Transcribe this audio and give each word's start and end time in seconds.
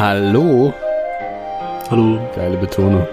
Hallo. 0.00 0.72
Hallo. 1.90 2.18
Geile 2.34 2.56
Betonung. 2.56 3.06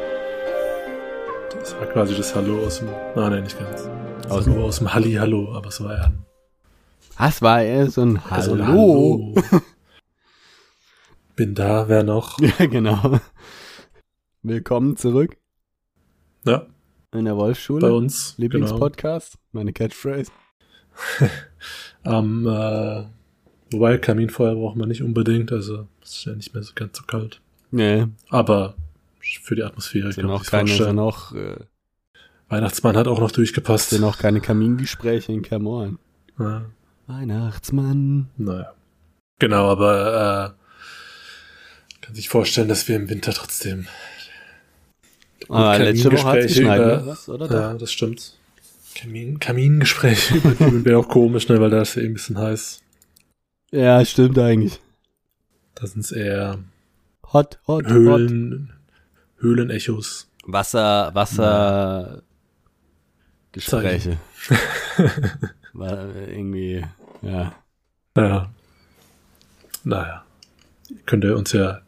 Das 1.60 1.76
war 1.78 1.86
quasi 1.88 2.16
das 2.16 2.34
Hallo 2.34 2.66
aus 2.66 2.80
dem. 2.80 2.88
Nein, 3.14 3.32
nein, 3.34 3.44
nicht 3.44 3.60
ganz. 3.60 3.90
Das 4.24 4.32
Aus- 4.32 4.46
nur 4.48 4.64
aus 4.64 4.78
dem 4.78 4.94
Halli 4.94 5.12
Hallo, 5.16 5.54
aber 5.54 5.68
es 5.68 5.84
war 5.84 5.98
ja 5.98 6.14
Das 7.18 7.42
war 7.42 7.62
eher 7.62 7.90
so 7.90 8.04
ein 8.04 8.22
also 8.30 8.54
ein 8.54 8.66
Hallo. 8.66 9.34
Hallo. 9.36 9.62
Bin 11.36 11.56
da, 11.56 11.90
wer 11.90 12.04
noch? 12.04 12.40
Ja, 12.60 12.66
genau. 12.68 13.20
Willkommen 14.44 14.96
zurück 14.96 15.36
Ja, 16.46 16.68
in 17.14 17.26
der 17.26 17.34
bei 17.34 17.38
Wolfschule. 17.40 17.94
uns. 17.94 18.36
Genau. 18.38 18.44
Lieblingspodcast. 18.44 19.38
Meine 19.52 19.74
Catchphrase. 19.74 20.32
Am, 22.04 22.48
äh, 22.48 23.04
wobei 23.72 23.98
Kaminfeuer 23.98 24.56
braucht 24.56 24.76
man 24.76 24.90
nicht 24.90 25.02
unbedingt, 25.04 25.52
also 25.52 25.88
es 26.04 26.16
ist 26.16 26.26
ja 26.26 26.34
nicht 26.34 26.54
mehr 26.54 26.64
so 26.64 26.74
ganz 26.76 26.98
so 26.98 27.04
kalt. 27.04 27.42
Nee, 27.72 28.06
Aber 28.30 28.76
für 29.44 29.56
die 29.56 29.64
Atmosphäre 29.64 30.12
sind 30.12 30.22
kann 30.22 30.28
man 30.30 30.36
auch 30.38 30.44
sich 30.44 30.52
keine, 30.52 30.68
sind 30.70 30.78
vorstellen. 30.78 31.00
auch, 31.00 31.34
äh, 31.34 31.56
Weihnachtsmann 32.50 32.96
hat 32.96 33.08
auch 33.08 33.20
noch 33.20 33.32
durchgepasst. 33.32 33.90
sind 33.90 34.04
auch 34.04 34.18
keine 34.18 34.40
Kamingespräche 34.42 35.32
in 35.34 35.42
Kermorn. 35.42 36.00
Ja, 36.40 36.66
Weihnachtsmann. 37.08 38.30
naja. 38.38 38.74
Genau, 39.40 39.70
aber 39.70 40.56
äh, 40.56 42.04
kann 42.06 42.16
sich 42.16 42.30
vorstellen, 42.30 42.70
dass 42.70 42.88
wir 42.88 42.96
im 42.96 43.10
Winter 43.10 43.34
trotzdem 43.34 43.88
Ah, 45.50 45.76
letzte 45.78 46.12
Woche 46.12 46.24
hat 46.28 46.42
geschneit, 46.42 46.80
über- 46.82 46.98
ne? 46.98 47.04
Was, 47.06 47.30
oder? 47.30 47.52
Ja, 47.52 47.74
das 47.74 47.92
stimmt. 47.92 48.34
Kamin, 48.96 49.40
Kamingespräche 49.40 50.36
über 50.38 50.86
wäre 50.86 50.98
auch 50.98 51.08
komisch, 51.08 51.48
ne, 51.48 51.62
weil 51.62 51.70
da 51.70 51.82
ist 51.84 51.96
ja 51.96 52.02
eh 52.02 52.06
ein 52.08 52.14
bisschen 52.14 52.38
heiß. 52.38 52.82
Ja, 53.78 54.04
stimmt 54.04 54.40
eigentlich. 54.40 54.80
Da 55.76 55.86
sind 55.86 56.00
es 56.00 56.12
eher 56.12 56.58
Hot, 57.32 57.60
hot, 57.68 57.86
hot. 57.86 57.92
Höhlen, 57.92 58.74
Höhlenechos. 59.38 60.32
Wasser, 60.46 61.14
Wasser, 61.14 62.24
Gespräche. 63.52 64.18
War 65.74 66.16
irgendwie, 66.16 66.84
ja. 67.22 67.54
Naja. 68.16 68.52
Naja. 69.84 70.26
Könnt 71.06 71.24
ihr 71.24 71.38
uns 71.38 71.52
ja 71.52 71.82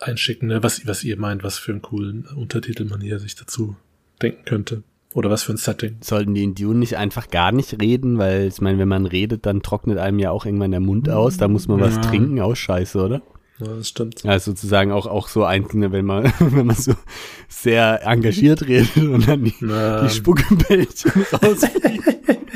einschicken, 0.00 0.48
ne, 0.48 0.64
was, 0.64 0.84
was 0.84 1.04
ihr 1.04 1.16
meint, 1.16 1.44
was 1.44 1.58
für 1.58 1.70
einen 1.70 1.82
coolen 1.82 2.26
Untertitel 2.26 2.86
man 2.86 3.00
hier 3.00 3.20
sich 3.20 3.36
dazu 3.36 3.76
denken 4.20 4.44
könnte. 4.46 4.82
Oder 5.14 5.28
was 5.30 5.42
für 5.42 5.52
ein 5.52 5.56
Setting. 5.56 5.96
Sollten 6.02 6.34
die 6.34 6.44
in 6.44 6.54
Dune 6.54 6.78
nicht 6.78 6.96
einfach 6.96 7.28
gar 7.30 7.50
nicht 7.50 7.80
reden? 7.80 8.18
Weil, 8.18 8.46
ich 8.46 8.60
meine, 8.60 8.78
wenn 8.78 8.88
man 8.88 9.06
redet, 9.06 9.44
dann 9.44 9.60
trocknet 9.62 9.98
einem 9.98 10.18
ja 10.20 10.30
auch 10.30 10.46
irgendwann 10.46 10.70
der 10.70 10.78
Mund 10.80 11.08
aus. 11.10 11.36
Da 11.36 11.48
muss 11.48 11.66
man 11.66 11.80
was 11.80 11.96
Ja. 11.96 12.00
trinken 12.02 12.40
aus 12.40 12.58
Scheiße, 12.58 12.98
oder? 13.04 13.22
Ja, 13.58 13.66
das 13.74 13.88
stimmt. 13.88 14.22
Ja, 14.22 14.38
sozusagen 14.38 14.92
auch, 14.92 15.06
auch 15.06 15.26
so 15.28 15.44
einzelne, 15.44 15.90
wenn 15.92 16.04
man, 16.06 16.24
wenn 16.38 16.66
man 16.66 16.76
so 16.76 16.92
sehr 17.48 18.06
engagiert 18.06 18.66
redet 18.68 18.96
und 18.96 19.26
dann 19.26 19.44
die, 19.44 19.54
Na, 19.60 20.02
die 20.04 20.10
Spuckebällchen 20.10 21.10
rausfliegen. 21.42 22.04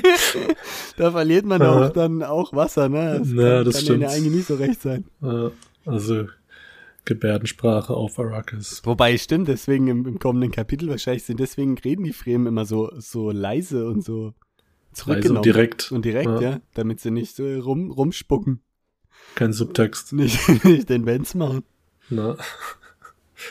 da 0.97 1.11
verliert 1.11 1.45
man 1.47 1.61
Ja. 1.61 1.73
auch 1.87 1.91
dann 1.91 2.23
auch 2.23 2.53
Wasser, 2.53 2.89
ne? 2.89 3.19
Das 3.21 3.29
Ja, 3.33 3.37
kann, 3.57 3.65
das 3.65 3.75
kann 3.75 3.83
stimmt. 3.85 4.03
ja 4.03 4.09
eigentlich 4.11 4.33
nicht 4.35 4.47
so 4.47 4.55
recht 4.55 4.81
sein. 4.81 5.05
äh, 5.23 5.51
also 5.87 6.27
Gebärdensprache 7.05 7.93
auf 7.95 8.19
Arrakis. 8.19 8.81
Wobei, 8.85 9.17
stimmt, 9.19 9.49
deswegen 9.49 9.89
im, 9.89 10.07
im 10.07 10.19
kommenden 10.19 10.51
Kapitel 10.51 10.89
wahrscheinlich 10.89 11.25
sind, 11.25 11.39
deswegen 11.41 11.77
reden 11.79 12.05
die 12.05 12.13
Fremen 12.13 12.47
immer 12.47 12.65
so, 12.65 12.91
so 12.99 13.31
leise 13.31 13.87
und 13.87 14.03
so 14.05 14.35
zurückgenommen. 14.93 15.39
Also 15.39 15.43
direkt. 15.53 15.93
Und 15.93 16.05
direkt, 16.05 16.27
Ja. 16.27 16.41
ja. 16.41 16.61
damit 16.75 17.01
sie 17.01 17.11
nicht 17.11 17.37
so 17.37 17.45
rum, 17.61 17.91
rumspucken. 17.91 18.61
Kein 19.35 19.53
Subtext. 19.53 20.13
Nicht, 20.13 20.39
nicht 20.65 20.89
den 20.89 21.05
Benz 21.05 21.35
machen. 21.35 21.63
Na. 22.11 22.37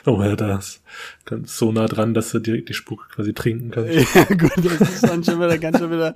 Oh 0.05 0.19
ja, 0.23 0.35
das 0.35 0.81
kann 1.25 1.43
so 1.45 1.71
nah 1.71 1.85
dran, 1.87 2.13
dass 2.15 2.31
du 2.31 2.39
direkt 2.39 2.69
die 2.69 2.73
Spucke 2.73 3.03
quasi 3.13 3.33
trinken 3.33 3.69
kannst. 3.69 3.93
Ja, 4.15 4.23
gut, 4.23 4.51
das 4.57 4.89
ist 4.95 5.03
dann 5.03 5.23
schon 5.23 5.39
wieder, 5.39 5.57
kann 5.59 5.77
schon 5.77 5.91
wieder 5.91 6.15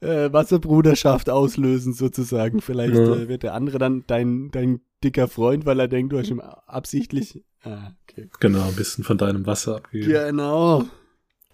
äh, 0.00 0.32
Wasserbruderschaft 0.32 1.28
auslösen, 1.28 1.92
sozusagen. 1.92 2.62
Vielleicht 2.62 2.94
Ja. 2.94 3.16
äh, 3.16 3.28
wird 3.28 3.42
der 3.42 3.52
andere 3.54 3.78
dann 3.78 4.04
dein, 4.06 4.50
dein 4.52 4.80
dicker 5.04 5.28
Freund, 5.28 5.66
weil 5.66 5.80
er 5.80 5.88
denkt, 5.88 6.12
du 6.12 6.18
hast 6.18 6.30
ihm 6.30 6.40
absichtlich. 6.40 7.42
Ah, 7.64 7.90
okay. 8.04 8.30
Genau, 8.38 8.68
ein 8.68 8.76
bisschen 8.76 9.02
von 9.02 9.18
deinem 9.18 9.44
Wasser 9.44 9.78
abgegeben. 9.78 10.12
Genau. 10.12 10.84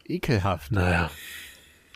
Ekelhaft. 0.05 0.71
Naja. 0.71 1.11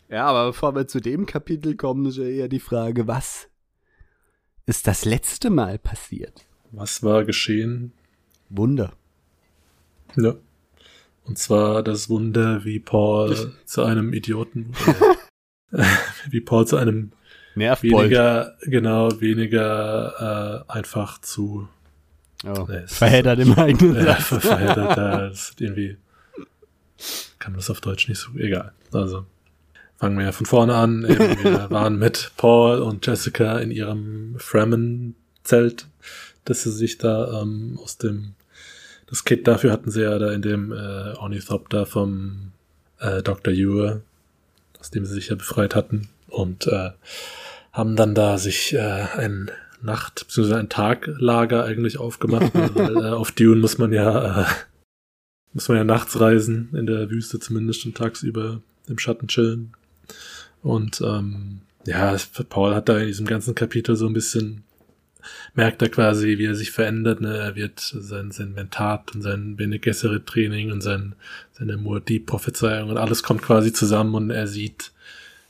Ja, 0.08 0.24
aber 0.24 0.46
bevor 0.46 0.74
wir 0.74 0.88
zu 0.88 0.98
dem 1.00 1.26
Kapitel 1.26 1.76
kommen, 1.76 2.06
ist 2.06 2.16
ja 2.16 2.24
eher 2.24 2.48
die 2.48 2.58
Frage, 2.58 3.06
was 3.06 3.50
ist 4.64 4.86
das 4.86 5.04
letzte 5.04 5.50
Mal 5.50 5.78
passiert? 5.78 6.46
Was 6.72 7.02
war 7.02 7.26
geschehen? 7.26 7.92
Wunder. 8.48 8.94
Ja. 10.16 10.34
Und 11.24 11.36
zwar 11.36 11.82
das 11.82 12.08
Wunder, 12.08 12.64
wie 12.64 12.80
Paul 12.80 13.54
zu 13.66 13.82
einem 13.82 14.14
Idioten, 14.14 14.72
wie 16.30 16.40
Paul 16.40 16.66
zu 16.66 16.76
einem 16.76 17.12
Nervbold. 17.58 18.04
weniger, 18.04 18.54
genau, 18.62 19.20
weniger 19.20 20.64
äh, 20.68 20.72
einfach 20.72 21.20
zu 21.20 21.68
Oh. 22.46 22.66
Nee, 22.68 22.86
Verheddert 22.86 23.40
im 23.40 23.52
eigenen 23.58 23.96
äh, 23.96 24.04
Satz. 24.04 24.44
verheddert. 24.44 24.96
da 24.96 25.26
ist 25.26 25.60
irgendwie 25.60 25.96
kann 27.38 27.52
man 27.52 27.60
das 27.60 27.70
auf 27.70 27.80
Deutsch 27.80 28.08
nicht 28.08 28.18
so, 28.18 28.30
egal. 28.38 28.72
Also 28.92 29.24
fangen 29.96 30.18
wir 30.18 30.26
ja 30.26 30.32
von 30.32 30.46
vorne 30.46 30.74
an. 30.74 31.04
Eben, 31.08 31.42
wir 31.42 31.70
waren 31.70 31.98
mit 31.98 32.32
Paul 32.36 32.80
und 32.80 33.06
Jessica 33.06 33.58
in 33.58 33.70
ihrem 33.70 34.36
Fremen-Zelt, 34.38 35.86
dass 36.44 36.62
sie 36.62 36.72
sich 36.72 36.98
da 36.98 37.42
ähm, 37.42 37.78
aus 37.82 37.98
dem 37.98 38.34
das 39.06 39.24
Kit 39.24 39.48
dafür 39.48 39.72
hatten 39.72 39.90
sie 39.90 40.02
ja 40.02 40.18
da 40.18 40.32
in 40.32 40.42
dem 40.42 40.70
äh, 40.70 41.14
Ornithopter 41.16 41.86
vom 41.86 42.52
äh, 42.98 43.22
Dr. 43.22 43.54
Ewer, 43.54 44.02
aus 44.78 44.90
dem 44.90 45.06
sie 45.06 45.14
sich 45.14 45.28
ja 45.28 45.34
befreit 45.34 45.74
hatten 45.74 46.10
und 46.28 46.66
äh, 46.66 46.90
haben 47.78 47.96
dann 47.96 48.14
da 48.14 48.38
sich 48.38 48.74
äh, 48.74 49.06
ein 49.16 49.50
Nacht- 49.80 50.26
bzw. 50.26 50.54
ein 50.54 50.68
Taglager 50.68 51.64
eigentlich 51.64 51.98
aufgemacht, 51.98 52.52
weil 52.74 52.96
äh, 52.96 53.10
auf 53.10 53.30
Dune 53.30 53.60
muss 53.60 53.78
man 53.78 53.92
ja 53.92 54.42
äh, 54.42 54.46
muss 55.52 55.68
man 55.68 55.78
ja 55.78 55.84
nachts 55.84 56.20
reisen, 56.20 56.68
in 56.72 56.86
der 56.86 57.08
Wüste 57.10 57.38
zumindest 57.38 57.86
und 57.86 57.96
tagsüber 57.96 58.60
im 58.88 58.98
Schatten 58.98 59.28
chillen. 59.28 59.72
Und 60.62 61.00
ähm, 61.00 61.60
ja, 61.86 62.16
Paul 62.48 62.74
hat 62.74 62.88
da 62.88 62.98
in 62.98 63.06
diesem 63.06 63.26
ganzen 63.26 63.54
Kapitel 63.54 63.96
so 63.96 64.06
ein 64.06 64.12
bisschen 64.12 64.64
merkt 65.54 65.82
er 65.82 65.88
quasi, 65.88 66.38
wie 66.38 66.46
er 66.46 66.54
sich 66.54 66.70
verändert. 66.70 67.20
Ne? 67.20 67.36
Er 67.36 67.56
wird 67.56 67.80
sein, 67.80 68.30
sein 68.30 68.52
Mentat 68.54 69.14
und 69.14 69.22
sein 69.22 69.56
Bene 69.56 69.78
Gesserit 69.78 70.26
Training 70.26 70.72
und 70.72 70.80
sein, 70.80 71.14
seine 71.52 71.76
Muad'Dib 71.76 72.26
Prophezeiung 72.26 72.90
und 72.90 72.98
alles 72.98 73.22
kommt 73.22 73.42
quasi 73.42 73.72
zusammen 73.72 74.14
und 74.14 74.30
er 74.30 74.46
sieht, 74.46 74.92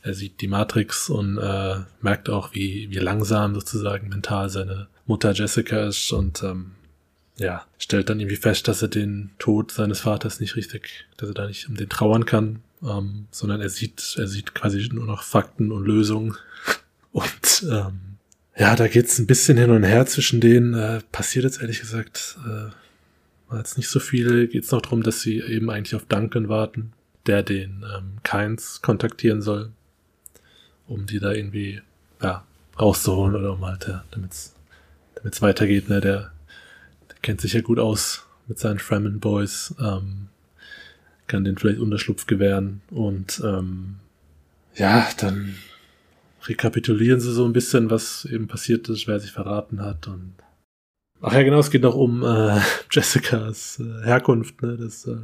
er 0.01 0.13
sieht 0.13 0.41
die 0.41 0.47
Matrix 0.47 1.09
und 1.09 1.37
äh, 1.37 1.75
merkt 2.01 2.29
auch, 2.29 2.53
wie, 2.53 2.89
wie 2.89 2.99
langsam 2.99 3.53
sozusagen 3.53 4.09
mental 4.09 4.49
seine 4.49 4.87
Mutter 5.05 5.33
Jessica 5.33 5.87
ist 5.87 6.11
und 6.11 6.43
ähm, 6.43 6.71
ja, 7.37 7.65
stellt 7.77 8.09
dann 8.09 8.19
irgendwie 8.19 8.35
fest, 8.35 8.67
dass 8.67 8.81
er 8.81 8.89
den 8.89 9.31
Tod 9.39 9.71
seines 9.71 10.01
Vaters 10.01 10.39
nicht 10.39 10.55
richtig, 10.55 11.05
dass 11.17 11.29
er 11.29 11.35
da 11.35 11.47
nicht 11.47 11.67
um 11.69 11.75
den 11.75 11.89
trauern 11.89 12.25
kann, 12.25 12.59
ähm, 12.83 13.27
sondern 13.31 13.61
er 13.61 13.69
sieht, 13.69 14.15
er 14.17 14.27
sieht 14.27 14.53
quasi 14.53 14.87
nur 14.91 15.05
noch 15.05 15.23
Fakten 15.23 15.71
und 15.71 15.85
Lösungen. 15.85 16.37
Und 17.11 17.65
ähm, 17.71 18.17
ja, 18.55 18.75
da 18.75 18.87
geht's 18.87 19.17
ein 19.17 19.25
bisschen 19.25 19.57
hin 19.57 19.71
und 19.71 19.83
her 19.83 20.05
zwischen 20.05 20.41
denen. 20.41 20.75
Äh, 20.75 20.99
passiert 21.11 21.43
jetzt 21.43 21.59
ehrlich 21.59 21.79
gesagt 21.79 22.37
äh, 22.45 22.69
war 23.49 23.57
jetzt 23.57 23.77
nicht 23.77 23.89
so 23.89 23.99
viel. 23.99 24.47
Geht's 24.47 24.71
noch 24.71 24.81
darum, 24.81 25.01
dass 25.01 25.21
sie 25.21 25.39
eben 25.39 25.71
eigentlich 25.71 25.95
auf 25.95 26.05
Duncan 26.05 26.49
warten, 26.49 26.93
der 27.25 27.41
den 27.41 27.83
ähm, 27.97 28.17
Keins 28.23 28.81
kontaktieren 28.83 29.41
soll, 29.41 29.71
um 30.89 31.05
die 31.05 31.19
da 31.19 31.31
irgendwie 31.31 31.81
ja, 32.21 32.43
rauszuholen 32.79 33.35
oder 33.35 33.53
um 33.53 33.65
halt, 33.65 33.87
ja, 33.87 34.03
damit's 34.11 34.55
damit's 35.15 35.41
weitergeht. 35.41 35.89
Ne? 35.89 36.01
Der, 36.01 36.31
der 37.09 37.17
kennt 37.21 37.41
sich 37.41 37.53
ja 37.53 37.61
gut 37.61 37.79
aus 37.79 38.25
mit 38.47 38.59
seinen 38.59 38.79
Fremen 38.79 39.19
Boys, 39.19 39.75
ähm, 39.79 40.27
kann 41.27 41.43
den 41.43 41.57
vielleicht 41.57 41.79
Unterschlupf 41.79 42.25
gewähren 42.25 42.81
und 42.89 43.41
ähm, 43.45 43.97
ja, 44.75 45.07
dann 45.19 45.55
rekapitulieren 46.45 47.19
sie 47.19 47.31
so 47.31 47.45
ein 47.45 47.53
bisschen, 47.53 47.91
was 47.91 48.25
eben 48.25 48.47
passiert 48.47 48.89
ist, 48.89 49.07
wer 49.07 49.19
sich 49.19 49.31
verraten 49.31 49.81
hat 49.81 50.07
und 50.07 50.33
ach 51.21 51.33
ja 51.33 51.43
genau, 51.43 51.59
es 51.59 51.69
geht 51.69 51.83
noch 51.83 51.95
um 51.95 52.23
äh, 52.23 52.59
Jessicas 52.91 53.79
äh, 53.79 54.05
Herkunft, 54.05 54.61
ne, 54.63 54.77
dass, 54.77 55.05
äh, 55.05 55.17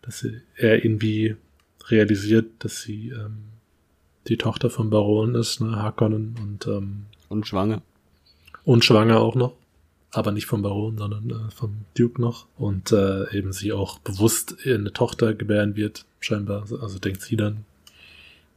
dass 0.00 0.20
sie, 0.20 0.40
er 0.56 0.84
irgendwie 0.84 1.36
realisiert, 1.88 2.46
dass 2.58 2.82
sie 2.82 3.10
ähm, 3.10 3.51
die 4.28 4.36
Tochter 4.36 4.70
vom 4.70 4.90
Baron 4.90 5.34
ist, 5.34 5.60
ne, 5.60 5.76
Harkonnen 5.76 6.36
und 6.40 6.66
ähm, 6.66 7.06
Und 7.28 7.46
schwanger. 7.46 7.82
und 8.64 8.84
schwanger 8.84 9.20
auch 9.20 9.34
noch, 9.34 9.54
aber 10.12 10.32
nicht 10.32 10.46
vom 10.46 10.62
Baron, 10.62 10.98
sondern 10.98 11.30
äh, 11.30 11.50
vom 11.50 11.84
Duke 11.96 12.20
noch 12.20 12.46
und 12.56 12.92
äh, 12.92 13.36
eben 13.36 13.52
sie 13.52 13.72
auch 13.72 13.98
bewusst 13.98 14.56
eine 14.64 14.92
Tochter 14.92 15.34
gebären 15.34 15.74
wird, 15.76 16.04
scheinbar, 16.20 16.64
also 16.80 16.98
denkt 16.98 17.22
sie 17.22 17.36
dann 17.36 17.64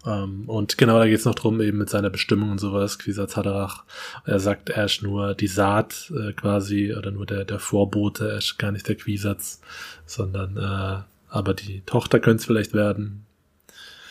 Ähm, 0.05 0.43
und 0.47 0.77
genau, 0.77 0.99
da 0.99 1.07
geht's 1.07 1.25
noch 1.25 1.33
drum, 1.33 1.59
eben 1.61 1.79
mit 1.79 1.89
seiner 1.89 2.11
Bestimmung 2.11 2.51
und 2.51 2.59
sowas, 2.59 2.99
Quisatz 2.99 3.35
Haderach. 3.35 3.85
Er 4.23 4.39
sagt, 4.39 4.69
er 4.69 4.85
ist 4.85 5.01
nur 5.01 5.33
die 5.33 5.47
Saat 5.47 6.11
äh, 6.15 6.31
quasi, 6.33 6.93
oder 6.93 7.09
nur 7.09 7.25
der, 7.25 7.43
der 7.43 7.57
Vorbote, 7.57 8.29
er 8.29 8.37
ist 8.37 8.59
gar 8.59 8.71
nicht 8.71 8.87
der 8.87 8.97
Quisatz, 8.97 9.61
sondern 10.05 10.57
äh, 10.57 11.01
aber 11.29 11.53
die 11.55 11.81
Tochter 11.87 12.19
könnte 12.19 12.41
es 12.41 12.45
vielleicht 12.45 12.73
werden. 12.75 13.25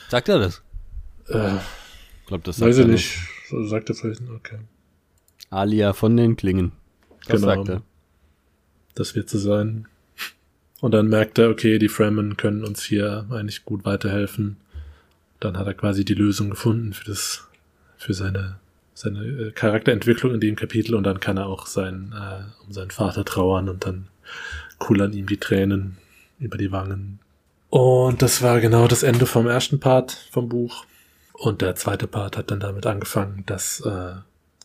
Sagt 0.09 0.29
er 0.29 0.41
das? 0.41 0.64
Äh, 1.29 1.57
Ich 2.21 2.27
glaube, 2.27 2.45
das 2.45 2.61
weiß 2.61 2.77
sagt 2.77 2.89
ich 2.89 2.91
er 2.91 2.93
nicht. 2.93 3.19
So 3.51 3.65
sagt 3.67 3.89
er 3.91 3.95
vielleicht, 3.95 4.23
okay. 4.35 4.59
Alia 5.51 5.93
von 5.93 6.17
den 6.17 6.37
Klingen. 6.37 6.73
Das 7.27 7.41
Genau. 7.41 7.55
sagt 7.55 7.69
er. 7.69 7.83
Das 8.95 9.15
wird 9.15 9.29
so 9.29 9.39
sein. 9.39 9.87
Und 10.81 10.93
dann 10.93 11.09
merkt 11.09 11.39
er, 11.39 11.51
okay, 11.51 11.79
die 11.79 11.89
Fremen 11.89 12.37
können 12.37 12.65
uns 12.65 12.83
hier 12.83 13.27
eigentlich 13.31 13.65
gut 13.65 13.85
weiterhelfen. 13.85 14.57
Dann 15.41 15.57
hat 15.59 15.67
er 15.67 15.75
quasi 15.75 16.05
die 16.05 16.15
Lösung 16.15 16.51
gefunden 16.51 16.93
für 16.93 17.05
das, 17.05 17.47
für 17.97 18.15
seine, 18.15 18.59
seine 18.95 19.25
äh, 19.25 19.51
Charakterentwicklung 19.53 20.35
in 20.35 20.41
dem 20.41 20.57
Kapitel 20.57 20.95
und 20.95 21.05
dann 21.05 21.21
kann 21.21 21.37
er 21.37 21.47
auch 21.47 21.67
sein, 21.67 22.15
äh, 22.15 22.45
um 22.67 22.73
seinen 22.73 22.91
Vater 22.91 23.25
trauern 23.25 23.69
und 23.69 23.85
dann 23.87 24.09
kullern 24.79 25.13
ihm 25.13 25.27
die 25.27 25.37
Tränen 25.39 25.97
über 26.39 26.59
die 26.59 26.73
Wangen. 26.73 27.19
Und 27.71 28.23
das 28.23 28.43
war 28.43 28.61
genau 28.61 28.87
das 28.87 29.03
Ende 29.03 29.27
vom 29.27 29.47
ersten 29.47 29.81
Part 29.81 30.13
vom 30.31 30.49
Buch. 30.49 30.85
Und 31.35 31.63
der 31.63 31.75
zweite 31.75 32.07
Part 32.07 32.37
hat 32.37 32.51
dann 32.51 32.61
damit 32.61 32.87
angefangen, 32.87 33.43
dass 33.47 33.81
äh, 33.81 34.15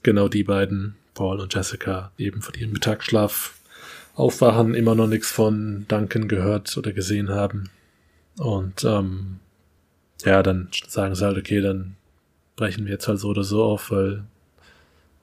genau 0.03 0.27
die 0.27 0.43
beiden, 0.43 0.95
Paul 1.15 1.39
und 1.39 1.53
Jessica, 1.53 2.11
eben 2.17 2.41
von 2.41 2.53
ihrem 2.53 2.71
Mittagsschlaf 2.71 3.55
aufwachen, 4.15 4.75
immer 4.75 4.95
noch 4.95 5.07
nichts 5.07 5.31
von 5.31 5.85
Duncan 5.87 6.27
gehört 6.27 6.77
oder 6.77 6.93
gesehen 6.93 7.29
haben. 7.29 7.69
Und 8.37 8.83
ähm, 8.83 9.39
ja, 10.23 10.43
dann 10.43 10.69
sagen 10.87 11.15
sie 11.15 11.25
halt, 11.25 11.37
okay, 11.37 11.59
dann 11.59 11.95
brechen 12.55 12.85
wir 12.85 12.93
jetzt 12.93 13.07
halt 13.07 13.19
so 13.19 13.29
oder 13.29 13.43
so 13.43 13.63
auf, 13.63 13.89
weil 13.91 14.23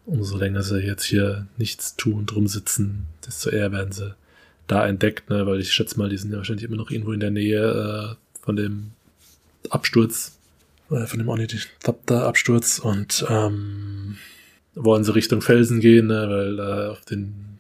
umso 0.05 0.37
länger 0.37 0.63
sie 0.63 0.81
jetzt 0.81 1.05
hier 1.05 1.47
nichts 1.57 1.97
tun 1.97 2.15
und 2.15 2.35
rumsitzen, 2.35 3.07
desto 3.27 3.51
eher 3.51 3.73
werden 3.73 3.93
sie 3.93 4.15
da 4.67 4.87
entdeckt, 4.87 5.31
ne? 5.31 5.47
weil 5.47 5.61
ich 5.61 5.73
schätze 5.73 5.99
mal, 5.99 6.09
die 6.09 6.17
sind 6.17 6.33
ja 6.33 6.39
wahrscheinlich 6.39 6.65
immer 6.65 6.77
noch 6.77 6.91
irgendwo 6.91 7.13
in 7.13 7.21
der 7.21 7.31
Nähe 7.31 8.17
äh, 8.17 8.41
von 8.45 8.57
dem 8.57 8.93
Absturz, 9.71 10.36
äh, 10.91 11.07
von 11.07 11.19
dem 11.19 11.29
Ornithopter-Absturz 11.29 12.79
und 12.79 13.25
ähm, 13.29 14.17
wollen 14.75 15.05
sie 15.05 15.15
Richtung 15.15 15.43
Felsen 15.43 15.81
gehen, 15.81 16.07
ne? 16.09 16.29
weil 16.29 16.59
äh, 16.59 16.91
auf 16.91 17.05
den 17.05 17.59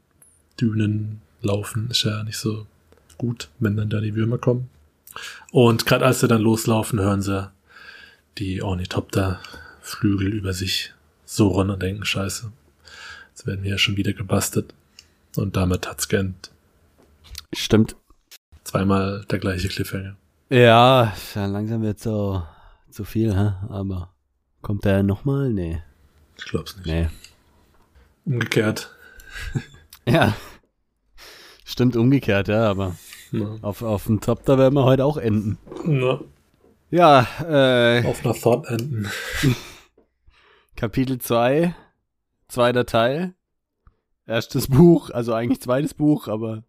Dünen 0.60 1.20
laufen 1.42 1.88
ist 1.90 2.04
ja 2.04 2.22
nicht 2.24 2.38
so 2.38 2.66
gut, 3.18 3.48
wenn 3.58 3.76
dann 3.76 3.90
da 3.90 4.00
die 4.00 4.14
Würmer 4.14 4.38
kommen. 4.38 4.68
Und 5.50 5.86
gerade 5.86 6.04
als 6.04 6.20
sie 6.20 6.28
dann 6.28 6.42
loslaufen, 6.42 7.00
hören 7.00 7.22
sie 7.22 7.50
die 8.38 8.62
Ornithopter-Flügel 8.62 10.28
über 10.28 10.52
sich 10.52 10.92
surren 11.24 11.70
und 11.70 11.82
denken, 11.82 12.04
scheiße, 12.04 12.52
jetzt 13.30 13.46
werden 13.46 13.62
wir 13.62 13.70
ja 13.72 13.78
schon 13.78 13.96
wieder 13.96 14.12
gebastelt. 14.12 14.74
Und 15.36 15.56
damit 15.56 15.88
hat's 15.88 16.08
geendet. 16.08 16.50
Stimmt. 17.54 17.96
Zweimal 18.64 19.24
der 19.30 19.38
gleiche 19.38 19.68
Cliffhanger. 19.68 20.16
Ja, 20.48 21.14
ja, 21.34 21.46
langsam 21.46 21.82
wird 21.82 22.00
so 22.00 22.42
zu 22.96 23.04
viel, 23.04 23.34
hä? 23.36 23.52
aber 23.68 24.14
kommt 24.62 24.84
der 24.86 25.02
nochmal? 25.02 25.50
Nee. 25.52 25.82
Ich 26.38 26.44
glaub's 26.46 26.76
nicht. 26.76 26.86
Nee. 26.86 27.08
Umgekehrt. 28.24 28.90
Ja. 30.08 30.36
Stimmt 31.64 31.96
umgekehrt, 31.96 32.46
ja, 32.46 32.70
aber 32.70 32.94
Ja. 33.32 33.56
auf, 33.62 33.82
auf 33.82 34.04
dem 34.04 34.20
Top, 34.20 34.44
da 34.44 34.56
werden 34.56 34.74
wir 34.74 34.84
heute 34.84 35.04
auch 35.04 35.16
enden. 35.16 35.58
Ja. 35.84 36.20
Ja, 36.92 37.26
äh, 37.42 38.06
Auf 38.06 38.24
einer 38.24 38.34
Thought 38.34 38.66
enden. 38.68 39.10
Kapitel 40.76 41.18
2, 41.18 41.74
zweiter 42.46 42.86
Teil. 42.86 43.34
Erstes 44.26 44.68
Buch, 44.68 45.10
also 45.10 45.34
eigentlich 45.34 45.60
zweites 45.60 45.92
Buch, 45.92 46.28
aber. 46.28 46.62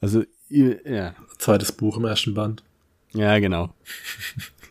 Also, 0.00 0.22
ja. 0.48 1.14
Zweites 1.38 1.72
Buch 1.72 1.96
im 1.96 2.04
ersten 2.04 2.34
Band. 2.34 2.62
Ja, 3.14 3.36
genau. 3.40 3.74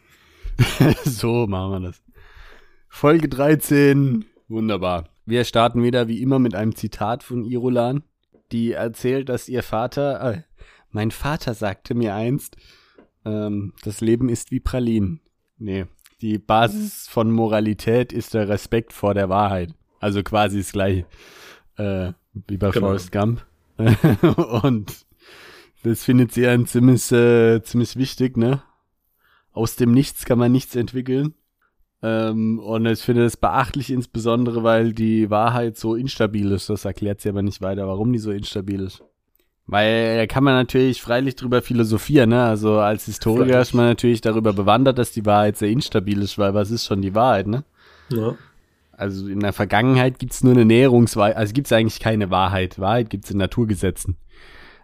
so 1.05 1.47
machen 1.47 1.71
wir 1.71 1.79
das. 1.89 2.01
Folge 2.89 3.29
13, 3.29 4.25
wunderbar. 4.47 5.09
Wir 5.25 5.43
starten 5.45 5.83
wieder 5.83 6.07
wie 6.07 6.21
immer 6.21 6.39
mit 6.39 6.55
einem 6.55 6.75
Zitat 6.75 7.23
von 7.23 7.45
Irulan, 7.45 8.03
die 8.51 8.73
erzählt, 8.73 9.29
dass 9.29 9.47
ihr 9.47 9.63
Vater, 9.63 10.21
äh, 10.33 10.41
mein 10.89 11.11
Vater 11.11 11.53
sagte 11.53 11.93
mir 11.93 12.15
einst, 12.15 12.57
ähm, 13.23 13.73
das 13.83 14.01
Leben 14.01 14.29
ist 14.29 14.51
wie 14.51 14.59
Pralinen. 14.59 15.21
Nee, 15.57 15.85
die 16.21 16.37
Basis 16.37 17.07
von 17.07 17.31
Moralität 17.31 18.11
ist 18.11 18.33
der 18.33 18.49
Respekt 18.49 18.93
vor 18.93 19.13
der 19.13 19.29
Wahrheit. 19.29 19.73
Also 19.99 20.23
quasi 20.23 20.57
das 20.57 20.71
gleiche, 20.71 21.05
äh, 21.77 22.13
wie 22.33 22.57
bei 22.57 22.71
Genau. 22.71 22.87
Forrest 22.87 23.11
Gump. 23.11 23.45
Und 24.63 25.05
das 25.83 26.03
findet 26.03 26.31
sie 26.33 26.47
ein 26.47 26.65
ziemlich, 26.65 27.11
äh, 27.11 27.61
ziemlich 27.63 27.95
wichtig, 27.95 28.37
ne? 28.37 28.61
Aus 29.53 29.75
dem 29.75 29.91
Nichts 29.91 30.25
kann 30.25 30.39
man 30.39 30.51
nichts 30.51 30.75
entwickeln. 30.75 31.33
Ähm, 32.03 32.59
und 32.59 32.85
ich 32.85 33.01
finde 33.01 33.25
es 33.25 33.37
beachtlich 33.37 33.91
insbesondere, 33.91 34.63
weil 34.63 34.93
die 34.93 35.29
Wahrheit 35.29 35.77
so 35.77 35.95
instabil 35.95 36.51
ist. 36.51 36.69
Das 36.69 36.85
erklärt 36.85 37.21
sie 37.21 37.29
aber 37.29 37.41
nicht 37.41 37.61
weiter, 37.61 37.87
warum 37.87 38.11
die 38.11 38.19
so 38.19 38.31
instabil 38.31 38.81
ist. 38.81 39.03
Weil 39.67 40.17
da 40.17 40.25
kann 40.25 40.43
man 40.43 40.55
natürlich 40.55 41.01
freilich 41.01 41.35
drüber 41.35 41.61
philosophieren, 41.61 42.31
ne? 42.31 42.43
Also 42.43 42.79
als 42.79 43.05
Historiker 43.05 43.61
ist 43.61 43.73
man 43.73 43.85
natürlich 43.85 44.19
darüber 44.19 44.53
bewandert, 44.53 44.97
dass 44.97 45.11
die 45.11 45.25
Wahrheit 45.25 45.57
sehr 45.57 45.69
instabil 45.69 46.21
ist, 46.21 46.37
weil 46.37 46.53
was 46.53 46.71
ist 46.71 46.85
schon 46.85 47.01
die 47.01 47.13
Wahrheit, 47.13 47.47
ne? 47.47 47.63
Ja. 48.09 48.35
Also 48.91 49.27
in 49.27 49.39
der 49.39 49.53
Vergangenheit 49.53 50.19
gibt's 50.19 50.43
nur 50.43 50.53
eine 50.53 50.65
Näherungsweise, 50.65 51.37
also 51.37 51.53
gibt's 51.53 51.71
eigentlich 51.71 51.99
keine 51.99 52.29
Wahrheit. 52.31 52.79
Wahrheit 52.79 53.09
gibt's 53.09 53.31
in 53.31 53.37
Naturgesetzen. 53.37 54.17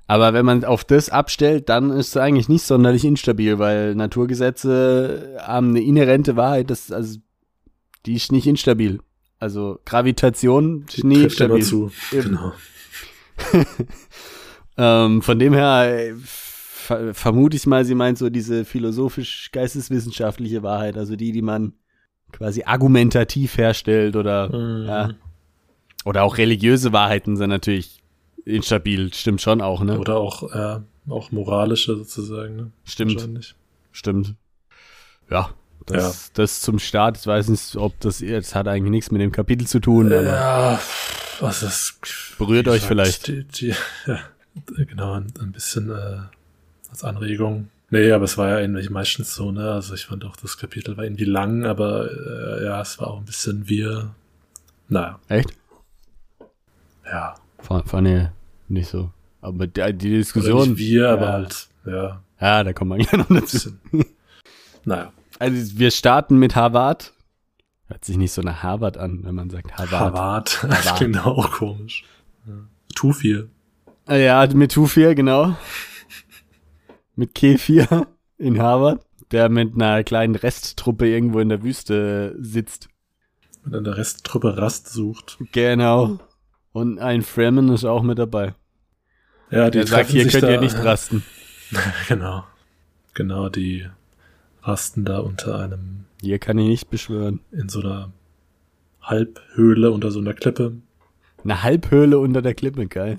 Aber 0.07 0.33
wenn 0.33 0.45
man 0.45 0.63
auf 0.63 0.83
das 0.85 1.09
abstellt, 1.09 1.69
dann 1.69 1.89
ist 1.91 2.09
es 2.09 2.17
eigentlich 2.17 2.47
nicht 2.49 2.63
sonderlich 2.63 3.03
instabil, 3.03 3.59
weil 3.59 3.93
Naturgesetze 3.95 5.37
haben 5.41 5.69
eine 5.69 5.81
inhärente 5.81 6.35
Wahrheit, 6.37 6.69
das, 6.69 6.91
also, 6.91 7.19
die 8.05 8.13
ist 8.15 8.31
nicht 8.31 8.47
instabil. 8.47 8.99
Also 9.39 9.79
Gravitation 9.85 10.85
ist 10.87 11.03
nie 11.03 11.23
instabil. 11.23 11.61
zu. 11.63 11.91
Genau. 12.11 12.53
Ähm, 14.79 15.23
von 15.23 15.39
dem 15.39 15.53
her 15.53 16.09
äh, 16.09 16.13
ver 16.15 17.13
vermute 17.15 17.57
ich 17.57 17.65
mal, 17.65 17.83
sie 17.83 17.95
meint 17.95 18.19
so 18.19 18.29
diese 18.29 18.63
philosophisch-geisteswissenschaftliche 18.63 20.61
Wahrheit, 20.61 20.97
also 20.97 21.15
die, 21.15 21.31
die 21.31 21.41
man 21.41 21.73
quasi 22.31 22.63
argumentativ 22.63 23.57
herstellt 23.57 24.15
oder 24.15 24.55
Mhm. 24.55 24.85
ja. 24.85 25.09
Oder 26.05 26.23
auch 26.23 26.37
religiöse 26.37 26.93
Wahrheiten 26.93 27.35
sind 27.37 27.49
natürlich 27.49 28.03
instabil, 28.47 29.13
stimmt 29.13 29.41
schon 29.41 29.61
auch, 29.61 29.83
ne? 29.83 29.99
Oder 29.99 30.17
auch, 30.17 30.51
äh, 30.53 30.79
auch 31.09 31.31
moralische 31.31 31.95
sozusagen. 31.95 32.55
Ne? 32.55 32.71
Stimmt, 32.83 33.55
stimmt. 33.91 34.35
Ja, 35.29 35.49
das, 35.85 36.31
das 36.33 36.61
zum 36.61 36.79
Start. 36.79 37.17
Ich 37.17 37.27
weiß 37.27 37.49
nicht, 37.49 37.75
ob 37.75 37.99
das 37.99 38.19
jetzt 38.19 38.55
hat 38.55 38.67
eigentlich 38.67 38.91
nichts 38.91 39.11
mit 39.11 39.21
dem 39.21 39.31
Kapitel 39.31 39.67
zu 39.67 39.79
tun, 39.79 40.07
aber 40.07 40.23
Ja, 40.23 40.79
was 41.39 41.63
ist. 41.63 41.99
Berührt 42.37 42.67
euch 42.67 42.81
vielleicht. 42.81 43.27
Die, 43.27 43.43
die, 43.43 43.67
ja, 44.07 44.19
genau, 44.65 45.13
ein, 45.13 45.33
ein 45.39 45.51
bisschen 45.51 45.89
äh, 45.89 46.19
als 46.89 47.03
Anregung. 47.03 47.69
Nee, 47.89 48.11
aber 48.11 48.25
es 48.25 48.37
war 48.37 48.49
ja 48.49 48.57
eigentlich 48.57 48.89
meistens 48.89 49.33
so, 49.33 49.51
ne? 49.51 49.71
Also 49.71 49.93
ich 49.93 50.07
fand 50.07 50.25
auch, 50.25 50.35
das 50.35 50.57
Kapitel 50.57 50.97
war 50.97 51.05
irgendwie 51.05 51.23
lang, 51.23 51.65
aber 51.65 52.09
äh, 52.11 52.65
ja, 52.65 52.81
es 52.81 52.99
war 52.99 53.07
auch 53.07 53.19
ein 53.19 53.25
bisschen 53.25 53.69
wir. 53.69 54.13
Naja, 54.89 55.19
echt? 55.29 55.53
ja. 57.05 57.35
Fand, 57.59 57.89
fand 57.89 58.07
ich 58.07 58.36
nicht 58.67 58.89
so. 58.89 59.11
Aber 59.41 59.67
die, 59.67 59.81
die 59.93 60.09
Diskussion. 60.09 60.69
nicht 60.69 60.77
wir, 60.79 61.09
aber 61.09 61.25
ja, 61.25 61.31
halt, 61.33 61.67
ja, 61.85 62.21
Ja, 62.41 62.63
da 62.63 62.73
kommt 62.73 62.89
man 62.89 62.99
ja 63.01 63.17
noch 63.17 63.29
ein 63.29 63.35
dazu. 63.35 63.71
bisschen. 63.91 64.05
naja, 64.85 65.11
Also 65.39 65.77
wir 65.79 65.91
starten 65.91 66.37
mit 66.37 66.55
Harvard. 66.55 67.13
Hört 67.87 68.03
sich 68.03 68.17
nicht 68.17 68.33
so 68.33 68.41
nach 68.41 68.63
Harvard 68.63 68.97
an, 68.97 69.19
wenn 69.23 69.35
man 69.35 69.49
sagt 69.49 69.77
Harvard. 69.77 70.01
Harvard. 70.13 70.59
Das 70.67 70.79
Harvard. 70.85 70.97
klingt 70.97 71.25
auch 71.25 71.51
komisch. 71.51 72.03
Ja. 72.45 72.53
Tufir. 72.95 73.49
Ah 74.05 74.15
Ja, 74.15 74.47
mit 74.53 74.71
Q4, 74.73 75.13
genau. 75.13 75.55
mit 77.15 77.35
K4 77.35 78.05
in 78.37 78.59
Harvard, 78.61 79.01
der 79.31 79.49
mit 79.49 79.73
einer 79.75 80.03
kleinen 80.03 80.35
Resttruppe 80.35 81.07
irgendwo 81.07 81.39
in 81.39 81.49
der 81.49 81.63
Wüste 81.63 82.35
sitzt. 82.39 82.89
Und 83.65 83.71
dann 83.73 83.83
der 83.83 83.97
Resttruppe 83.97 84.57
Rast 84.57 84.89
sucht. 84.89 85.37
Genau. 85.51 86.19
Und 86.77 86.99
ein 86.99 87.23
Fremen 87.23 87.69
ist 87.69 87.85
auch 87.85 88.03
mit 88.03 88.19
dabei. 88.19 88.53
Ja, 89.49 89.71
die 89.71 89.79
Der 89.79 89.87
sagt, 89.87 90.11
hier 90.11 90.27
könnt 90.27 90.43
da, 90.43 90.51
ihr 90.51 90.59
nicht 90.59 90.77
rasten. 90.77 91.23
Genau. 92.07 92.43
Genau, 93.15 93.49
die 93.49 93.87
rasten 94.61 95.03
da 95.03 95.17
unter 95.17 95.57
einem, 95.59 96.05
Hier 96.21 96.37
kann 96.37 96.59
ich 96.59 96.67
nicht 96.67 96.89
beschwören. 96.91 97.39
in 97.51 97.67
so 97.67 97.79
einer 97.79 98.11
Halbhöhle 99.01 99.89
unter 99.89 100.11
so 100.11 100.19
einer 100.19 100.35
Klippe. 100.35 100.73
Eine 101.43 101.63
Halbhöhle 101.63 102.19
unter 102.19 102.43
der 102.43 102.53
Klippe, 102.53 102.85
geil. 102.85 103.17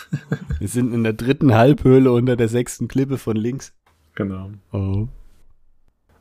Wir 0.58 0.68
sind 0.68 0.92
in 0.92 1.02
der 1.02 1.14
dritten 1.14 1.54
Halbhöhle 1.54 2.12
unter 2.12 2.36
der 2.36 2.48
sechsten 2.48 2.88
Klippe 2.88 3.16
von 3.16 3.36
links. 3.36 3.72
Genau. 4.16 4.50
Oh. 4.70 5.08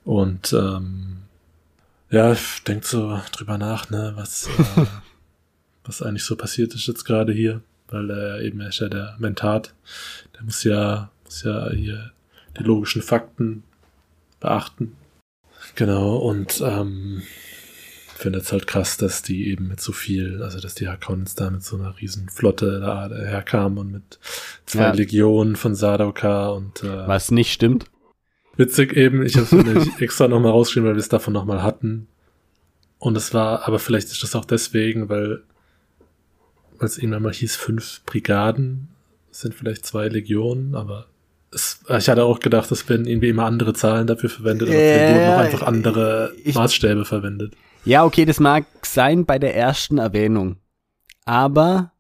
Und 0.06 0.54
ähm, 0.54 1.24
ja, 2.10 2.32
ich 2.32 2.63
denke 2.63 2.88
so 2.88 3.20
drüber 3.34 3.58
nach, 3.58 3.90
ne, 3.90 4.13
was, 4.16 4.48
äh, 4.48 4.86
was 5.84 6.02
eigentlich 6.02 6.24
so 6.24 6.36
passiert 6.36 6.74
ist 6.74 6.88
jetzt 6.88 7.06
gerade 7.06 7.34
hier, 7.34 7.62
weil 7.90 8.10
er 8.10 8.42
eben 8.42 8.62
er 8.62 8.70
ist 8.70 8.80
ja 8.80 8.90
der 8.90 9.16
Mentat, 9.20 9.74
der 10.36 10.44
muss 10.44 10.64
ja, 10.64 11.12
muss 11.26 11.44
ja 11.44 11.70
hier 11.72 12.12
die 12.58 12.64
logischen 12.64 13.02
Fakten 13.02 13.64
beachten. 14.40 14.96
Genau, 15.76 16.18
und 16.18 16.62
ähm, 16.66 17.22
finde 18.22 18.40
es 18.40 18.52
halt 18.52 18.68
krass, 18.68 18.98
dass 18.98 19.24
die 19.24 19.48
eben 19.50 19.68
mit 19.68 19.82
so 19.82 19.92
viel, 19.92 20.44
also 20.44 20.60
dass 20.60 20.76
die 20.76 20.88
Harkonnens 20.88 21.36
da 21.36 21.50
mit 21.50 21.64
so 21.64 21.78
einer 21.78 21.98
riesen 22.00 22.30
Flotte 22.30 22.80
da 22.80 23.10
herkamen 23.10 23.78
und 23.80 23.92
mit 23.92 24.20
zwei 24.66 24.84
Ja. 24.84 24.92
Legionen 24.92 25.56
von 25.56 25.76
Sardaukar 25.76 26.54
und 26.56 26.84
äh, 26.84 27.08
Was 27.08 27.32
nicht 27.32 27.52
stimmt. 27.52 27.86
Witzig 28.58 28.96
eben, 28.96 29.24
ich 29.24 29.38
habe 29.38 29.72
es 29.72 29.88
extra 30.00 30.28
nochmal 30.28 30.52
rausgeschrieben, 30.52 30.88
weil 30.88 30.96
wir 30.96 31.00
es 31.00 31.10
davon 31.10 31.34
nochmal 31.34 31.64
hatten. 31.64 32.08
Und 33.00 33.18
es 33.18 33.34
war, 33.34 33.68
aber 33.68 33.80
vielleicht 33.80 34.10
ist 34.10 34.22
das 34.22 34.36
auch 34.36 34.46
deswegen, 34.46 35.10
weil 35.10 35.44
es 36.88 36.98
irgendwann 36.98 37.24
mal 37.24 37.34
hieß, 37.34 37.56
fünf 37.56 38.04
Brigaden, 38.06 38.90
sind 39.32 39.54
vielleicht 39.56 39.86
zwei 39.86 40.08
Legionen, 40.08 40.76
aber 40.76 41.08
es, 41.54 41.82
ich 41.98 42.10
hatte 42.10 42.24
auch 42.24 42.40
gedacht, 42.40 42.72
es 42.72 42.88
werden 42.90 43.06
irgendwie 43.06 43.30
immer 43.30 43.46
andere 43.46 43.74
Zahlen 43.74 44.08
dafür 44.08 44.30
verwendet, 44.30 44.70
aber 44.70 44.78
wurden 44.78 45.22
Ja, 45.22 45.36
auch 45.36 45.40
einfach 45.40 45.62
andere 45.64 46.34
ich- 46.44 46.56
Maßstäbe 46.56 47.06
verwendet. 47.06 47.54
Ja, 47.84 48.06
okay, 48.06 48.26
das 48.26 48.40
mag 48.40 48.66
sein 48.86 49.26
bei 49.26 49.40
der 49.40 49.56
ersten 49.56 49.98
Erwähnung. 49.98 50.58
Aber 51.26 51.92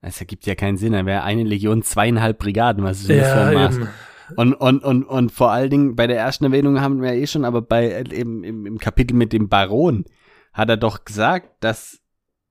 es 0.00 0.20
ergibt 0.20 0.46
ja 0.46 0.54
keinen 0.54 0.76
Sinn. 0.76 0.92
Da 0.92 1.06
wäre 1.06 1.22
eine 1.22 1.42
Legion 1.44 1.82
zweieinhalb 1.82 2.38
Brigaden. 2.38 2.84
Was 2.84 3.00
ist 3.00 3.08
denn 3.08 3.18
das 3.18 3.32
für 3.32 3.40
ein 3.40 3.54
Maß? 3.54 3.76
eben. 3.76 3.88
Und, 4.36 4.54
und, 4.54 4.84
und, 4.84 5.04
und 5.04 5.32
vor 5.32 5.52
allen 5.52 5.70
Dingen 5.70 5.96
bei 5.96 6.06
der 6.06 6.18
ersten 6.18 6.44
Erwähnung 6.44 6.80
haben 6.80 7.00
wir 7.00 7.14
ja 7.14 7.20
eh 7.20 7.26
schon, 7.26 7.44
aber 7.44 7.62
bei 7.62 7.86
äh, 7.86 8.12
eben 8.14 8.42
im, 8.44 8.66
im 8.66 8.78
Kapitel 8.78 9.14
mit 9.14 9.32
dem 9.32 9.48
Baron 9.48 10.04
hat 10.52 10.68
er 10.68 10.76
doch 10.76 11.04
gesagt, 11.04 11.48
dass, 11.60 12.00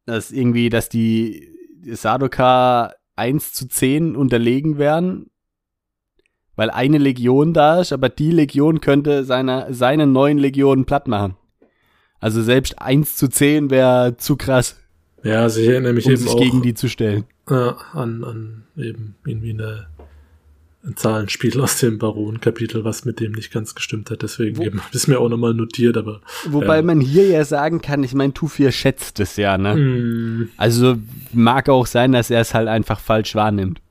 dass 0.05 0.31
irgendwie, 0.31 0.69
dass 0.69 0.89
die 0.89 1.49
Sadoka 1.91 2.93
1 3.15 3.53
zu 3.53 3.67
10 3.67 4.15
unterlegen 4.15 4.77
wären, 4.77 5.27
weil 6.55 6.69
eine 6.69 6.97
Legion 6.97 7.53
da 7.53 7.81
ist, 7.81 7.91
aber 7.93 8.09
die 8.09 8.31
Legion 8.31 8.81
könnte 8.81 9.23
seine, 9.25 9.73
seine 9.73 10.07
neuen 10.07 10.37
Legionen 10.37 10.85
platt 10.85 11.07
machen. 11.07 11.35
Also 12.19 12.41
selbst 12.41 12.79
1 12.81 13.15
zu 13.17 13.27
10 13.27 13.69
wäre 13.69 14.17
zu 14.17 14.35
krass, 14.37 14.77
Ja, 15.23 15.41
also 15.41 15.59
ich 15.59 15.67
erinnere 15.67 15.93
mich 15.93 16.05
um 16.05 16.11
eben 16.13 16.21
sich 16.21 16.31
auch 16.31 16.39
gegen 16.39 16.61
die 16.61 16.73
zu 16.73 16.87
stellen. 16.89 17.25
äh, 17.49 17.71
an, 17.93 18.23
an 18.23 18.63
eben 18.77 19.15
irgendwie 19.25 19.51
eine, 19.51 19.87
ein 20.85 20.95
Zahlenspiel 20.95 21.59
aus 21.61 21.79
dem 21.79 21.97
Baron-Kapitel, 21.97 22.83
was 22.83 23.05
mit 23.05 23.19
dem 23.19 23.31
nicht 23.31 23.51
ganz 23.51 23.73
gestimmt 23.73 24.11
hat. 24.11 24.21
Deswegen 24.21 24.57
Wo- 24.57 24.63
eben, 24.63 24.83
hab 24.83 24.93
ich's 24.93 25.07
mir 25.07 25.19
auch 25.19 25.29
nochmal 25.29 25.53
notiert, 25.55 25.97
aber 25.97 26.21
Wobei 26.47 26.77
Ja. 26.77 26.81
man 26.83 27.01
hier 27.01 27.27
ja 27.27 27.43
sagen 27.43 27.81
kann, 27.81 28.03
ich 28.03 28.13
meine, 28.13 28.33
Tufir 28.33 28.71
schätzt 28.71 29.19
es 29.19 29.35
ja, 29.35 29.57
ne? 29.57 29.75
mm, 29.75 30.49
Also 30.57 30.97
mag 31.33 31.69
auch 31.69 31.87
sein, 31.87 32.11
dass 32.11 32.29
er 32.29 32.41
es 32.41 32.53
halt 32.53 32.67
einfach 32.67 32.99
falsch 32.99 33.33
wahrnimmt. 33.33 33.81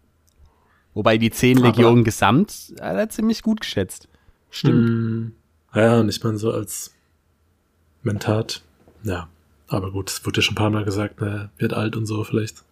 Wobei 0.94 1.18
die 1.18 1.30
zehn 1.32 1.58
Legionen 1.58 2.04
gesamt 2.04 2.52
hat 2.80 2.96
er 2.96 3.08
ziemlich 3.08 3.42
gut 3.42 3.60
geschätzt. 3.62 4.06
Stimmt. 4.50 4.88
Mm, 4.88 5.32
ja, 5.74 5.98
und 5.98 6.08
ich 6.08 6.22
meine, 6.22 6.38
so 6.38 6.52
als 6.52 6.94
Mentat, 8.02 8.62
ja. 9.02 9.28
Aber 9.66 9.90
gut, 9.90 10.10
es 10.10 10.24
wurde 10.24 10.38
ja 10.38 10.42
schon 10.42 10.52
ein 10.52 10.56
paar 10.58 10.70
Mal 10.70 10.84
gesagt, 10.84 11.20
er 11.20 11.50
wird 11.58 11.72
alt 11.72 11.96
und 11.96 12.06
so, 12.06 12.22
vielleicht. 12.22 12.62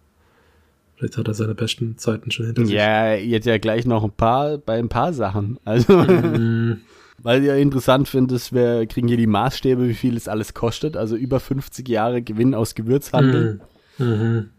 Vielleicht 1.03 1.17
hat 1.17 1.27
er 1.27 1.33
seine 1.33 1.53
besten 1.53 1.97
Zeiten 1.97 2.31
schon 2.31 2.45
hinter 2.45 2.65
sich. 2.65 2.73
Ja, 2.73 3.13
jetzt 3.13 3.45
ja 3.45 3.57
gleich 3.57 3.85
noch 3.85 4.05
ein 4.05 4.11
paar 4.13 4.57
bei 4.57 4.79
ein 4.79 4.87
paar 4.87 5.11
Sachen. 5.11 5.59
Also, 5.65 5.97
Mm, 5.97 6.77
weil 7.21 7.41
ich 7.41 7.47
ja 7.47 7.55
interessant 7.55 8.07
finde, 8.07 8.35
ist, 8.35 8.53
wir 8.53 8.85
kriegen 8.87 9.09
hier 9.09 9.17
die 9.17 9.27
Maßstäbe, 9.27 9.85
wie 9.89 9.95
viel 9.95 10.15
es 10.15 10.29
alles 10.29 10.53
kostet. 10.53 10.95
Also 10.95 11.17
über 11.17 11.41
50 11.41 11.89
Jahre 11.89 12.21
Gewinn 12.21 12.55
aus 12.55 12.73
Gewürzhandel. 12.73 13.59
mm, 13.97 14.03
mhm. 14.03 14.49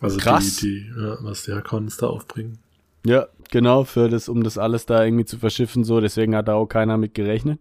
Also 0.00 0.18
Krass. 0.18 0.58
die, 0.58 0.84
die, 0.84 1.00
ja, 1.02 1.18
was 1.22 1.42
die 1.42 1.52
Hakons 1.52 1.96
da 1.96 2.06
aufbringen. 2.06 2.58
Ja, 3.04 3.26
genau, 3.50 3.82
für 3.82 4.08
das, 4.08 4.28
um 4.28 4.44
das 4.44 4.56
alles 4.56 4.86
da 4.86 5.04
irgendwie 5.04 5.24
zu 5.24 5.36
verschiffen, 5.38 5.82
so, 5.82 6.00
deswegen 6.00 6.36
hat 6.36 6.46
da 6.46 6.54
auch 6.54 6.66
keiner 6.66 6.96
mit 6.96 7.14
gerechnet. 7.14 7.58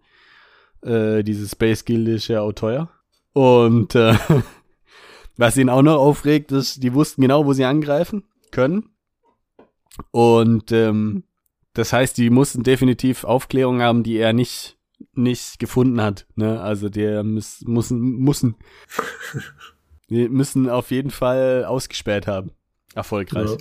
Äh, 0.84 1.24
diese 1.24 1.48
Space 1.48 1.86
Guild 1.86 2.08
ist 2.10 2.28
ja 2.28 2.42
auch 2.42 2.54
teuer. 2.54 2.92
Und 3.34 3.96
äh, 3.96 4.14
was 5.38 5.58
ihn 5.58 5.70
auch 5.70 5.82
noch 5.82 5.98
aufregt, 5.98 6.52
ist, 6.52 6.84
die 6.84 6.94
wussten 6.94 7.22
genau, 7.22 7.46
wo 7.46 7.54
sie 7.54 7.66
angreifen 7.66 8.24
können. 8.52 8.90
Und 10.12 10.72
ähm, 10.72 11.24
das 11.74 11.94
heißt, 11.94 12.18
die 12.18 12.30
mussten 12.30 12.64
definitiv 12.64 13.24
Aufklärung 13.24 13.82
haben, 13.82 14.04
die 14.04 14.18
er 14.18 14.34
nicht, 14.34 14.78
nicht 15.14 15.60
gefunden 15.60 16.02
hat. 16.02 16.26
Ne? 16.36 16.60
Also 16.60 16.90
der 16.90 17.24
muss, 17.24 17.62
müssen, 17.66 18.00
müssen, 18.00 18.56
die 20.10 20.28
müssen 20.28 20.70
auf 20.70 20.92
jeden 20.92 21.12
Fall 21.12 21.66
ausgespäht 21.66 22.28
haben. 22.28 22.52
Erfolgreich. 22.96 23.52
Ja. 23.52 23.58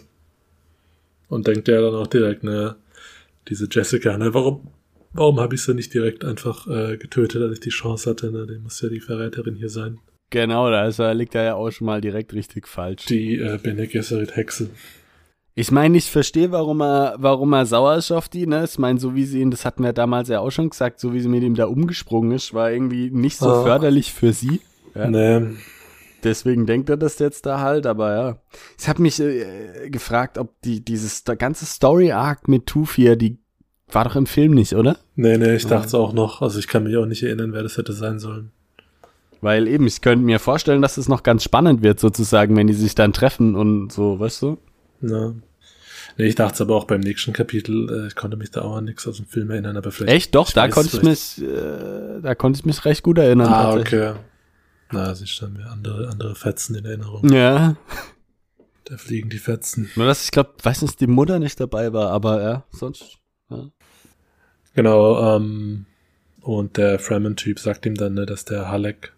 Und 1.29 1.47
denkt 1.47 1.69
er 1.69 1.83
dann 1.83 1.95
auch 1.95 2.07
direkt, 2.07 2.45
ne, 2.45 2.77
diese 3.49 3.69
Jessica, 3.71 4.17
ne, 4.17 4.33
warum, 4.33 4.69
warum 5.13 5.41
habe 5.41 5.57
ich 5.57 5.63
sie 5.63 5.75
nicht 5.75 5.93
direkt 5.93 6.25
einfach 6.25 6.67
äh, 6.69 6.97
getötet, 6.97 7.43
als 7.43 7.55
ich 7.55 7.61
die 7.61 7.71
Chance 7.71 8.09
hatte, 8.09 8.31
ne? 8.31 8.47
Die 8.47 8.59
muss 8.59 8.81
ja 8.81 8.89
die 8.89 9.01
Verräterin 9.01 9.57
hier 9.57 9.69
sein. 9.69 9.99
Genau, 10.31 10.71
da 10.71 10.87
ist 10.87 10.99
er, 10.99 11.15
liegt 11.15 11.35
er 11.35 11.45
ja 11.45 11.55
auch 11.55 11.71
schon 11.71 11.87
mal 11.87 12.01
direkt 12.01 12.33
richtig 12.35 12.67
falsch. 12.67 13.07
Die 13.07 13.37
äh, 13.37 13.59
Bene 13.63 13.87
Gesserit 13.87 14.37
Hexe. 14.37 14.71
Ich 15.55 15.71
meine, 15.71 15.97
ich 15.97 16.11
verstehe, 16.11 16.51
warum 16.53 16.83
er, 16.83 17.15
warum 17.19 17.53
er 17.55 17.65
sauer 17.65 17.97
ist 17.97 18.11
auf 18.11 18.29
die, 18.29 18.47
ne? 18.47 18.65
Ich 18.65 18.79
meine, 18.79 18.99
so 18.99 19.15
wie 19.15 19.25
sie 19.25 19.41
ihn, 19.41 19.51
das 19.51 19.65
hatten 19.65 19.83
wir 19.85 19.93
damals 19.95 20.29
ja 20.29 20.41
auch 20.41 20.51
schon 20.51 20.69
gesagt, 20.69 21.01
so 21.01 21.15
wie 21.15 21.21
sie 21.21 21.29
mit 21.29 21.43
ihm 21.43 21.55
da 21.55 21.65
umgesprungen 21.67 22.33
ist, 22.33 22.53
war 22.53 22.71
irgendwie 22.71 23.11
nicht 23.11 23.39
so 23.39 23.49
Ah. 23.49 23.63
förderlich 23.63 24.13
für 24.13 24.33
sie. 24.33 24.61
Ja. 24.95 25.09
Ne, 25.09 25.57
Deswegen 26.25 26.67
denkt 26.67 26.89
er 26.91 26.97
das 26.97 27.19
jetzt 27.21 27.47
da 27.47 27.61
halt, 27.61 27.87
aber 27.87 28.15
ja. 28.15 28.39
Ich 28.81 28.89
habe 28.89 29.01
mich 29.01 29.21
äh, 29.21 29.89
gefragt, 29.91 30.39
ob 30.39 30.61
die, 30.63 30.85
dieses 30.85 31.25
der 31.25 31.37
ganze 31.37 31.67
Story-Arc 31.67 32.49
mit 32.49 32.67
Tufir, 32.67 33.17
die 33.17 33.39
war 33.93 34.05
doch 34.05 34.17
im 34.17 34.27
Film 34.27 34.53
nicht, 34.53 34.75
oder? 34.75 34.97
ne, 35.15 35.39
ne, 35.39 35.55
ich 35.55 35.67
dachte 35.67 35.97
auch 35.97 36.13
noch, 36.13 36.43
also 36.43 36.59
ich 36.59 36.67
kann 36.67 36.83
mich 36.83 36.97
auch 36.97 37.07
nicht 37.07 37.23
erinnern, 37.23 37.53
wer 37.53 37.63
das 37.63 37.77
hätte 37.79 37.93
sein 37.93 38.19
sollen. 38.19 38.51
Weil 39.41 39.69
eben, 39.69 39.87
ich 39.87 40.01
könnte 40.01 40.25
mir 40.25 40.39
vorstellen, 40.39 40.83
dass 40.83 40.97
es 40.97 41.09
noch 41.09 41.23
ganz 41.23 41.45
spannend 41.45 41.83
wird, 41.83 42.01
sozusagen, 42.01 42.57
wenn 42.57 42.67
die 42.67 42.75
sich 42.75 42.95
dann 42.95 43.13
treffen 43.13 43.55
und 43.55 43.93
so, 43.93 44.19
weißt 44.19 44.43
du? 44.43 44.59
Ne. 45.01 45.37
Ne, 46.19 46.27
ich 46.27 46.35
dachte 46.35 46.55
es 46.55 46.61
aber 46.63 46.75
auch 46.75 46.85
beim 46.85 47.01
nächsten 47.01 47.33
Kapitel, 47.33 48.05
äh, 48.05 48.07
ich 48.07 48.15
konnte 48.17 48.37
mich 48.37 48.51
da 48.51 48.63
auch 48.63 48.77
an 48.77 48.85
nichts 48.85 49.07
aus 49.07 49.17
dem 49.19 49.27
Film 49.27 49.51
erinnern, 49.51 49.77
aber 49.77 49.91
vielleicht. 49.93 50.17
Echt? 50.17 50.35
Doch, 50.35 50.51
da 50.51 50.69
konnte 50.69 50.97
ich 50.97 51.03
mich, 51.03 51.43
äh, 51.43 52.21
da 52.23 52.35
konnte 52.35 52.59
ich 52.59 52.65
mich 52.65 52.85
recht 52.85 53.03
gut 53.03 53.19
erinnern. 53.19 53.53
Ah, 53.53 53.75
okay. 53.75 54.15
Na, 54.93 55.15
sich 55.15 55.39
dann 55.39 55.53
mir 55.55 55.67
andere, 55.71 56.09
andere 56.09 56.35
Fetzen 56.35 56.77
in 56.77 56.85
Erinnerung. 56.85 57.29
Ja, 57.33 57.77
Da 58.85 58.97
fliegen 58.97 59.29
die 59.31 59.39
Fetzen. 59.39 59.91
nur 59.97 60.07
dass 60.07 60.25
ich 60.25 60.31
glaube, 60.31 60.53
weiß 60.63 60.83
nicht, 60.83 61.01
die 61.01 61.09
Mutter 61.09 61.41
nicht 61.41 61.59
dabei 61.59 61.93
war, 61.93 62.11
aber 62.13 62.41
ja, 62.43 62.65
sonst. 62.71 63.19
Ja. 63.51 63.69
Genau, 64.75 65.37
ähm, 65.37 65.87
und 66.41 66.77
der 66.77 67.01
Fremen-Typ 67.01 67.59
sagt 67.59 67.85
ihm 67.85 67.97
dann, 67.97 68.15
ne, 68.15 68.27
dass 68.27 68.45
der 68.45 68.71
Halleck 68.71 69.13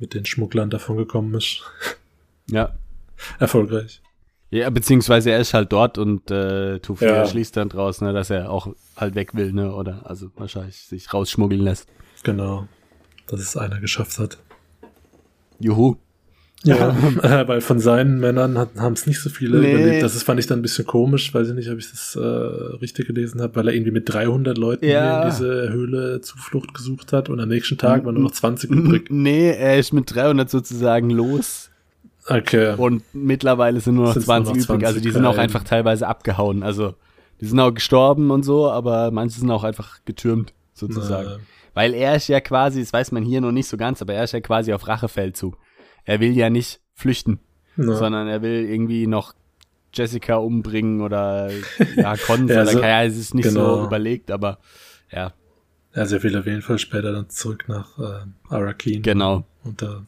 mit 0.00 0.14
den 0.14 0.24
Schmugglern 0.26 0.70
davon 0.70 0.96
gekommen 0.96 1.34
ist. 1.34 1.62
ja. 2.50 2.74
Erfolgreich. 3.38 4.00
Ja, 4.50 4.68
beziehungsweise 4.70 5.30
er 5.30 5.38
ist 5.38 5.54
halt 5.54 5.72
dort 5.72 5.96
und 5.98 6.30
äh, 6.30 6.80
Tufir 6.80 7.08
Ja. 7.08 7.26
schließt 7.26 7.56
dann 7.56 7.68
draus, 7.68 8.00
ne, 8.00 8.12
dass 8.12 8.30
er 8.30 8.50
auch 8.50 8.74
halt 8.96 9.14
weg 9.14 9.34
will, 9.34 9.52
ne, 9.52 9.72
oder 9.72 10.08
also 10.10 10.30
wahrscheinlich 10.36 10.76
sich 10.78 11.12
rausschmuggeln 11.14 11.60
lässt. 11.60 11.88
Genau. 12.24 12.66
Dass 13.28 13.40
es 13.40 13.56
einer 13.56 13.78
geschafft 13.78 14.18
hat. 14.18 14.38
Juhu. 15.60 15.96
Ja, 16.64 16.90
äh, 17.22 17.48
weil 17.48 17.60
von 17.62 17.78
seinen 17.80 18.20
Männern 18.20 18.58
haben 18.58 18.92
es 18.92 19.06
nicht 19.06 19.20
so 19.20 19.30
viele 19.30 19.60
Nee. 19.60 19.72
überlebt. 19.72 20.02
Das 20.02 20.14
ist, 20.14 20.24
fand 20.24 20.38
ich 20.40 20.46
dann 20.46 20.58
ein 20.58 20.62
bisschen 20.62 20.86
komisch, 20.86 21.32
weiß 21.32 21.48
ich 21.48 21.54
nicht, 21.54 21.70
ob 21.70 21.78
ich 21.78 21.90
das 21.90 22.16
äh, 22.16 22.20
richtig 22.20 23.06
gelesen 23.06 23.40
habe, 23.40 23.56
weil 23.56 23.68
er 23.68 23.74
irgendwie 23.74 23.92
mit 23.92 24.12
300 24.12 24.58
Leuten 24.58 24.84
Ja. 24.84 25.22
in 25.22 25.30
diese 25.30 25.70
Höhle 25.70 26.20
Zuflucht 26.20 26.74
gesucht 26.74 27.12
hat 27.14 27.28
und 27.30 27.40
am 27.40 27.48
nächsten 27.48 27.78
Tag 27.78 28.04
waren 28.04 28.14
nur 28.14 28.24
noch 28.24 28.32
20 28.32 28.70
übrig. 28.70 29.06
Nee, 29.10 29.50
er 29.52 29.78
ist 29.78 29.92
mit 29.92 30.14
300 30.14 30.50
sozusagen 30.50 31.08
los 31.10 31.70
Okay. 32.28 32.74
und 32.76 33.02
mittlerweile 33.14 33.80
sind 33.80 33.94
nur 33.94 34.04
noch 34.06 34.12
Sind's 34.12 34.28
nur 34.28 34.36
20 34.44 34.68
noch 34.68 34.74
übrig. 34.74 34.86
Also 34.86 34.98
die 35.00 35.10
20, 35.10 35.12
sind 35.14 35.26
auch 35.26 35.38
einfach 35.38 35.64
teilweise 35.64 36.06
abgehauen. 36.06 36.62
Also 36.62 36.94
die 37.40 37.46
sind 37.46 37.58
auch 37.58 37.72
gestorben 37.72 38.30
und 38.30 38.42
so, 38.42 38.70
aber 38.70 39.10
manche 39.10 39.40
sind 39.40 39.50
auch 39.50 39.64
einfach 39.64 40.00
getürmt 40.04 40.52
sozusagen. 40.74 41.28
Na, 41.32 41.38
Weil 41.72 41.94
er 41.94 42.16
ist 42.16 42.28
ja 42.28 42.40
quasi, 42.40 42.80
das 42.80 42.92
weiß 42.92 43.12
man 43.12 43.22
hier 43.22 43.40
noch 43.40 43.52
nicht 43.52 43.66
so 43.66 43.78
ganz, 43.78 44.02
aber 44.02 44.12
er 44.12 44.24
ist 44.24 44.32
ja 44.32 44.40
quasi 44.40 44.74
auf 44.74 44.86
Rachefeldzug. 44.86 45.56
Er 46.10 46.18
will 46.20 46.32
ja 46.36 46.50
nicht 46.50 46.80
flüchten, 46.94 47.38
na. 47.76 47.94
sondern 47.94 48.26
er 48.26 48.42
will 48.42 48.64
irgendwie 48.68 49.06
noch 49.06 49.32
Jessica 49.94 50.36
umbringen 50.36 51.00
oder 51.02 51.50
ja, 51.96 52.16
Cons 52.16 52.50
Ja, 52.50 52.62
oder 52.62 52.72
so- 52.72 52.80
ja, 52.80 53.04
es 53.04 53.16
ist 53.16 53.34
nicht 53.34 53.48
so 53.50 53.60
genau. 53.60 53.84
überlegt, 53.86 54.30
aber 54.32 54.58
ja, 55.12 55.32
Also 55.92 56.16
er 56.16 56.22
will 56.24 56.36
auf 56.36 56.46
jeden 56.46 56.62
Fall 56.62 56.78
später 56.78 57.12
dann 57.12 57.28
zurück 57.28 57.64
nach 57.68 57.96
äh, 57.98 58.24
Arakin. 58.48 59.02
genau. 59.02 59.44
Und 59.62 59.82
da 59.82 60.04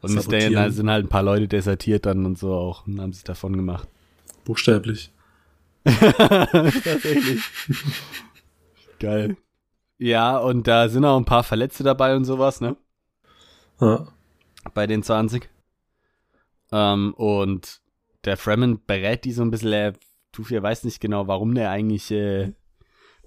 Und 0.00 0.16
da 0.32 0.70
sind 0.70 0.88
halt 0.90 1.04
ein 1.04 1.08
paar 1.08 1.22
Leute 1.22 1.48
desertiert 1.48 2.06
dann 2.06 2.24
und 2.24 2.38
so 2.38 2.54
auch 2.54 2.86
und 2.86 2.98
haben 3.00 3.12
sich 3.12 3.24
davon 3.24 3.54
gemacht. 3.56 3.88
buchstäblich. 4.46 5.12
Tatsächlich. 5.84 7.42
Geil. 9.00 9.36
Ja, 9.98 10.38
und 10.38 10.66
da 10.66 10.88
sind 10.88 11.04
auch 11.04 11.16
ein 11.18 11.24
paar 11.26 11.42
Verletzte 11.42 11.84
dabei 11.84 12.16
und 12.16 12.24
sowas, 12.24 12.60
ne? 12.60 12.76
Ja. 13.80 14.06
Bei 14.74 14.86
den 14.86 15.02
20. 15.02 15.48
Ähm, 16.72 17.14
und 17.14 17.80
der 18.24 18.36
Fremen 18.36 18.80
berät 18.86 19.24
die 19.24 19.32
so 19.32 19.42
ein 19.42 19.50
bisschen, 19.50 19.72
er, 19.72 19.94
Tufir 20.32 20.62
weiß 20.62 20.84
nicht 20.84 21.00
genau, 21.00 21.26
warum 21.26 21.54
der 21.54 21.70
eigentlich, 21.70 22.10
äh, 22.10 22.52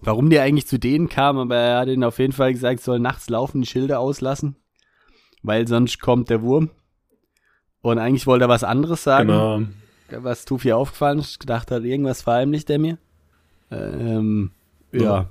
warum 0.01 0.29
der 0.29 0.43
eigentlich 0.43 0.67
zu 0.67 0.77
denen 0.79 1.09
kam, 1.09 1.37
aber 1.37 1.55
er 1.55 1.79
hat 1.79 1.87
ihnen 1.89 2.03
auf 2.03 2.19
jeden 2.19 2.33
Fall 2.33 2.53
gesagt, 2.53 2.81
soll 2.81 2.99
nachts 2.99 3.29
laufen, 3.29 3.61
die 3.61 3.67
Schilder 3.67 3.99
auslassen, 3.99 4.55
weil 5.41 5.67
sonst 5.67 5.99
kommt 5.99 6.29
der 6.29 6.41
Wurm. 6.41 6.69
Und 7.81 7.97
eigentlich 7.99 8.27
wollte 8.27 8.45
er 8.45 8.49
was 8.49 8.63
anderes 8.63 9.03
sagen, 9.03 9.27
Genau. 9.27 9.61
was 10.23 10.45
Tufir 10.45 10.77
aufgefallen 10.77 11.19
ist, 11.19 11.39
gedacht 11.39 11.69
hat, 11.71 11.83
irgendwas 11.83 12.21
verheimlicht 12.21 12.69
er 12.69 12.79
mir. 12.79 12.97
Ähm, 13.71 14.51
ja. 14.93 15.01
Ja. 15.01 15.29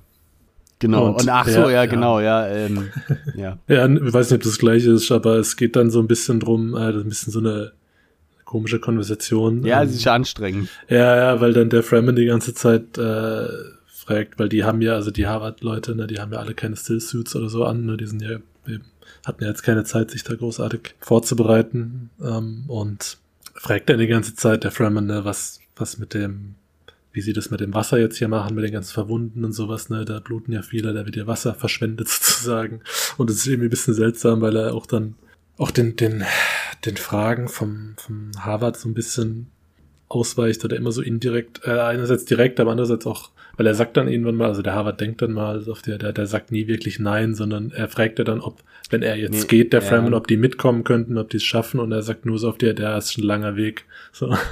Genau. 0.82 1.10
Und, 1.10 1.20
Und 1.20 1.28
ach 1.28 1.46
so, 1.46 1.60
ja, 1.60 1.70
ja. 1.70 1.86
genau, 1.86 2.18
ja, 2.18 2.44
ähm, 2.48 2.88
ja. 3.36 3.56
Ja, 3.68 3.86
ich 3.86 4.12
weiß 4.12 4.30
nicht, 4.30 4.38
ob 4.38 4.42
das 4.42 4.58
gleiche 4.58 4.90
ist, 4.90 5.12
aber 5.12 5.36
es 5.36 5.56
geht 5.56 5.76
dann 5.76 5.92
so 5.92 6.00
ein 6.00 6.08
bisschen 6.08 6.40
drum, 6.40 6.74
äh, 6.74 6.88
ein 6.88 7.08
bisschen 7.08 7.32
so 7.32 7.38
eine 7.38 7.70
komische 8.44 8.80
Konversation. 8.80 9.64
Ja, 9.64 9.80
Ähm, 9.80 9.88
es 9.88 9.94
ist 9.94 10.08
anstrengend. 10.08 10.70
Ja, 10.88 11.16
ja, 11.16 11.40
weil 11.40 11.52
dann 11.52 11.70
der 11.70 11.84
Fremen 11.84 12.16
die 12.16 12.26
ganze 12.26 12.52
Zeit 12.52 12.98
äh, 12.98 13.46
fragt, 13.86 14.40
weil 14.40 14.48
die 14.48 14.64
haben 14.64 14.82
ja, 14.82 14.94
also 14.94 15.12
die 15.12 15.28
Harvard-Leute, 15.28 15.94
ne, 15.94 16.08
die 16.08 16.18
haben 16.18 16.32
ja 16.32 16.40
alle 16.40 16.54
keine 16.54 16.74
Stillsuits 16.74 17.36
oder 17.36 17.48
so 17.48 17.64
an, 17.64 17.86
ne, 17.86 17.96
die 17.96 18.06
sind 18.06 18.20
ja 18.20 18.38
eben, 18.66 18.84
hatten 19.24 19.44
ja 19.44 19.50
jetzt 19.50 19.62
keine 19.62 19.84
Zeit, 19.84 20.10
sich 20.10 20.24
da 20.24 20.34
großartig 20.34 20.96
vorzubereiten. 20.98 22.10
Ähm, 22.20 22.64
und 22.66 23.18
fragt 23.54 23.88
dann 23.88 24.00
die 24.00 24.08
ganze 24.08 24.34
Zeit 24.34 24.64
der 24.64 24.72
Fremen, 24.72 25.06
ne, 25.06 25.24
was, 25.24 25.60
was 25.76 25.98
mit 25.98 26.12
dem, 26.12 26.56
wie 27.12 27.20
sie 27.20 27.32
das 27.32 27.50
mit 27.50 27.60
dem 27.60 27.74
Wasser 27.74 27.98
jetzt 27.98 28.16
hier 28.16 28.28
machen, 28.28 28.54
mit 28.54 28.64
den 28.64 28.72
ganzen 28.72 28.92
Verwunden 28.92 29.44
und 29.44 29.52
sowas, 29.52 29.90
ne, 29.90 30.04
da 30.04 30.20
bluten 30.20 30.52
ja 30.52 30.62
viele, 30.62 30.92
da 30.92 31.04
wird 31.04 31.16
ja 31.16 31.26
Wasser 31.26 31.54
verschwendet 31.54 32.08
sozusagen. 32.08 32.80
Und 33.18 33.30
es 33.30 33.36
ist 33.36 33.46
irgendwie 33.46 33.66
ein 33.68 33.70
bisschen 33.70 33.94
seltsam, 33.94 34.40
weil 34.40 34.56
er 34.56 34.74
auch 34.74 34.86
dann 34.86 35.14
auch 35.58 35.70
den, 35.70 35.96
den, 35.96 36.24
den 36.84 36.96
Fragen 36.96 37.48
vom, 37.48 37.94
vom 37.96 38.30
Harvard 38.38 38.76
so 38.76 38.88
ein 38.88 38.94
bisschen 38.94 39.48
ausweicht 40.08 40.64
oder 40.64 40.76
immer 40.76 40.92
so 40.92 41.02
indirekt, 41.02 41.60
äh, 41.64 41.78
einerseits 41.78 42.24
direkt, 42.24 42.60
aber 42.60 42.70
andererseits 42.70 43.06
auch, 43.06 43.30
weil 43.56 43.66
er 43.66 43.74
sagt 43.74 43.96
dann 43.96 44.08
irgendwann 44.08 44.36
mal, 44.36 44.48
also 44.48 44.62
der 44.62 44.74
Harvard 44.74 45.00
denkt 45.00 45.22
dann 45.22 45.32
mal 45.32 45.64
auf 45.68 45.82
der, 45.82 45.98
der, 45.98 46.12
der 46.12 46.26
sagt 46.26 46.52
nie 46.52 46.66
wirklich 46.66 46.98
nein, 46.98 47.34
sondern 47.34 47.70
er 47.70 47.88
fragt 47.88 48.18
ja 48.18 48.24
dann, 48.24 48.40
ob, 48.40 48.62
wenn 48.90 49.02
er 49.02 49.16
jetzt 49.16 49.42
Nee, 49.42 49.46
geht, 49.46 49.72
der 49.72 49.80
ja. 49.80 49.86
Fremen, 49.86 50.14
ob 50.14 50.26
die 50.26 50.36
mitkommen 50.36 50.84
könnten, 50.84 51.18
ob 51.18 51.30
die 51.30 51.38
es 51.38 51.44
schaffen 51.44 51.80
und 51.80 51.92
er 51.92 52.02
sagt 52.02 52.26
nur 52.26 52.38
so 52.38 52.48
auf 52.48 52.58
der, 52.58 52.74
der 52.74 52.96
ist 52.98 53.16
ein 53.16 53.22
langer 53.24 53.56
Weg. 53.56 53.84
So. 54.12 54.36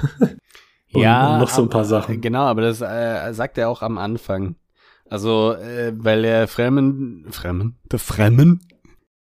Und, 0.93 1.01
ja, 1.01 1.33
und 1.33 1.39
noch 1.39 1.49
so 1.49 1.61
ein 1.63 1.69
paar 1.69 1.81
aber- 1.81 1.87
Sachen. 1.89 2.21
Genau, 2.21 2.41
aber 2.43 2.61
das 2.61 2.81
äh, 2.81 3.33
sagt 3.33 3.57
er 3.57 3.69
auch 3.69 3.81
am 3.81 3.97
Anfang. 3.97 4.55
Also, 5.09 5.53
äh, 5.53 5.93
weil 5.97 6.21
der 6.21 6.47
Fremen, 6.47 7.25
Fremen, 7.31 7.75
der 7.91 7.99
Fremen, 7.99 8.61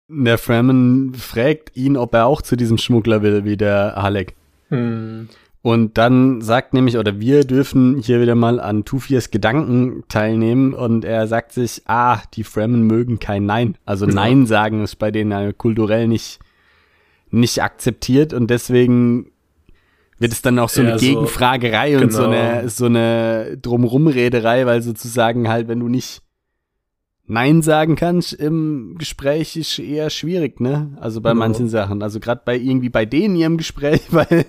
der 0.08 0.38
Fremen 0.38 1.14
fragt 1.16 1.76
ihn, 1.76 1.98
ob 1.98 2.14
er 2.14 2.26
auch 2.28 2.42
zu 2.42 2.56
diesem 2.56 2.78
Schmuggler 2.78 3.22
will, 3.22 3.44
wie 3.46 3.58
der 3.58 3.94
Halleck. 3.96 4.36
Hm. 4.70 5.30
Und 5.62 5.98
dann 5.98 6.42
sagt 6.42 6.74
nämlich, 6.74 6.98
oder 6.98 7.20
wir 7.20 7.44
dürfen 7.44 7.98
hier 7.98 8.22
wieder 8.22 8.36
mal 8.36 8.60
an 8.62 8.86
Tufirs 8.86 9.30
Gedanken 9.30 10.04
teilnehmen 10.08 10.74
und 10.74 11.04
er 11.04 11.28
sagt 11.28 11.52
sich, 11.52 11.82
ah, 11.86 12.20
die 12.34 12.44
Fremen 12.46 12.84
mögen 12.84 13.20
kein 13.20 13.46
Nein. 13.46 13.78
Also 13.86 14.06
Ja. 14.08 14.14
Nein 14.14 14.46
sagen 14.46 14.84
ist 14.84 14.96
bei 14.98 15.12
denen 15.12 15.58
kulturell 15.58 16.08
nicht, 16.08 16.40
nicht 17.30 17.62
akzeptiert 17.62 18.32
und 18.34 18.48
deswegen 18.50 19.32
wird 20.20 20.32
es 20.34 20.42
dann 20.42 20.60
auch 20.60 20.70
so 20.70 20.82
Ja, 20.82 20.90
eine 20.90 21.00
so- 21.00 21.06
Gegenfragerei 21.06 21.98
und 21.98 22.12
so 22.12 22.24
genau. 22.24 22.32
eine, 22.32 22.70
so 22.70 22.86
eine 22.86 23.58
Drumrumrederei, 23.62 24.66
weil 24.66 24.82
sozusagen 24.82 25.48
halt, 25.50 25.68
wenn 25.68 25.80
du 25.80 25.88
nicht 25.88 26.22
Nein 27.32 27.62
sagen 27.62 27.96
kannst 27.96 28.34
im 28.34 28.96
Gespräch 28.98 29.56
ist 29.56 29.78
eher 29.78 30.10
schwierig, 30.10 30.60
ne? 30.60 30.98
Also 31.00 31.22
bei 31.22 31.30
Genau. 31.30 31.40
manchen 31.46 31.70
Sachen. 31.70 32.02
Also 32.02 32.20
gerade 32.20 32.42
bei 32.44 32.58
irgendwie 32.58 32.90
bei 32.90 33.06
denen 33.06 33.36
in 33.36 33.42
ihrem 33.42 33.58
Gespräch, 33.58 34.02
weil 34.12 34.46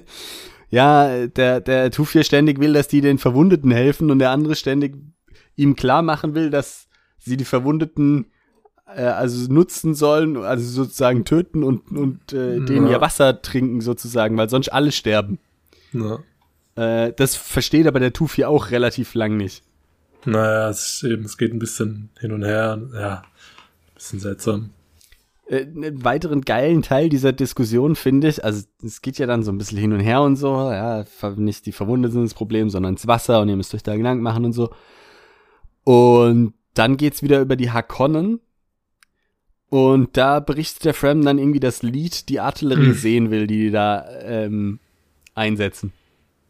ja, 0.71 1.27
der, 1.27 1.61
der 1.61 1.91
Tufir 1.91 2.25
ständig 2.25 2.59
will, 2.59 2.73
dass 2.73 2.89
die 2.89 3.01
den 3.03 3.19
Verwundeten 3.19 3.71
helfen 3.71 4.11
und 4.11 4.19
der 4.19 4.31
andere 4.31 4.55
ständig 4.55 4.95
ihm 5.57 5.77
klar 5.77 6.01
machen 6.03 6.35
will, 6.35 6.49
dass 6.49 6.89
sie 7.19 7.37
die 7.37 7.45
Verwundeten 7.45 8.27
äh, 8.87 9.03
also 9.03 9.53
nutzen 9.53 9.95
sollen, 9.95 10.39
also 10.39 10.65
sozusagen 10.65 11.27
töten 11.27 11.63
und, 11.63 11.91
und 11.93 12.33
äh, 12.33 12.61
denen 12.61 12.87
Ja. 12.87 12.93
ihr 12.95 13.01
Wasser 13.03 13.43
trinken 13.43 13.83
sozusagen, 13.83 14.39
weil 14.39 14.49
sonst 14.49 14.71
alle 14.71 14.91
sterben. 14.93 15.39
Ja. 15.93 16.19
Äh, 16.77 17.13
das 17.17 17.37
versteht 17.37 17.87
aber 17.87 18.01
der 18.01 18.13
Tufir 18.13 18.49
auch 18.49 18.71
relativ 18.71 19.15
lang 19.15 19.37
nicht. 19.37 19.63
Naja, 20.25 20.69
es, 20.69 21.03
ist 21.03 21.03
eben, 21.05 21.25
es 21.25 21.39
geht 21.39 21.53
ein 21.53 21.59
bisschen 21.59 22.11
hin 22.19 22.33
und 22.33 22.45
her. 22.45 22.81
Ja, 22.95 23.23
ein 23.23 23.95
bisschen 23.95 24.21
seltsam. 24.21 24.71
Äh, 25.51 25.63
einen 25.63 26.05
weiteren 26.05 26.43
geilen 26.43 26.83
Teil 26.83 27.09
dieser 27.09 27.33
Diskussion 27.33 27.97
finde 27.97 28.29
ich, 28.29 28.45
also 28.45 28.65
es 28.85 29.03
geht 29.03 29.19
ja 29.19 29.27
dann 29.27 29.43
so 29.43 29.51
ein 29.51 29.59
bisschen 29.59 29.79
hin 29.79 29.93
und 29.93 30.01
her 30.01 30.23
und 30.23 30.37
so, 30.37 30.71
ja, 30.71 31.05
nicht 31.37 31.67
die 31.67 31.73
Verwundeten 31.73 32.13
sind 32.15 32.25
das 32.25 32.35
Problem, 32.35 32.71
sondern 32.71 32.95
das 32.95 33.07
Wasser 33.07 33.41
und 33.41 33.49
ihr 33.49 33.57
müsst 33.57 33.75
euch 33.75 33.83
da 33.83 33.97
Gedanken 33.97 34.23
machen 34.23 34.45
und 34.45 34.53
so. 34.53 34.71
Und 35.85 36.55
dann 36.75 36.97
geht's 36.97 37.23
wieder 37.23 37.41
über 37.41 37.57
die 37.57 37.71
Hakonnen 37.71 38.41
und 39.71 40.17
da 40.17 40.41
berichtet 40.41 40.85
der 40.85 40.95
Frem 40.95 41.25
dann 41.25 41.39
irgendwie 41.39 41.61
das 41.61 41.83
Lied, 41.83 42.29
die 42.29 42.41
Artillerie 42.41 42.87
Hm. 42.87 42.95
sehen 42.95 43.31
will, 43.31 43.47
die 43.47 43.59
die 43.59 43.71
da 43.71 44.05
ähm, 44.23 44.79
einsetzen. 45.35 45.93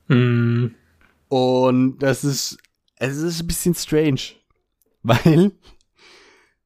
Hm. 0.09 0.75
Und 1.29 1.99
das 1.99 2.25
ist, 2.25 2.59
es 2.97 3.16
ist 3.16 3.40
ein 3.40 3.47
bisschen 3.47 3.75
strange, 3.75 4.21
weil 5.03 5.53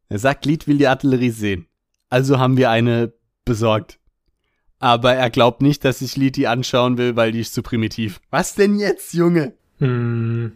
er 0.08 0.18
sagt, 0.18 0.46
Lied 0.46 0.66
will 0.66 0.78
die 0.78 0.88
Artillerie 0.88 1.30
sehen. 1.30 1.66
Also 2.08 2.38
haben 2.38 2.56
wir 2.56 2.70
eine 2.70 3.12
besorgt. 3.44 3.98
Aber 4.78 5.14
er 5.14 5.30
glaubt 5.30 5.62
nicht, 5.62 5.84
dass 5.84 6.02
ich 6.02 6.16
Lied 6.16 6.36
die 6.36 6.46
anschauen 6.46 6.98
will, 6.98 7.16
weil 7.16 7.32
die 7.32 7.40
ist 7.40 7.54
zu 7.54 7.62
primitiv. 7.62 8.20
Was 8.30 8.54
denn 8.54 8.78
jetzt, 8.78 9.14
Junge? 9.14 9.54
Hm. 9.78 10.52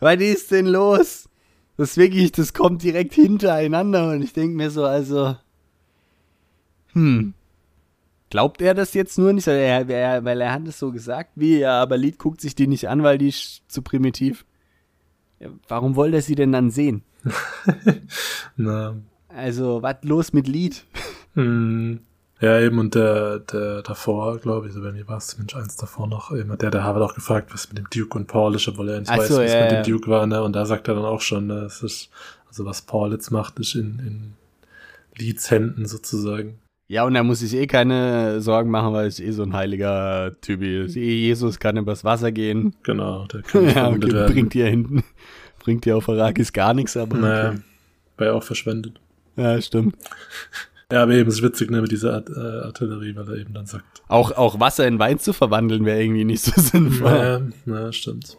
Was 0.00 0.20
ist 0.20 0.50
denn 0.50 0.66
los? 0.66 1.28
Das 1.76 1.90
ist 1.90 1.96
wirklich, 1.96 2.30
das 2.32 2.52
kommt 2.52 2.82
direkt 2.82 3.14
hintereinander 3.14 4.10
und 4.10 4.22
ich 4.22 4.32
denke 4.32 4.56
mir 4.56 4.70
so, 4.70 4.84
also, 4.84 5.36
hm, 6.92 7.34
glaubt 8.34 8.60
er 8.60 8.74
das 8.74 8.94
jetzt 8.94 9.16
nur 9.16 9.32
nicht, 9.32 9.46
weil 9.46 9.88
er, 9.88 10.24
weil 10.24 10.40
er 10.40 10.52
hat 10.52 10.66
es 10.66 10.80
so 10.80 10.90
gesagt, 10.90 11.30
wie, 11.36 11.60
ja, 11.60 11.80
aber 11.80 11.96
Lied 11.96 12.18
guckt 12.18 12.40
sich 12.40 12.56
die 12.56 12.66
nicht 12.66 12.88
an, 12.88 13.04
weil 13.04 13.16
die 13.16 13.28
ist 13.28 13.62
zu 13.68 13.80
primitiv. 13.80 14.44
Warum 15.68 15.94
wollte 15.94 16.16
er 16.16 16.22
sie 16.22 16.34
denn 16.34 16.50
dann 16.50 16.72
sehen? 16.72 17.04
Na, 18.56 18.96
Also, 19.28 19.82
was 19.82 19.98
los 20.02 20.32
mit 20.32 20.48
Lied? 20.48 20.84
Hm. 21.34 21.98
Ja, 22.40 22.60
eben, 22.60 22.78
und 22.78 22.94
der, 22.94 23.40
der 23.40 23.82
davor, 23.82 24.38
glaube 24.38 24.68
ich, 24.68 24.72
so 24.72 24.80
bei 24.80 24.92
mir 24.92 25.08
war 25.08 25.18
es 25.18 25.36
Mensch 25.36 25.56
eins 25.56 25.74
davor 25.74 26.06
noch, 26.06 26.30
hat 26.30 26.62
der, 26.62 26.70
der 26.70 26.84
Harvard 26.84 27.10
auch 27.10 27.14
gefragt, 27.14 27.52
was 27.52 27.68
mit 27.68 27.78
dem 27.78 27.86
Duke 27.92 28.16
und 28.16 28.28
Paul 28.28 28.54
ist, 28.54 28.68
obwohl 28.68 28.88
er 28.88 29.00
nicht 29.00 29.10
Ach 29.10 29.18
weiß, 29.18 29.28
so, 29.28 29.38
was 29.38 29.52
ja, 29.52 29.62
mit 29.62 29.72
ja. 29.72 29.82
dem 29.82 29.92
Duke 29.92 30.08
war, 30.08 30.26
ne? 30.28 30.42
Und 30.44 30.54
da 30.54 30.64
sagt 30.64 30.86
er 30.86 30.94
dann 30.94 31.04
auch 31.04 31.20
schon, 31.20 31.48
ne, 31.48 31.64
es 31.64 31.82
ist, 31.82 32.10
also 32.46 32.64
was 32.64 32.82
Paul 32.82 33.10
jetzt 33.10 33.32
macht, 33.32 33.58
ist 33.58 33.74
in, 33.74 33.98
in 33.98 34.32
Leeds 35.16 35.50
Händen 35.50 35.86
sozusagen. 35.86 36.58
Ja, 36.86 37.04
und 37.04 37.14
er 37.16 37.22
muss 37.22 37.38
sich 37.40 37.54
eh 37.54 37.66
keine 37.66 38.40
Sorgen 38.42 38.70
machen, 38.70 38.92
weil 38.92 39.06
es 39.06 39.18
eh 39.18 39.30
so 39.30 39.42
ein 39.42 39.54
heiliger 39.54 40.32
Typ 40.42 40.62
ist. 40.62 40.94
Jesus 40.96 41.58
kann 41.58 41.78
übers 41.78 42.04
Wasser 42.04 42.30
gehen. 42.30 42.74
Genau, 42.82 43.26
der 43.26 43.42
kann 43.42 43.64
Ja, 43.74 43.88
okay, 43.88 44.12
werden. 44.12 44.32
bringt 44.32 44.54
dir 44.54 44.66
hinten, 44.66 45.02
bringt 45.60 45.84
dir 45.86 45.96
auf 45.96 46.08
Arrakis 46.08 46.52
gar 46.52 46.74
nichts, 46.74 46.96
aber. 46.96 47.16
Naja, 47.16 47.48
okay. 47.50 47.58
war 48.18 48.26
ja 48.26 48.32
auch 48.34 48.42
verschwendet. 48.42 49.00
Ja, 49.36 49.60
stimmt. 49.60 49.96
Ja, 50.92 51.02
aber 51.02 51.12
eben, 51.12 51.28
es 51.28 51.36
ist 51.36 51.42
witzig, 51.42 51.70
ne, 51.70 51.80
mit 51.80 51.90
dieser 51.90 52.12
Art, 52.14 52.28
äh, 52.28 52.38
Artillerie, 52.66 53.16
weil 53.16 53.28
er 53.30 53.36
eben 53.38 53.54
dann 53.54 53.64
sagt, 53.66 53.84
Auch, 54.06 54.32
auch 54.32 54.60
Wasser 54.60 54.86
in 54.86 54.98
Wein 54.98 55.18
zu 55.18 55.32
verwandeln 55.32 55.86
wäre 55.86 56.02
irgendwie 56.02 56.24
nicht 56.24 56.42
so 56.44 56.52
sinnvoll. 56.60 57.10
naja, 57.10 57.40
na, 57.64 57.92
stimmt. 57.92 58.36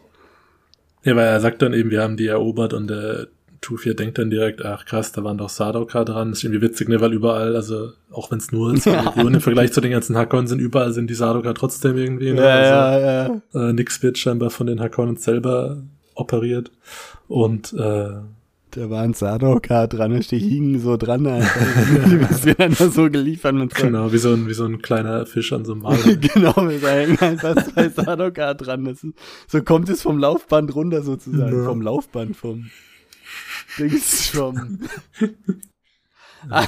Ja, 1.02 1.16
weil 1.16 1.26
er 1.26 1.40
sagt 1.40 1.60
dann 1.62 1.74
eben, 1.74 1.90
wir 1.90 2.02
haben 2.02 2.16
die 2.16 2.28
erobert 2.28 2.72
und 2.72 2.88
der 2.88 3.26
Tufir 3.60 3.94
denkt 3.94 4.18
dann 4.18 4.30
direkt, 4.30 4.64
ach 4.64 4.84
krass, 4.84 5.12
da 5.12 5.24
waren 5.24 5.38
doch 5.38 5.48
Sardaukar 5.48 6.04
dran. 6.04 6.30
Das 6.30 6.38
ist 6.38 6.44
irgendwie 6.44 6.62
witzig, 6.62 6.88
ne, 6.88 7.00
weil 7.00 7.12
überall, 7.12 7.56
also 7.56 7.90
auch 8.10 8.30
wenn 8.30 8.38
es 8.38 8.52
nur 8.52 8.74
zwei 8.76 9.00
Regionen 9.08 9.34
im 9.34 9.40
Vergleich 9.40 9.72
zu 9.72 9.80
den 9.80 9.90
ganzen 9.90 10.16
Hakon 10.16 10.46
sind, 10.46 10.60
überall 10.60 10.92
sind 10.92 11.08
die 11.08 11.14
Sardaukar 11.14 11.54
trotzdem 11.54 11.96
irgendwie, 11.96 12.32
ne? 12.32 12.42
Ja, 12.42 12.86
also, 12.86 13.06
ja, 13.06 13.40
ja. 13.54 13.68
Äh, 13.68 13.72
nix 13.72 14.02
wird 14.02 14.18
scheinbar 14.18 14.50
von 14.50 14.66
den 14.66 14.80
Hakonnen 14.80 15.16
selber 15.16 15.82
operiert. 16.14 16.70
Und 17.28 17.72
äh, 17.74 18.10
Da 18.70 18.90
war 18.90 19.02
ein 19.02 19.14
Sadokar 19.14 19.88
dran, 19.88 20.20
die 20.30 20.38
hingen 20.38 20.80
so 20.80 20.96
dran, 20.96 21.26
Alter. 21.26 21.48
Die 22.06 22.58
werden 22.58 22.76
dann 22.78 22.90
so 22.90 23.10
geliefert 23.10 23.54
mit 23.54 23.74
so. 23.74 23.86
genau, 23.86 24.12
wie 24.12 24.18
so 24.18 24.32
ein, 24.32 24.48
wie 24.48 24.54
so 24.54 24.64
ein 24.66 24.82
kleiner 24.82 25.24
Fisch 25.24 25.52
an 25.52 25.64
so 25.64 25.72
einem 25.72 25.82
Wal. 25.84 25.96
genau, 26.34 26.52
da 26.52 26.88
hängen 26.88 27.18
einfach 27.18 27.54
zwei 27.54 27.88
Sadokar 27.88 28.54
dran. 28.54 28.86
Ist, 28.86 29.06
so 29.48 29.62
kommt 29.62 29.88
es 29.88 30.02
vom 30.02 30.18
Laufband 30.18 30.74
runter 30.74 31.02
sozusagen. 31.02 31.56
Ja. 31.56 31.64
Vom 31.64 31.80
Laufband, 31.80 32.36
vom 32.36 32.66
Dings, 33.78 34.28
vom. 34.34 34.80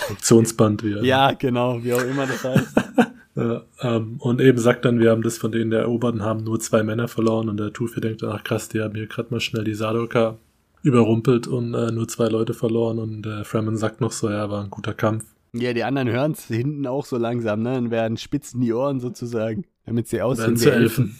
Funktionsband, 0.06 0.82
wie 0.82 0.94
er 0.94 1.04
Ja, 1.04 1.32
genau, 1.32 1.82
wie 1.82 1.92
auch 1.94 2.04
immer 2.04 2.26
das 2.26 2.44
heißt. 2.44 2.74
Ja, 3.38 3.62
ähm, 3.82 4.16
und 4.18 4.40
eben 4.40 4.58
sagt 4.58 4.84
dann, 4.84 4.98
wir 4.98 5.12
haben 5.12 5.22
das 5.22 5.38
von 5.38 5.52
denen 5.52 5.70
der 5.70 5.82
Eroberten 5.82 6.22
haben 6.22 6.42
nur 6.42 6.58
zwei 6.58 6.82
Männer 6.82 7.06
verloren 7.06 7.48
und 7.48 7.56
der 7.56 7.72
Tufir 7.72 8.00
denkt, 8.00 8.24
ach 8.24 8.42
krass, 8.42 8.68
die 8.68 8.80
haben 8.80 8.96
hier 8.96 9.06
gerade 9.06 9.28
mal 9.30 9.38
schnell 9.38 9.62
die 9.62 9.74
Sadoka 9.74 10.38
überrumpelt 10.82 11.46
und 11.46 11.72
äh, 11.72 11.92
nur 11.92 12.08
zwei 12.08 12.26
Leute 12.26 12.52
verloren 12.52 12.98
und 12.98 13.22
der 13.22 13.38
äh, 13.38 13.44
Fremen 13.44 13.76
sagt 13.76 14.00
noch 14.00 14.10
so, 14.10 14.28
ja, 14.28 14.50
war 14.50 14.64
ein 14.64 14.70
guter 14.70 14.92
Kampf. 14.92 15.24
Ja, 15.52 15.72
die 15.72 15.84
anderen 15.84 16.08
hören 16.08 16.32
es 16.32 16.46
hinten 16.46 16.86
auch 16.88 17.04
so 17.04 17.16
langsam, 17.16 17.62
ne? 17.62 17.74
Dann 17.74 17.90
werden 17.92 18.16
spitzen 18.16 18.60
die 18.60 18.72
Ohren 18.72 18.98
sozusagen, 18.98 19.64
damit 19.86 20.08
sie 20.08 20.20
aussehen 20.20 20.60
wie 20.60 20.68
Elfen. 20.68 21.16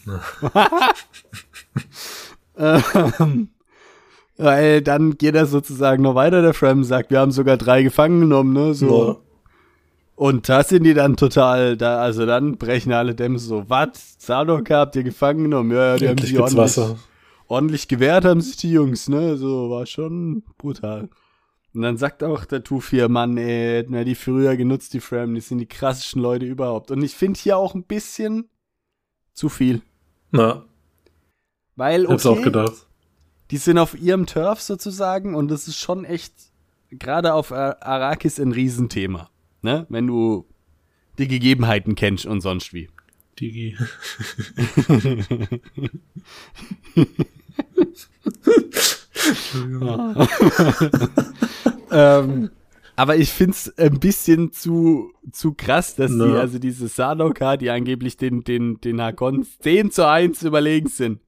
ähm, 2.59 3.49
weil 4.39 4.83
dann 4.83 5.19
geht 5.19 5.35
er 5.35 5.47
sozusagen 5.47 6.03
noch 6.03 6.15
weiter, 6.15 6.41
der 6.43 6.55
Fremen 6.55 6.85
sagt, 6.85 7.11
wir 7.11 7.19
haben 7.19 7.33
sogar 7.33 7.57
drei 7.57 7.83
gefangen 7.83 8.21
genommen, 8.21 8.53
ne? 8.53 8.73
So. 8.73 9.09
Ja. 9.09 9.17
Und 10.15 10.49
da 10.49 10.65
sind 10.65 10.85
die 10.85 10.95
dann 10.95 11.17
total, 11.17 11.77
da, 11.77 12.01
also 12.01 12.27
dann 12.27 12.57
brechen 12.57 12.93
alle 12.93 13.15
Dämme 13.15 13.39
so, 13.39 13.65
was? 13.69 14.17
Sadok 14.19 14.71
habt 14.71 14.97
ihr 14.97 15.05
gefangen 15.05 15.45
genommen? 15.45 15.71
Ja, 15.73 15.91
ja, 15.93 15.97
die 15.97 16.07
Endlich 16.07 16.31
haben 16.31 16.49
sich 16.49 16.57
ordentlich, 16.59 16.59
Wasser. 16.59 16.99
ordentlich 17.47 17.89
gewehrt, 17.89 18.25
haben 18.25 18.41
sich 18.41 18.57
die 18.57 18.73
Jungs, 18.73 19.09
ne? 19.09 19.37
So, 19.37 19.71
war 19.71 19.87
schon 19.87 20.43
brutal. 20.57 21.09
Und 21.75 21.83
dann 21.83 21.97
sagt 21.97 22.25
auch 22.25 22.45
der 22.45 22.65
Tufir, 22.65 23.09
Mann, 23.09 23.37
ey, 23.37 23.77
hätten 23.77 23.93
wir 23.93 24.05
die 24.05 24.15
früher 24.15 24.57
genutzt, 24.57 24.95
die 24.95 25.01
Fram, 25.01 25.35
die 25.35 25.41
sind 25.41 25.59
die 25.59 25.67
krassesten 25.67 26.23
Leute 26.23 26.47
überhaupt. 26.47 26.91
Und 26.91 27.03
ich 27.03 27.15
finde 27.15 27.39
hier 27.39 27.57
auch 27.57 27.75
ein 27.75 27.85
bisschen 27.85 28.49
zu 29.35 29.49
viel. 29.49 29.83
Na. 30.31 30.65
Weil, 31.77 32.07
okay, 32.07 32.15
Hab's 32.15 32.27
auch 32.27 32.43
gedacht. 32.43 32.88
Die 33.51 33.57
sind 33.57 33.79
auf 33.79 33.99
ihrem 33.99 34.27
Turf 34.27 34.61
sozusagen 34.61 35.35
und 35.35 35.49
das 35.49 35.69
ist 35.69 35.79
schon 35.79 36.05
echt, 36.05 36.33
gerade 36.91 37.35
auf 37.35 37.53
Arrakis 37.53 38.39
ein 38.39 38.53
Riesenthema. 38.53 39.31
Ne? 39.63 39.87
Wenn 39.89 40.07
du 40.07 40.47
die 41.19 41.29
Gegebenheiten 41.29 41.95
kennst 41.95 42.27
und 42.27 42.41
sonst 42.41 42.73
wie. 42.73 42.89
Digi. 43.39 43.77
ähm, 51.91 52.51
aber 52.97 53.17
ich 53.17 53.31
find's 53.31 53.73
ein 53.79 54.01
bisschen 54.01 54.53
zu, 54.53 55.13
zu 55.31 55.55
krass, 55.55 55.95
dass 55.95 56.11
no. 56.11 56.27
die, 56.27 56.33
also 56.33 56.59
diese 56.59 56.89
Sanoka, 56.89 57.57
die 57.57 57.71
angeblich 57.71 58.17
den, 58.17 58.43
den, 58.43 58.81
den 58.81 59.01
Hakon 59.01 59.47
10 59.61 59.93
zu 59.93 60.09
1 60.09 60.43
überlegen 60.43 60.89
sind. 60.89 61.21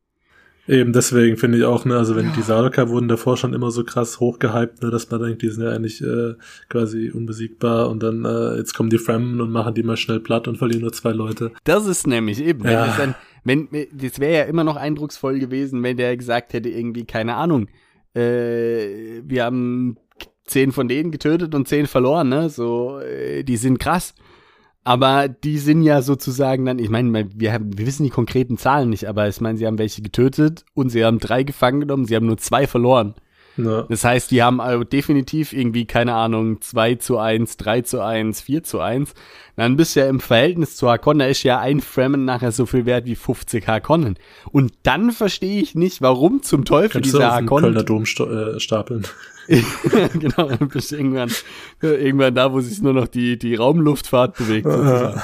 Eben, 0.71 0.93
deswegen 0.93 1.37
finde 1.37 1.59
ich 1.59 1.65
auch, 1.65 1.85
ne, 1.85 1.97
also 1.97 2.15
wenn 2.15 2.27
ja. 2.27 2.33
die 2.37 2.43
Saraka 2.43 2.89
wurden 2.89 3.09
davor 3.09 3.37
schon 3.37 3.55
immer 3.55 3.73
so 3.73 3.83
krass 3.83 4.21
hochgehypt, 4.21 4.85
ne, 4.85 4.91
dass 4.91 5.11
man 5.11 5.21
denkt, 5.21 5.43
die 5.43 5.49
sind 5.49 5.65
ja 5.65 5.73
eigentlich 5.73 6.01
äh, 6.01 6.35
quasi 6.69 7.11
unbesiegbar 7.11 7.91
und 7.91 8.05
dann 8.05 8.25
äh, 8.25 8.57
jetzt 8.57 8.75
kommen 8.75 8.89
die 8.89 8.99
Fremen 8.99 9.41
und 9.41 9.51
machen 9.51 9.75
die 9.75 9.83
mal 9.83 9.97
schnell 9.97 10.21
platt 10.21 10.47
und 10.47 10.59
verlieren 10.59 10.83
nur 10.83 10.93
zwei 10.93 11.11
Leute. 11.11 11.51
Das 11.65 11.87
ist 11.87 12.07
nämlich 12.07 12.41
eben, 12.41 12.63
ja. 12.63 12.71
wenn 12.71 12.87
das 12.87 12.97
dann, 12.99 13.15
wenn, 13.43 13.69
das 13.93 14.21
wäre 14.21 14.33
ja 14.33 14.43
immer 14.45 14.63
noch 14.63 14.77
eindrucksvoll 14.77 15.41
gewesen, 15.41 15.83
wenn 15.83 15.97
der 15.97 16.17
gesagt 16.17 16.53
hätte, 16.53 16.69
irgendwie, 16.69 17.05
keine 17.05 17.35
Ahnung, 17.35 17.67
äh, 18.15 19.23
wir 19.25 19.43
haben 19.43 19.97
zehn 20.45 20.71
von 20.71 20.87
denen 20.87 21.11
getötet 21.11 21.53
und 21.53 21.67
zehn 21.67 21.89
verloren, 21.89 22.29
ne? 22.29 22.49
So, 22.49 23.01
äh, 23.01 23.43
die 23.43 23.57
sind 23.57 23.81
krass. 23.81 24.15
Aber 24.91 25.29
die 25.29 25.59
sind 25.59 25.85
ja 25.85 26.03
sozusagen 26.03 26.65
dann, 26.65 26.81
ich 26.81 26.91
meine, 26.91 27.29
wir, 27.33 27.53
haben, 27.53 27.79
wir 27.79 27.87
wissen 27.87 28.03
die 28.03 28.11
konkreten 28.11 28.59
Zahlen 28.59 28.91
nicht, 28.91 29.07
aber 29.07 29.29
ich 29.29 29.41
meine, 29.41 29.57
sie 29.57 29.65
haben 29.65 29.79
welche 29.79 30.03
getötet 30.03 30.65
und 30.75 30.89
sie 30.89 31.05
haben 31.05 31.21
drei 31.21 31.45
gefangen 31.45 31.79
genommen, 31.79 32.07
sie 32.07 32.17
haben 32.17 32.27
nur 32.27 32.39
zwei 32.39 32.67
verloren. 32.67 33.15
Ja. 33.57 33.83
Das 33.83 34.03
heißt, 34.03 34.33
die 34.33 34.43
haben 34.43 34.61
also 34.61 34.83
definitiv 34.83 35.53
irgendwie, 35.53 35.85
keine 35.85 36.15
Ahnung, 36.15 36.61
2 36.61 36.97
zu 36.97 37.19
1, 37.19 37.57
3 37.59 37.83
zu 37.83 38.01
1, 38.01 38.41
4 38.41 38.65
zu 38.65 38.81
1. 38.81 39.15
Dann 39.55 39.77
bist 39.77 39.95
du 39.95 40.01
ja 40.01 40.09
im 40.09 40.19
Verhältnis 40.19 40.75
zu 40.75 40.89
Harkonnen, 40.89 41.29
ist 41.29 41.45
ja 41.45 41.61
ein 41.61 41.81
Fremen 41.81 42.25
nachher 42.25 42.51
so 42.51 42.67
viel 42.67 42.85
wert 42.85 43.07
wie 43.07 43.15
50 43.15 43.69
Harkonnen. 43.69 44.17
Und 44.51 44.73
dann 44.83 45.13
verstehe 45.13 45.63
ich 45.63 45.77
nicht, 45.77 46.03
warum 46.03 46.43
zum 46.43 46.65
Teufel 46.65 47.01
Kannst 47.01 47.07
dieser 47.07 47.31
Harkonnen... 47.31 47.75
Kölner 47.75 47.85
Dom 47.85 48.03
äh, 48.03 48.59
stapeln. 48.59 49.07
genau, 50.19 50.49
dann 50.49 50.69
bist 50.69 50.93
du 50.93 50.97
irgendwann, 50.97 51.31
irgendwann 51.83 52.35
da, 52.35 52.53
wo 52.53 52.61
sich 52.61 52.81
nur 52.81 52.93
noch 52.93 53.09
die, 53.09 53.37
die 53.39 53.57
Raumluftfahrt 53.57 54.37
bewegt. 54.37 54.67
Ja. 54.67 55.21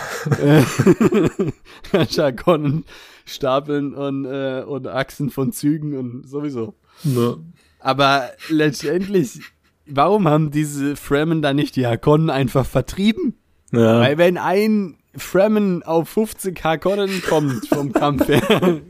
Harkonnen 1.93 2.85
stapeln 3.25 3.95
und, 3.95 4.25
äh, 4.25 4.65
und 4.67 4.89
Achsen 4.89 5.31
von 5.31 5.53
Zügen 5.53 5.97
und 5.97 6.29
sowieso. 6.29 6.75
Ja. 7.05 7.37
Aber 7.79 8.31
letztendlich, 8.49 9.41
warum 9.87 10.27
haben 10.27 10.51
diese 10.51 10.97
Fremen 10.97 11.43
da 11.43 11.53
nicht 11.55 11.77
die 11.77 11.87
Hakonnen 11.87 12.31
einfach 12.31 12.67
vertrieben? 12.67 13.35
Ja. 13.73 14.01
Weil 14.01 14.19
wenn 14.19 14.39
ein 14.39 14.97
Fremen 15.17 15.83
auf 15.85 16.09
50 16.09 16.65
Hakonnen 16.65 17.23
kommt 17.23 17.67
vom 17.69 17.93
Kampf 17.93 18.27
her, 18.29 18.43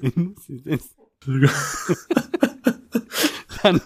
dann, 3.63 3.81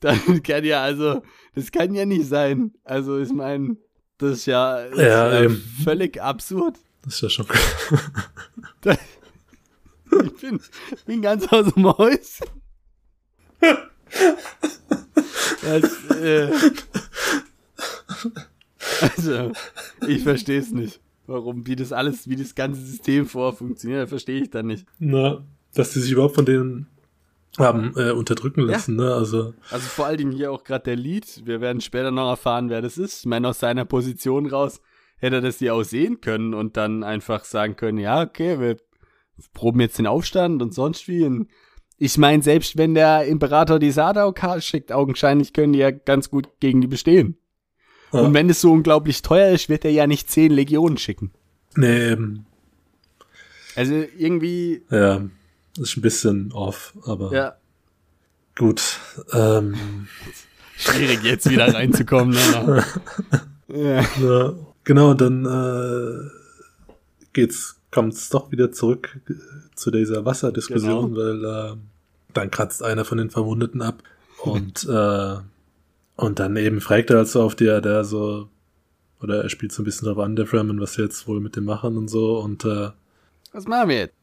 dann 0.24 0.42
kann 0.42 0.64
ja 0.64 0.82
also, 0.82 1.22
das 1.54 1.70
kann 1.70 1.94
ja 1.94 2.04
nicht 2.04 2.26
sein. 2.26 2.72
Also 2.84 3.18
ich 3.18 3.32
meine, 3.32 3.76
das 4.18 4.38
ist 4.38 4.46
ja, 4.46 4.88
das 4.88 4.98
ja, 4.98 5.28
ist 5.28 5.50
ja 5.50 5.56
völlig 5.84 6.20
absurd. 6.20 6.76
Das 7.02 7.14
ist 7.14 7.22
ja 7.22 7.30
schon. 7.30 7.46
ich 10.24 10.40
bin, 10.40 10.60
bin 11.06 11.22
ganz 11.22 11.46
aus 11.48 11.72
dem 11.72 11.86
Häuschen 11.86 12.46
das, 15.62 16.10
äh, 16.16 16.50
also, 19.00 19.52
ich 20.06 20.22
verstehe 20.22 20.60
es 20.60 20.72
nicht. 20.72 21.00
Warum, 21.26 21.66
wie 21.66 21.76
das 21.76 21.92
alles, 21.92 22.28
wie 22.28 22.36
das 22.36 22.54
ganze 22.54 22.80
System 22.80 23.26
vor 23.26 23.52
funktioniert, 23.52 24.08
verstehe 24.08 24.42
ich 24.42 24.50
dann 24.50 24.66
nicht. 24.66 24.86
Na, 24.98 25.44
dass 25.74 25.92
die 25.92 26.00
sich 26.00 26.12
überhaupt 26.12 26.34
von 26.34 26.44
denen 26.44 26.86
haben 27.58 27.92
äh, 27.96 28.10
unterdrücken 28.10 28.62
lassen, 28.62 28.98
ja. 28.98 29.06
ne? 29.06 29.14
Also, 29.14 29.54
also 29.70 29.86
vor 29.88 30.06
allen 30.06 30.18
Dingen 30.18 30.32
hier 30.32 30.52
auch 30.52 30.64
gerade 30.64 30.84
der 30.84 30.96
Lied. 30.96 31.42
Wir 31.44 31.60
werden 31.60 31.80
später 31.80 32.10
noch 32.10 32.28
erfahren, 32.28 32.70
wer 32.70 32.80
das 32.80 32.96
ist. 32.96 33.20
Ich 33.20 33.26
meine, 33.26 33.48
aus 33.48 33.60
seiner 33.60 33.84
Position 33.84 34.46
raus 34.46 34.80
hätte 35.16 35.36
er 35.36 35.42
das 35.42 35.60
ja 35.60 35.72
auch 35.72 35.82
sehen 35.82 36.20
können 36.20 36.54
und 36.54 36.76
dann 36.76 37.02
einfach 37.02 37.44
sagen 37.44 37.76
können, 37.76 37.98
ja, 37.98 38.22
okay, 38.22 38.60
wir 38.60 38.76
proben 39.52 39.80
jetzt 39.80 39.98
den 39.98 40.06
Aufstand 40.06 40.62
und 40.62 40.74
sonst 40.74 41.08
wie. 41.08 41.24
Und 41.24 41.48
ich 41.98 42.16
meine, 42.18 42.42
selbst 42.42 42.78
wenn 42.78 42.94
der 42.94 43.24
Imperator 43.24 43.78
die 43.78 43.90
Sadao 43.90 44.34
schickt, 44.60 44.92
augenscheinlich 44.92 45.52
können 45.52 45.72
die 45.72 45.80
ja 45.80 45.90
ganz 45.90 46.30
gut 46.30 46.48
gegen 46.60 46.80
die 46.80 46.86
bestehen. 46.86 47.36
Ja. 48.12 48.20
Und 48.20 48.34
wenn 48.34 48.48
es 48.50 48.60
so 48.60 48.72
unglaublich 48.72 49.22
teuer 49.22 49.50
ist, 49.52 49.68
wird 49.68 49.84
er 49.84 49.92
ja 49.92 50.06
nicht 50.06 50.30
zehn 50.30 50.50
Legionen 50.50 50.98
schicken. 50.98 51.32
Nee, 51.76 52.12
eben. 52.12 52.46
Also 53.76 53.94
irgendwie. 54.16 54.82
Ja, 54.90 55.22
ist 55.80 55.96
ein 55.96 56.02
bisschen 56.02 56.52
off, 56.52 56.94
aber. 57.04 57.32
Ja. 57.32 57.56
Gut. 58.56 58.98
Ähm. 59.32 60.08
Schwierig 60.76 61.22
jetzt 61.24 61.48
wieder 61.48 61.72
reinzukommen. 61.74 62.34
Ne? 62.34 62.84
ja. 63.68 64.00
ja. 64.00 64.54
Genau, 64.84 65.14
dann 65.14 65.44
äh, 65.44 66.30
geht's, 67.32 67.80
kommt's 67.90 68.28
doch 68.30 68.50
wieder 68.50 68.72
zurück 68.72 69.20
zu 69.74 69.90
dieser 69.90 70.24
Wasserdiskussion, 70.24 71.14
genau. 71.14 71.20
weil 71.20 71.44
äh, 71.44 71.76
dann 72.32 72.50
kratzt 72.50 72.82
einer 72.82 73.04
von 73.04 73.18
den 73.18 73.30
Verwundeten 73.30 73.82
ab 73.82 74.02
und 74.42 74.84
äh, 74.88 75.36
und 76.16 76.38
dann 76.38 76.56
eben 76.56 76.82
fragt 76.82 77.10
er 77.10 77.18
halt 77.18 77.28
so 77.28 77.42
auf 77.42 77.54
der, 77.54 77.80
der 77.80 78.04
so 78.04 78.48
oder 79.22 79.42
er 79.42 79.48
spielt 79.48 79.72
so 79.72 79.82
ein 79.82 79.84
bisschen 79.84 80.06
drauf 80.06 80.18
an, 80.18 80.36
der 80.36 80.46
Fremen, 80.46 80.80
was 80.80 80.94
sie 80.94 81.02
jetzt 81.02 81.26
wohl 81.28 81.40
mit 81.40 81.56
dem 81.56 81.64
machen 81.64 81.96
und 81.96 82.08
so 82.08 82.38
und 82.40 82.64
äh, 82.64 82.90
was 83.52 83.66
machen 83.66 83.88
wir 83.88 83.96
jetzt? 83.96 84.19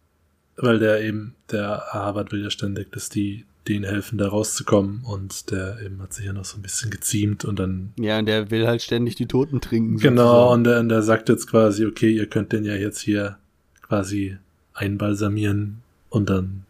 Weil 0.58 0.80
der 0.80 1.02
eben, 1.02 1.36
der 1.52 1.84
Harvard 1.92 2.32
will 2.32 2.44
ja 2.44 2.50
ständig, 2.50 2.92
dass 2.92 3.10
die 3.10 3.46
denen 3.68 3.86
helfen, 3.86 4.18
da 4.18 4.30
rauszukommen 4.30 5.04
und 5.04 5.52
der 5.52 5.80
eben 5.82 6.02
hat 6.02 6.14
sich 6.14 6.26
ja 6.26 6.34
noch 6.34 6.46
so 6.46 6.58
ein 6.58 6.62
bisschen 6.62 6.90
geziemt 6.90 7.46
und 7.46 7.60
dann. 7.60 7.94
Ja, 8.00 8.20
und 8.20 8.26
der 8.26 8.50
will 8.50 8.68
halt 8.68 8.82
ständig 8.82 9.16
die 9.16 9.26
Toten 9.26 9.62
trinken. 9.62 9.98
Genau, 9.98 10.54
und 10.54 10.64
der, 10.64 10.80
und 10.80 10.90
der 10.90 11.02
sagt 11.02 11.30
jetzt 11.30 11.48
quasi, 11.50 11.86
okay, 11.86 12.12
ihr 12.12 12.28
könnt 12.28 12.54
den 12.54 12.64
ja 12.64 12.76
jetzt 12.76 13.00
hier 13.00 13.38
quasi 13.82 14.38
einbalsamieren 14.74 15.82
und 16.10 16.30
dann 16.30 16.64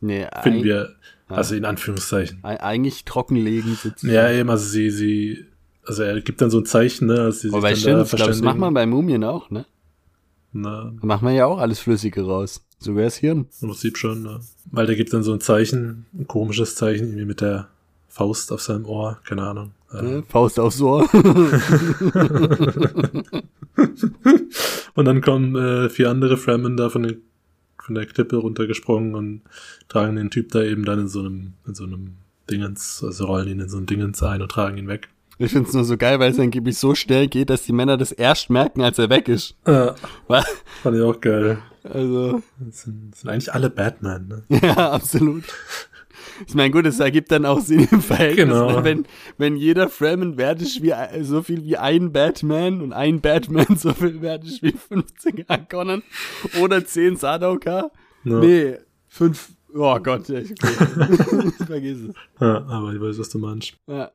nee, 0.00 0.26
finden 0.42 0.64
wir, 0.64 0.94
also 1.28 1.54
in 1.54 1.64
Anführungszeichen. 1.64 2.42
Eigentlich 2.44 3.04
trockenlegen 3.04 3.74
sozusagen. 3.74 4.14
Ja, 4.14 4.30
eben, 4.30 4.50
also 4.50 4.66
sie, 4.66 4.90
sie, 4.90 5.46
also 5.84 6.02
er 6.02 6.20
gibt 6.20 6.40
dann 6.40 6.50
so 6.50 6.58
ein 6.58 6.66
Zeichen, 6.66 7.06
ne, 7.06 7.20
als 7.20 7.40
sie 7.40 7.50
sich 7.50 7.60
dann 7.60 7.76
stimmt, 7.76 7.96
da 7.96 8.02
ich 8.02 8.10
glaube, 8.10 8.30
das 8.30 8.42
macht 8.42 8.58
man 8.58 8.74
bei 8.74 8.86
Mumien 8.86 9.24
auch, 9.24 9.50
ne? 9.50 9.64
Na. 10.54 10.92
Da 11.00 11.06
macht 11.06 11.22
man 11.22 11.34
ja 11.34 11.46
auch 11.46 11.58
alles 11.58 11.80
Flüssige 11.80 12.22
raus. 12.22 12.64
Sogar 12.78 13.04
das 13.04 13.16
Hirn. 13.16 13.46
Im 13.60 13.68
Prinzip 13.68 13.98
schon, 13.98 14.22
ne? 14.22 14.40
Weil 14.70 14.86
der 14.86 14.94
gibt 14.94 15.12
dann 15.12 15.24
so 15.24 15.32
ein 15.32 15.40
Zeichen, 15.40 16.06
ein 16.14 16.28
komisches 16.28 16.76
Zeichen, 16.76 17.08
irgendwie 17.08 17.24
mit 17.24 17.40
der 17.40 17.68
Faust 18.08 18.52
auf 18.52 18.62
seinem 18.62 18.86
Ohr, 18.86 19.18
keine 19.24 19.42
Ahnung. 19.42 19.72
Äh, 19.92 20.22
Faust 20.28 20.60
aufs 20.60 20.80
Ohr. 20.80 21.08
und 24.94 25.04
dann 25.04 25.20
kommen 25.20 25.56
äh, 25.56 25.90
vier 25.90 26.10
andere 26.10 26.36
Fremen 26.36 26.76
da 26.76 26.88
von, 26.88 27.02
den, 27.02 27.22
von 27.78 27.96
der 27.96 28.06
Klippe 28.06 28.36
runtergesprungen 28.36 29.16
und 29.16 29.42
tragen 29.88 30.14
den 30.14 30.30
Typ 30.30 30.52
da 30.52 30.62
eben 30.62 30.84
dann 30.84 31.00
in 31.00 31.08
so 31.08 31.18
einem, 31.20 31.54
in 31.66 31.74
so 31.74 31.82
einem 31.82 32.12
Dingens, 32.48 33.02
also 33.04 33.26
rollen 33.26 33.48
ihn 33.48 33.58
in 33.58 33.68
so 33.68 33.78
ein 33.78 33.86
Dingens 33.86 34.22
ein 34.22 34.40
und 34.40 34.50
tragen 34.50 34.78
ihn 34.78 34.86
weg. 34.86 35.08
Ich 35.38 35.50
find's 35.52 35.72
nur 35.72 35.84
so 35.84 35.96
geil, 35.96 36.20
weil 36.20 36.30
es 36.30 36.38
angeblich 36.38 36.78
so 36.78 36.94
schnell 36.94 37.26
geht, 37.28 37.50
dass 37.50 37.62
die 37.62 37.72
Männer 37.72 37.96
das 37.96 38.12
erst 38.12 38.50
merken, 38.50 38.82
als 38.82 38.98
er 38.98 39.10
weg 39.10 39.28
ist. 39.28 39.56
Ja, 39.66 39.94
fand 40.82 40.96
ich 40.96 41.02
auch 41.02 41.20
geil. 41.20 41.58
Also. 41.82 42.42
Das 42.58 42.82
sind, 42.82 43.10
das 43.12 43.20
sind 43.20 43.30
eigentlich 43.30 43.52
alle 43.52 43.68
Batman, 43.70 44.28
ne? 44.28 44.42
Ja, 44.62 44.92
absolut. 44.92 45.44
Ich 46.46 46.54
meine, 46.54 46.70
gut, 46.70 46.86
es 46.86 47.00
ergibt 47.00 47.30
dann 47.32 47.44
auch 47.46 47.60
Sinn 47.60 47.86
im 47.90 48.00
Verhältnis, 48.00 48.46
Genau. 48.48 48.70
ne? 48.78 48.84
wenn, 48.84 49.06
wenn 49.36 49.56
jeder 49.56 49.88
Fremen 49.88 50.36
wert 50.36 50.62
ist 50.62 50.82
wie 50.82 50.92
so 51.22 51.42
viel 51.42 51.64
wie 51.64 51.76
ein 51.76 52.12
Batman 52.12 52.80
und 52.80 52.92
ein 52.92 53.20
Batman 53.20 53.76
so 53.76 53.92
viel 53.92 54.22
wert 54.22 54.44
ist 54.44 54.62
wie 54.62 54.72
15 54.72 55.44
Harkonnen 55.48 56.02
oder 56.60 56.84
10 56.84 57.16
Sadoka. 57.16 57.90
Ja. 58.24 58.38
Nee, 58.40 58.78
5. 59.08 59.50
Oh 59.76 59.98
Gott, 59.98 60.28
ja, 60.28 60.38
okay. 60.38 60.54
Vergiss 61.66 61.98
es. 62.08 62.14
Ja, 62.40 62.64
aber 62.68 62.92
ich 62.94 63.00
weiß, 63.00 63.18
was 63.18 63.28
du 63.28 63.38
meinst. 63.38 63.74
Ja. 63.86 64.10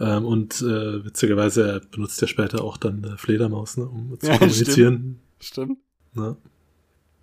Ähm, 0.00 0.24
und 0.24 0.60
äh, 0.62 1.04
witzigerweise, 1.04 1.68
er 1.68 1.80
benutzt 1.80 2.20
ja 2.20 2.26
später 2.26 2.64
auch 2.64 2.76
dann 2.76 3.04
äh, 3.04 3.16
Fledermaus, 3.16 3.76
ne, 3.76 3.84
um 3.84 4.18
zu 4.18 4.26
Ja, 4.26 4.38
kommunizieren. 4.38 5.20
Stimmt. 5.40 5.78
Ne? 6.14 6.36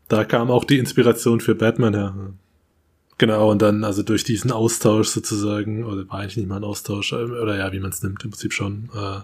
Da 0.07 0.23
kam 0.25 0.49
auch 0.51 0.63
die 0.63 0.77
Inspiration 0.77 1.39
für 1.41 1.55
Batman 1.55 1.93
her. 1.93 2.13
ne? 2.15 2.33
Genau, 3.17 3.51
und 3.51 3.61
dann, 3.61 3.83
also 3.83 4.01
durch 4.01 4.23
diesen 4.23 4.51
Austausch 4.51 5.09
sozusagen, 5.09 5.83
oder 5.83 6.07
war 6.09 6.19
eigentlich 6.19 6.37
nicht 6.37 6.47
mal 6.47 6.57
ein 6.57 6.63
Austausch, 6.63 7.11
ähm, 7.13 7.31
oder 7.31 7.57
ja, 7.57 7.71
wie 7.73 7.79
man 7.79 7.89
es 7.91 8.01
nimmt, 8.01 8.23
im 8.23 8.31
Prinzip 8.31 8.53
schon, 8.53 8.89
äh, 8.95 9.19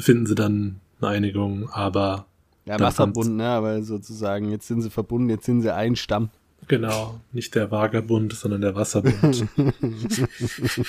finden 0.00 0.26
sie 0.26 0.34
dann 0.34 0.80
eine 1.00 1.08
Einigung, 1.10 1.68
aber 1.70 2.26
Ja, 2.66 2.78
Wasserbund, 2.78 3.36
ne? 3.36 3.48
Aber 3.48 3.82
sozusagen, 3.82 4.50
jetzt 4.50 4.68
sind 4.68 4.82
sie 4.82 4.90
verbunden, 4.90 5.28
jetzt 5.30 5.44
sind 5.46 5.62
sie 5.62 5.74
ein 5.74 5.96
Stamm. 5.96 6.30
genau, 6.68 7.20
nicht 7.32 7.54
der 7.54 7.70
Vagabund, 7.70 8.32
sondern 8.32 8.60
der 8.60 8.74
Wasserbund. 8.76 9.46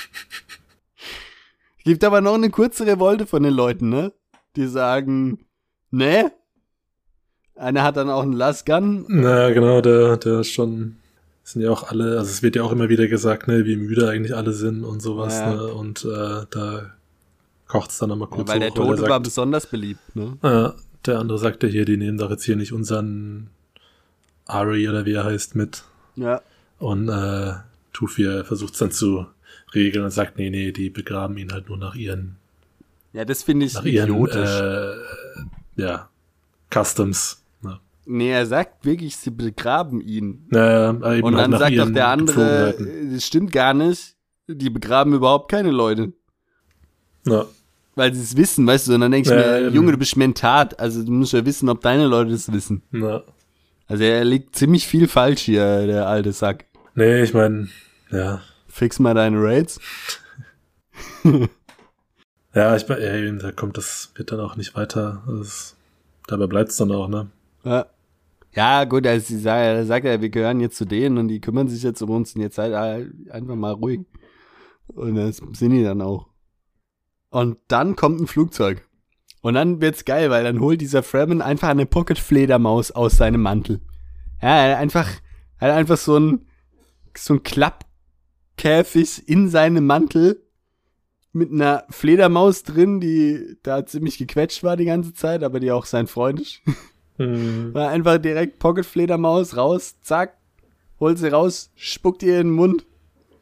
Gibt 1.87 2.03
aber 2.03 2.19
noch 2.19 2.33
eine 2.33 2.49
kurze 2.49 2.85
Revolte 2.85 3.25
von 3.25 3.43
den 3.43 3.53
Leuten, 3.53 3.87
ne? 3.87 4.11
Die 4.57 4.67
sagen, 4.67 5.45
ne? 5.89 6.33
Einer 7.55 7.83
hat 7.83 7.95
dann 7.95 8.09
auch 8.09 8.23
einen 8.23 8.33
Lasgun. 8.33 9.05
Na, 9.07 9.51
genau, 9.51 9.79
der, 9.79 10.17
der 10.17 10.41
ist 10.41 10.51
schon, 10.51 10.97
sind 11.45 11.61
ja 11.61 11.71
auch 11.71 11.89
alle, 11.89 12.17
also 12.19 12.29
es 12.29 12.43
wird 12.43 12.57
ja 12.57 12.63
auch 12.63 12.73
immer 12.73 12.89
wieder 12.89 13.07
gesagt, 13.07 13.47
ne, 13.47 13.63
wie 13.63 13.77
müde 13.77 14.09
eigentlich 14.09 14.35
alle 14.35 14.51
sind 14.51 14.83
und 14.83 15.01
sowas, 15.01 15.39
Ja. 15.39 15.55
ne, 15.55 15.73
und 15.75 16.03
äh, 16.03 16.45
da 16.49 16.91
kocht's 17.69 17.99
dann 17.99 18.09
nochmal 18.09 18.27
Ja, 18.31 18.35
kurz 18.35 18.49
weil 18.49 18.59
der 18.59 18.71
hoch, 18.71 18.75
Tote 18.75 18.89
er 18.95 19.01
war 19.03 19.07
sagt, 19.13 19.23
besonders 19.23 19.65
beliebt, 19.67 20.13
ne? 20.13 20.37
äh, 20.41 20.81
der 21.05 21.19
andere 21.19 21.39
sagt 21.39 21.63
ja 21.63 21.69
hier, 21.69 21.85
die 21.85 21.95
nehmen 21.95 22.17
doch 22.17 22.29
jetzt 22.31 22.43
hier 22.43 22.57
nicht 22.57 22.73
unseren 22.73 23.49
Ari 24.45 24.89
oder 24.89 25.05
wie 25.05 25.13
er 25.13 25.23
heißt 25.23 25.55
mit 25.55 25.85
Ja. 26.17 26.41
und 26.79 27.07
äh, 27.07 27.53
Tufir 27.93 28.43
versucht 28.43 28.73
es 28.73 28.79
dann 28.79 28.91
zu 28.91 29.25
regeln 29.73 30.05
und 30.05 30.11
sagt, 30.11 30.37
nee, 30.37 30.49
nee, 30.49 30.71
die 30.71 30.89
begraben 30.89 31.37
ihn 31.37 31.51
halt 31.51 31.67
nur 31.69 31.77
nach 31.77 31.95
ihren, 31.95 32.37
Ja, 33.13 33.25
das 33.25 33.43
finde 33.43 33.65
ich 33.65 33.73
nach 33.73 33.83
ihren, 33.85 34.09
idiotisch. 34.09 34.59
äh, 34.59 34.93
ja, 35.75 36.09
Customs. 36.73 37.43
Ne. 37.61 37.79
nee, 38.05 38.31
er 38.31 38.45
sagt 38.45 38.85
wirklich, 38.85 39.15
sie 39.17 39.31
begraben 39.31 40.01
ihn. 40.01 40.45
Naja, 40.49 40.89
eben 41.13 41.23
Und 41.23 41.35
halt 41.35 41.43
dann 41.45 41.59
sagt 41.59 41.71
doch 41.71 41.75
ihren 41.75 41.93
der 41.93 42.07
andere, 42.09 42.75
äh, 42.77 43.13
das 43.13 43.25
stimmt 43.25 43.51
gar 43.51 43.73
nicht. 43.73 44.15
Die 44.47 44.69
begraben 44.69 45.13
überhaupt 45.13 45.51
keine 45.51 45.71
Leute. 45.71 46.13
Ja. 47.25 47.45
Weil 47.95 48.13
sie 48.13 48.21
es 48.21 48.37
wissen, 48.37 48.65
weißt 48.65 48.87
du? 48.87 48.93
Und 48.93 49.01
dann 49.01 49.11
denke 49.11 49.29
ich 49.29 49.35
Ja, 49.35 49.59
mir. 49.59 49.69
Junge, 49.69 49.91
du 49.91 49.97
bist 49.97 50.15
Mentat. 50.15 50.79
Also 50.79 51.03
du 51.03 51.11
musst 51.11 51.33
ja 51.33 51.43
wissen, 51.45 51.67
ob 51.67 51.81
deine 51.81 52.05
Leute 52.07 52.31
das 52.31 52.51
wissen. 52.53 52.81
Na. 52.91 53.23
Also 53.87 54.03
er 54.03 54.23
liegt 54.23 54.55
ziemlich 54.55 54.87
viel 54.87 55.07
falsch 55.07 55.41
hier, 55.41 55.85
der 55.87 56.07
alte 56.07 56.31
Sack. 56.31 56.65
Nee, 56.95 57.23
ich 57.23 57.33
meine, 57.33 57.67
ja. 58.11 58.41
Fix 58.77 58.99
mal 58.99 59.15
deine 59.15 59.41
Raids. 59.41 59.79
Ja, 62.53 62.75
ich 62.75 62.87
ja, 62.87 63.15
eben, 63.15 63.37
da 63.37 63.51
kommt 63.51 63.77
das, 63.77 64.11
wird 64.15 64.31
dann 64.31 64.39
auch 64.39 64.55
nicht 64.55 64.75
weiter. 64.75 65.21
Das, 65.27 65.75
dabei 66.25 66.47
bleibt's 66.47 66.77
dann 66.77 66.91
auch, 66.91 67.07
ne? 67.07 67.29
Ja. 67.63 67.85
Ja, 68.55 68.85
gut, 68.85 69.05
also 69.05 69.27
sie 69.27 69.37
sagt, 69.37 69.61
er 69.63 69.85
sagt 69.85 70.07
ja, 70.07 70.19
wir 70.21 70.29
gehören 70.29 70.59
jetzt 70.59 70.77
zu 70.77 70.85
denen 70.85 71.19
und 71.19 71.27
die 71.27 71.39
kümmern 71.39 71.67
sich 71.67 71.83
jetzt 71.83 72.01
um 72.01 72.09
uns 72.09 72.33
und 72.33 72.41
jetzt 72.41 72.57
ihr 72.57 73.11
einfach 73.29 73.55
mal 73.55 73.73
ruhig. 73.73 73.99
Und 74.87 75.13
das 75.13 75.37
sind 75.37 75.69
die 75.69 75.83
dann 75.83 76.01
auch. 76.01 76.29
Und 77.29 77.59
dann 77.67 77.95
kommt 77.95 78.19
ein 78.21 78.25
Flugzeug. 78.25 78.87
Und 79.41 79.53
dann 79.53 79.79
wird's 79.79 80.03
geil, 80.03 80.31
weil 80.31 80.43
dann 80.43 80.59
holt 80.59 80.81
dieser 80.81 81.03
Fremen 81.03 81.43
einfach 81.43 81.67
eine 81.67 81.85
Pocket-Fledermaus 81.85 82.89
aus 82.89 83.17
seinem 83.17 83.43
Mantel. 83.43 83.81
Ja, 84.41 84.65
er 84.65 84.71
hat 84.71 84.81
einfach, 84.81 85.09
er 85.59 85.67
hat 85.67 85.77
einfach 85.77 85.97
so 85.97 86.17
ein, 86.17 86.47
so 87.15 87.35
ein 87.35 87.43
Klappkäfig 88.57 89.23
in 89.27 89.49
seinem 89.49 89.85
Mantel 89.85 90.41
mit 91.31 91.51
einer 91.51 91.83
Fledermaus 91.89 92.63
drin, 92.63 92.99
die 92.99 93.57
da 93.63 93.85
ziemlich 93.85 94.17
gequetscht 94.17 94.63
war 94.63 94.75
die 94.75 94.85
ganze 94.85 95.13
Zeit, 95.13 95.43
aber 95.43 95.59
die 95.59 95.71
auch 95.71 95.85
sein 95.85 96.07
Freund 96.07 96.41
ist. 96.41 96.61
Hm. 97.17 97.73
War 97.73 97.89
einfach 97.89 98.17
direkt 98.17 98.59
Pocket-Fledermaus 98.59 99.55
raus, 99.55 99.95
zack, 100.01 100.37
holt 100.99 101.17
sie 101.19 101.31
raus, 101.31 101.71
spuckt 101.75 102.23
ihr 102.23 102.39
in 102.39 102.47
den 102.47 102.55
Mund, 102.55 102.85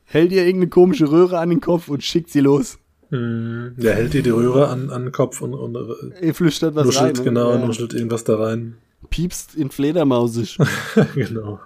hält 0.04 0.32
ihr 0.32 0.44
irgendeine 0.46 0.70
komische 0.70 1.10
Röhre 1.10 1.40
an 1.40 1.50
den 1.50 1.62
Kopf 1.62 1.88
und 1.88 2.04
schickt 2.04 2.30
sie 2.30 2.42
los. 2.42 2.78
Hm. 3.10 3.76
Der 3.78 3.96
hält 3.96 4.14
dir 4.14 4.24
die 4.24 4.30
Röhre 4.32 4.68
an, 4.68 4.90
an 4.90 5.04
den 5.04 5.12
Kopf 5.12 5.42
und, 5.42 5.54
und 5.54 5.76
äh, 5.76 6.28
Ihr 6.28 6.34
flüstert 6.36 6.76
was 6.76 6.86
nuschelt, 6.88 7.18
rein. 7.20 7.24
ne? 7.26 7.30
genau, 7.30 7.52
Ja. 7.52 7.66
nuschelt 7.66 7.94
irgendwas 7.94 8.24
da 8.26 8.36
rein. 8.36 8.78
Piepst 9.10 9.56
in 9.56 9.70
Fledermausisch. 9.70 10.58
genau. 11.16 11.60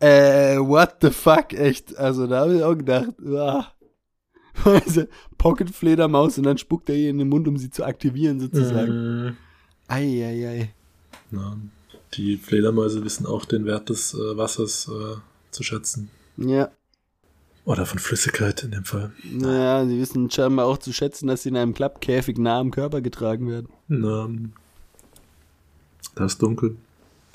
Äh, 0.00 0.56
what 0.58 0.96
the 1.00 1.10
fuck, 1.10 1.52
echt. 1.52 1.96
Also 1.96 2.26
da 2.26 2.40
habe 2.40 2.56
ich 2.56 2.62
auch 2.62 2.76
gedacht, 2.76 3.10
ah. 3.26 3.72
Diese 4.86 5.08
Pocket-Fledermaus 5.38 6.36
und 6.36 6.44
dann 6.44 6.58
spuckt 6.58 6.90
er 6.90 6.96
ihr 6.96 7.10
in 7.10 7.18
den 7.18 7.28
Mund, 7.28 7.48
um 7.48 7.56
sie 7.56 7.70
zu 7.70 7.84
aktivieren 7.84 8.40
sozusagen. 8.40 9.36
Eieiei. 9.88 10.74
Na, 11.30 11.56
die 12.14 12.36
Fledermäuse 12.36 13.04
wissen 13.04 13.26
auch 13.26 13.44
den 13.44 13.64
Wert 13.64 13.88
des 13.88 14.14
äh, 14.14 14.36
Wassers 14.36 14.88
äh, 14.88 15.16
zu 15.50 15.62
schätzen. 15.62 16.10
Ja. 16.36 16.70
Oder 17.64 17.86
von 17.86 17.98
Flüssigkeit 17.98 18.62
in 18.64 18.72
dem 18.72 18.84
Fall. 18.84 19.12
Naja, 19.22 19.86
sie 19.86 19.98
wissen 20.00 20.30
scheinbar 20.30 20.66
auch 20.66 20.78
zu 20.78 20.92
schätzen, 20.92 21.28
dass 21.28 21.42
sie 21.42 21.50
in 21.50 21.56
einem 21.56 21.74
Klappkäfig 21.74 22.38
nah 22.38 22.58
am 22.58 22.70
Körper 22.70 23.00
getragen 23.00 23.48
werden. 23.48 23.68
Na, 23.88 24.28
da 26.14 26.24
ist 26.24 26.42
dunkel. 26.42 26.76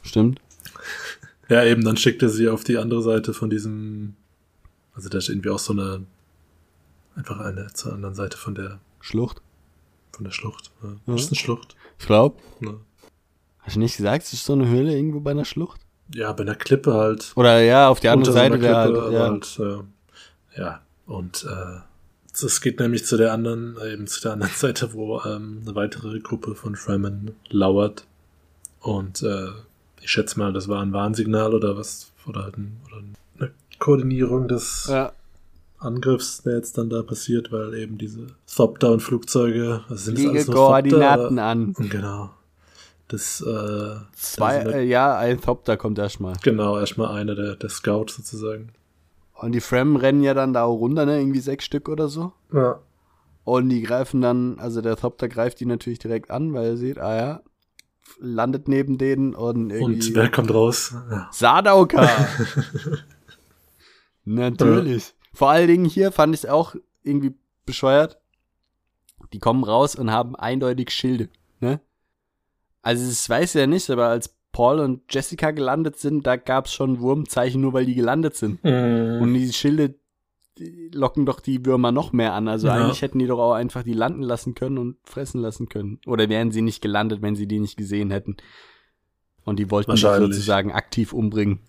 Stimmt. 0.04 0.42
Ja, 1.50 1.64
eben, 1.64 1.84
dann 1.84 1.98
schickt 1.98 2.24
er 2.24 2.30
sie 2.30 2.50
auf 2.50 2.64
die 2.64 2.78
andere 2.78 3.02
Seite 3.02 3.34
von 3.34 3.50
diesem. 3.50 4.16
Also 4.94 5.10
da 5.10 5.18
ist 5.18 5.30
irgendwie 5.30 5.50
auch 5.50 5.60
so 5.60 5.74
eine. 5.74 6.06
Einfach 7.16 7.40
eine 7.40 7.68
zur 7.74 7.94
anderen 7.94 8.16
Seite 8.16 8.38
von 8.38 8.56
der 8.56 8.80
Schlucht. 9.00 9.42
von 10.12 10.26
der 10.26 10.32
Schlucht. 10.32 10.72
Ja. 10.84 10.96
Das 11.06 11.22
ist 11.22 11.30
eine 11.30 11.38
Schlucht. 11.38 11.76
Ich 11.98 12.06
glaube. 12.06 12.38
Ja. 12.62 12.74
Hast 13.60 13.76
du 13.78 13.80
nicht 13.80 13.96
gesagt, 13.98 14.26
es 14.26 14.34
ist 14.34 14.46
so 14.46 14.54
eine 14.54 14.68
Höhle 14.68 14.94
irgendwo 14.94 15.22
bei 15.22 15.32
einer 15.32 15.46
Schlucht? 15.46 15.86
ja, 16.14 16.32
bei 16.34 16.44
einer 16.44 16.56
Klippe 16.56 16.94
halt. 16.94 17.32
Oder 17.36 17.62
ja, 17.62 17.90
auf 17.90 18.00
die 18.00 18.10
andere 18.10 18.32
Unter 18.32 18.40
Seite 18.40 18.60
der 18.60 18.86
Klippe, 18.86 19.02
halt, 19.02 19.58
ja. 19.58 19.70
halt, 19.70 19.88
äh, 20.56 20.60
ja. 20.60 20.82
Und 21.06 21.46
äh, 21.46 21.82
es 22.32 22.62
geht 22.62 22.80
nämlich 22.80 23.06
zu 23.06 23.18
der 23.18 23.34
anderen, 23.34 23.78
äh, 23.78 23.94
eben 23.94 24.08
zu 24.08 24.22
der 24.22 24.34
anderen 24.34 24.54
Seite, 24.56 24.94
wo 24.94 25.22
ähm, 25.22 25.62
eine 25.64 25.76
weitere 25.76 26.20
Gruppe 26.20 26.56
von 26.56 26.76
Fremen 26.76 27.36
lauert. 27.50 28.06
Und 28.80 29.24
äh, 29.24 29.50
ich 30.06 30.12
schätze 30.12 30.38
mal, 30.38 30.54
das 30.54 30.68
war 30.68 30.82
ein 30.84 30.94
Warnsignal 30.94 31.56
oder 31.56 31.76
was, 31.78 32.12
oder, 32.28 32.44
halt 32.44 32.58
ein, 32.58 32.78
oder 32.86 33.02
eine 33.40 33.52
Koordinierung 33.80 34.48
des 34.48 34.86
ja. 34.88 35.12
Angriffs, 35.80 36.44
der 36.44 36.58
jetzt 36.58 36.78
dann 36.78 36.92
da 36.92 37.02
passiert, 37.02 37.52
weil 37.52 37.74
eben 37.74 37.98
diese 37.98 38.28
Top-Down-Flugzeuge, 38.56 39.82
also 39.90 39.96
sind 39.96 40.18
das 40.18 40.24
Liege 40.24 40.32
alles 40.36 40.48
nur 40.48 40.56
Koordinaten 40.56 41.40
an. 41.40 41.74
Genau. 41.90 42.30
Das, 43.08 43.42
äh, 43.42 43.96
Zwei, 44.16 44.60
also 44.60 44.72
äh, 44.72 44.84
ja, 44.84 45.18
ein 45.18 45.42
Thopter 45.42 45.76
kommt 45.76 45.98
erstmal. 45.98 46.36
genau, 46.44 46.78
erstmal 46.78 47.20
einer 47.20 47.34
der, 47.34 47.56
der 47.56 47.70
Scout 47.70 48.08
sozusagen. 48.10 48.70
Und 49.34 49.54
die 49.54 49.60
Fremen 49.60 49.96
rennen 49.96 50.24
ja 50.24 50.36
dann 50.36 50.54
da 50.54 50.64
auch 50.64 50.78
runter, 50.78 51.06
ne? 51.06 51.20
Irgendwie 51.20 51.40
sechs 51.40 51.66
Stück 51.66 51.90
oder 51.90 52.08
so. 52.08 52.32
Ja. 52.54 52.80
Und 53.44 53.70
die 53.70 53.82
greifen 53.82 54.22
dann, 54.22 54.60
also 54.60 54.82
der 54.82 54.96
Thopter 54.96 55.28
greift 55.28 55.60
die 55.60 55.66
natürlich 55.66 56.00
direkt 56.00 56.32
an, 56.32 56.54
weil 56.54 56.66
er 56.66 56.78
sieht, 56.78 57.00
ah 57.00 57.16
ja, 57.16 57.42
landet 58.20 58.68
neben 58.68 58.98
denen 58.98 59.36
und 59.36 59.72
irgendwie. 59.72 60.08
Und 60.08 60.16
wer 60.16 60.32
kommt 60.32 60.54
raus? 60.54 60.94
Ja. 61.10 61.30
Sadauka! 61.32 62.08
Natürlich. 64.26 65.14
Vor 65.34 65.50
allen 65.50 65.68
Dingen 65.68 65.86
hier 65.86 66.12
fand 66.12 66.34
ich 66.34 66.44
es 66.44 66.50
auch 66.50 66.76
irgendwie 67.04 67.36
bescheuert. 67.66 68.20
Die 69.34 69.40
kommen 69.40 69.64
raus 69.64 69.96
und 69.96 70.12
haben 70.12 70.36
eindeutig 70.36 70.92
Schilde, 70.92 71.30
ne? 71.60 71.82
Also 72.82 73.08
das 73.08 73.28
weiß 73.28 73.56
ich 73.56 73.60
ja 73.60 73.68
nicht, 73.68 73.90
aber 73.90 74.08
als 74.08 74.36
Paul 74.52 74.80
und 74.80 75.02
Jessica 75.10 75.52
gelandet 75.52 75.98
sind, 75.98 76.26
da 76.26 76.38
gab 76.38 76.68
es 76.68 76.74
schon 76.74 77.00
Wurmzeichen, 77.00 77.60
nur 77.60 77.74
weil 77.74 77.86
die 77.86 77.96
gelandet 77.96 78.36
sind. 78.36 78.64
Mhm. 78.64 79.22
Und 79.22 79.34
die 79.34 79.52
Schilde 79.52 79.96
locken 80.94 81.26
doch 81.26 81.40
die 81.40 81.66
Würmer 81.66 81.92
noch 81.92 82.14
mehr 82.14 82.34
an. 82.34 82.48
Also 82.48 82.68
Ja. 82.68 82.74
eigentlich 82.76 83.02
hätten 83.02 83.20
die 83.20 83.28
doch 83.28 83.40
auch 83.40 83.54
einfach 83.54 83.84
die 83.84 83.94
landen 83.94 84.22
lassen 84.24 84.56
können 84.56 84.78
und 84.78 84.98
fressen 85.04 85.42
lassen 85.42 85.68
können. 85.70 86.00
Oder 86.06 86.30
wären 86.30 86.52
sie 86.52 86.62
nicht 86.62 86.82
gelandet, 86.82 87.22
wenn 87.22 87.36
sie 87.36 87.48
die 87.48 87.60
nicht 87.60 87.78
gesehen 87.78 88.12
hätten. 88.12 88.38
Und 89.44 89.60
die 89.60 89.70
wollten 89.70 89.96
sozusagen 89.96 90.72
aktiv 90.72 91.14
umbringen. 91.14 91.60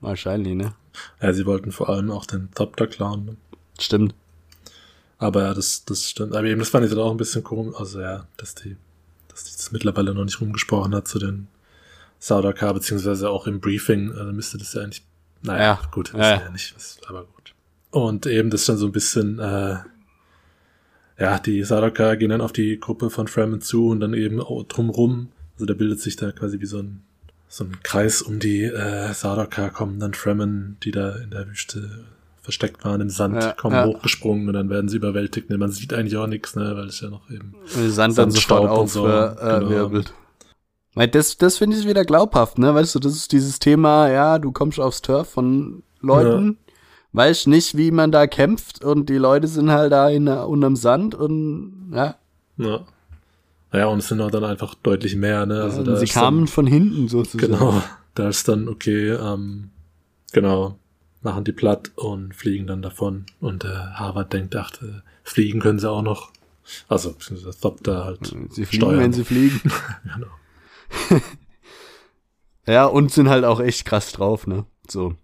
Wahrscheinlich, 0.00 0.54
ne? 0.54 0.74
Ja, 1.20 1.32
sie 1.32 1.46
wollten 1.46 1.72
vor 1.72 1.88
allem 1.88 2.10
auch 2.10 2.26
den 2.26 2.50
Thopter 2.54 2.86
klauen. 2.86 3.36
Stimmt. 3.80 4.14
Aber 5.18 5.42
ja, 5.42 5.54
das, 5.54 5.84
das 5.84 6.10
stimmt. 6.10 6.34
Aber 6.34 6.46
eben, 6.46 6.58
das 6.60 6.68
fand 6.68 6.84
ich 6.84 6.90
dann 6.90 7.00
auch 7.00 7.10
ein 7.10 7.16
bisschen 7.16 7.42
komisch. 7.42 7.74
Also 7.78 8.00
ja, 8.00 8.26
dass 8.36 8.54
die, 8.54 8.76
dass 9.28 9.44
die 9.44 9.52
das 9.52 9.72
mittlerweile 9.72 10.14
noch 10.14 10.24
nicht 10.24 10.40
rumgesprochen 10.40 10.94
hat 10.94 11.08
zu 11.08 11.18
den 11.18 11.48
Saudaka, 12.18 12.72
beziehungsweise 12.72 13.30
auch 13.30 13.46
im 13.46 13.60
Briefing, 13.60 14.12
also 14.12 14.32
müsste 14.32 14.58
das 14.58 14.74
ja 14.74 14.82
eigentlich 14.82 15.02
Naja, 15.42 15.62
Ja. 15.62 15.80
gut, 15.90 16.12
Ja, 16.12 16.18
ja. 16.18 16.40
ja 16.42 16.50
nicht, 16.50 16.74
was, 16.76 16.98
aber 17.08 17.24
gut. 17.24 17.54
Und 17.96 18.26
eben 18.26 18.50
das 18.50 18.60
ist 18.60 18.68
dann 18.68 18.76
so 18.76 18.84
ein 18.84 18.92
bisschen, 18.92 19.38
äh, 19.38 19.76
ja, 21.18 21.38
die 21.38 21.64
Sardaukar 21.64 22.18
gehen 22.18 22.28
dann 22.28 22.42
auf 22.42 22.52
die 22.52 22.78
Gruppe 22.78 23.08
von 23.08 23.26
Fremen 23.26 23.62
zu 23.62 23.88
und 23.88 24.00
dann 24.00 24.12
eben 24.12 24.38
drumrum, 24.68 25.28
also 25.54 25.64
da 25.64 25.72
bildet 25.72 26.00
sich 26.00 26.14
da 26.16 26.30
quasi 26.30 26.60
wie 26.60 26.66
so 26.66 26.80
ein, 26.80 27.00
so 27.48 27.64
ein 27.64 27.78
Kreis 27.82 28.20
um 28.20 28.38
die 28.38 28.64
äh, 28.64 29.14
Sardaukar, 29.14 29.70
kommen 29.70 29.98
dann 29.98 30.12
Fremen, 30.12 30.76
die 30.82 30.90
da 30.90 31.16
in 31.16 31.30
der 31.30 31.48
Wüste 31.48 32.04
versteckt 32.42 32.84
waren 32.84 33.00
im 33.00 33.08
Sand, 33.08 33.42
Ja, 33.42 33.52
kommen 33.52 33.74
ja. 33.74 33.86
hochgesprungen 33.86 34.46
und 34.46 34.52
dann 34.52 34.68
werden 34.68 34.90
sie 34.90 34.98
überwältigt. 34.98 35.48
Ne, 35.48 35.56
Man 35.56 35.70
sieht 35.72 35.94
eigentlich 35.94 36.18
auch 36.18 36.26
nichts, 36.26 36.54
ne, 36.54 36.76
weil 36.76 36.88
es 36.88 37.00
ja 37.00 37.08
noch 37.08 37.30
eben 37.30 37.54
Sand 37.64 38.18
dann 38.18 38.30
Sandstaub 38.30 38.64
sofort 38.64 38.80
und 38.80 38.90
so, 38.90 39.08
aufwirbelt. 39.08 40.12
Weil 40.92 41.08
Das, 41.08 41.38
das 41.38 41.56
finde 41.56 41.78
ich 41.78 41.88
wieder 41.88 42.04
glaubhaft, 42.04 42.58
ne? 42.58 42.74
Weißt 42.74 42.94
du, 42.94 42.98
das 42.98 43.14
ist 43.14 43.32
dieses 43.32 43.58
Thema, 43.58 44.10
ja, 44.10 44.38
du 44.38 44.52
kommst 44.52 44.78
aufs 44.78 45.00
Turf 45.00 45.30
von 45.30 45.82
Leuten, 46.02 46.58
weißt 47.16 47.46
nicht, 47.46 47.76
wie 47.76 47.90
man 47.90 48.12
da 48.12 48.26
kämpft 48.26 48.84
und 48.84 49.08
die 49.08 49.16
Leute 49.16 49.48
sind 49.48 49.70
halt 49.70 49.90
da 49.90 50.08
in, 50.10 50.28
unterm 50.28 50.76
Sand 50.76 51.14
und 51.14 51.92
ja, 51.94 52.16
Ja. 52.58 52.80
Naja, 53.72 53.86
und 53.86 53.98
es 53.98 54.08
sind 54.08 54.20
auch 54.20 54.30
dann 54.30 54.44
einfach 54.44 54.74
deutlich 54.74 55.16
mehr, 55.16 55.44
ne? 55.44 55.62
Also 55.62 55.82
da 55.82 55.96
sie 55.96 56.06
kamen 56.06 56.40
dann, 56.40 56.46
von 56.46 56.66
hinten 56.66 57.08
sozusagen. 57.08 57.52
Genau. 57.52 57.82
Da 58.14 58.28
ist 58.28 58.48
dann, 58.48 58.68
okay, 58.68 59.10
ähm, 59.10 59.70
genau, 60.32 60.78
machen 61.22 61.44
die 61.44 61.52
platt 61.52 61.90
und 61.96 62.34
fliegen 62.34 62.66
dann 62.66 62.80
davon. 62.80 63.26
Und 63.40 63.64
äh, 63.64 63.68
Harvard 63.68 64.32
denkt, 64.32 64.54
ach, 64.56 64.70
äh, 64.82 65.02
fliegen 65.24 65.60
können 65.60 65.78
sie 65.78 65.90
auch 65.90 66.02
noch. 66.02 66.30
Also, 66.88 67.12
beziehungsweise 67.12 67.60
Thopter 67.60 68.04
halt. 68.04 68.34
Sie 68.50 68.64
fliegen, 68.64 68.82
steuern. 68.82 69.00
wenn 69.00 69.12
sie 69.12 69.24
fliegen. 69.24 69.60
Genau. 70.14 71.20
Ja, 72.68 72.86
und 72.86 73.12
sind 73.12 73.28
halt 73.28 73.44
auch 73.44 73.60
echt 73.60 73.84
krass 73.84 74.10
drauf, 74.10 74.48
ne? 74.48 74.64
So. 74.88 75.14